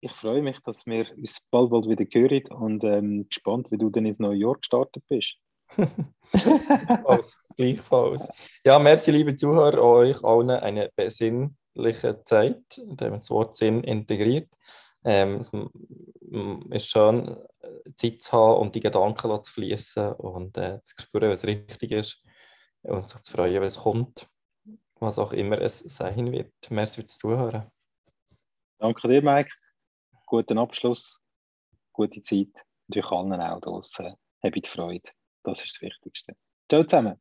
ich 0.00 0.12
freue 0.12 0.42
mich, 0.42 0.60
dass 0.60 0.86
wir 0.86 1.10
uns 1.16 1.40
bald, 1.50 1.70
bald 1.70 1.88
wieder 1.88 2.04
hören 2.04 2.44
und 2.52 2.84
ähm, 2.84 3.26
gespannt, 3.28 3.70
wie 3.70 3.78
du 3.78 3.88
dann 3.88 4.04
ins 4.04 4.18
neue 4.18 4.36
Jahr 4.36 4.54
gestartet 4.54 5.02
bist. 5.08 5.36
Gleichfalls. 7.56 8.28
Ja, 8.64 8.78
merci, 8.78 9.10
liebe 9.10 9.36
Zuhörer, 9.36 9.82
euch 9.82 10.22
allen 10.24 10.50
eine 10.50 10.90
besinnliche 10.94 12.22
Zeit, 12.24 12.62
da 12.76 13.06
haben 13.06 13.12
wir 13.12 13.18
das 13.18 13.30
Wort 13.30 13.54
Sinn 13.54 13.82
integriert. 13.84 14.48
Ähm, 15.04 15.36
es 15.36 15.52
ist 16.70 16.88
schön, 16.88 17.36
Zeit 17.94 18.22
zu 18.22 18.32
haben 18.32 18.60
und 18.60 18.74
die 18.74 18.80
Gedanken 18.80 19.42
zu 19.42 19.52
fließen 19.52 20.12
und 20.14 20.56
äh, 20.56 20.80
zu 20.80 21.02
spüren, 21.02 21.30
was 21.30 21.46
richtig 21.46 21.92
ist 21.92 22.22
und 22.82 23.08
sich 23.08 23.22
zu 23.22 23.32
freuen, 23.32 23.62
was 23.62 23.78
kommt, 23.78 24.28
was 25.00 25.18
auch 25.18 25.32
immer 25.32 25.60
es 25.60 25.80
sein 25.80 26.32
wird. 26.32 26.52
Merci 26.70 27.02
fürs 27.02 27.18
Zuhören. 27.18 27.70
Danke 28.78 29.08
dir, 29.08 29.22
Mike 29.22 29.50
guten 30.26 30.58
Abschluss, 30.58 31.20
gute 31.92 32.20
Zeit 32.20 32.64
und 32.88 32.96
euch 32.96 33.10
allen 33.12 33.40
auch 33.40 33.60
draußen. 33.60 34.14
Habt 34.42 34.66
Freude. 34.66 35.10
Das 35.44 35.64
ist 35.64 35.76
das 35.76 35.82
Wichtigste. 35.82 36.36
Ciao 36.68 36.82
zusammen. 36.84 37.20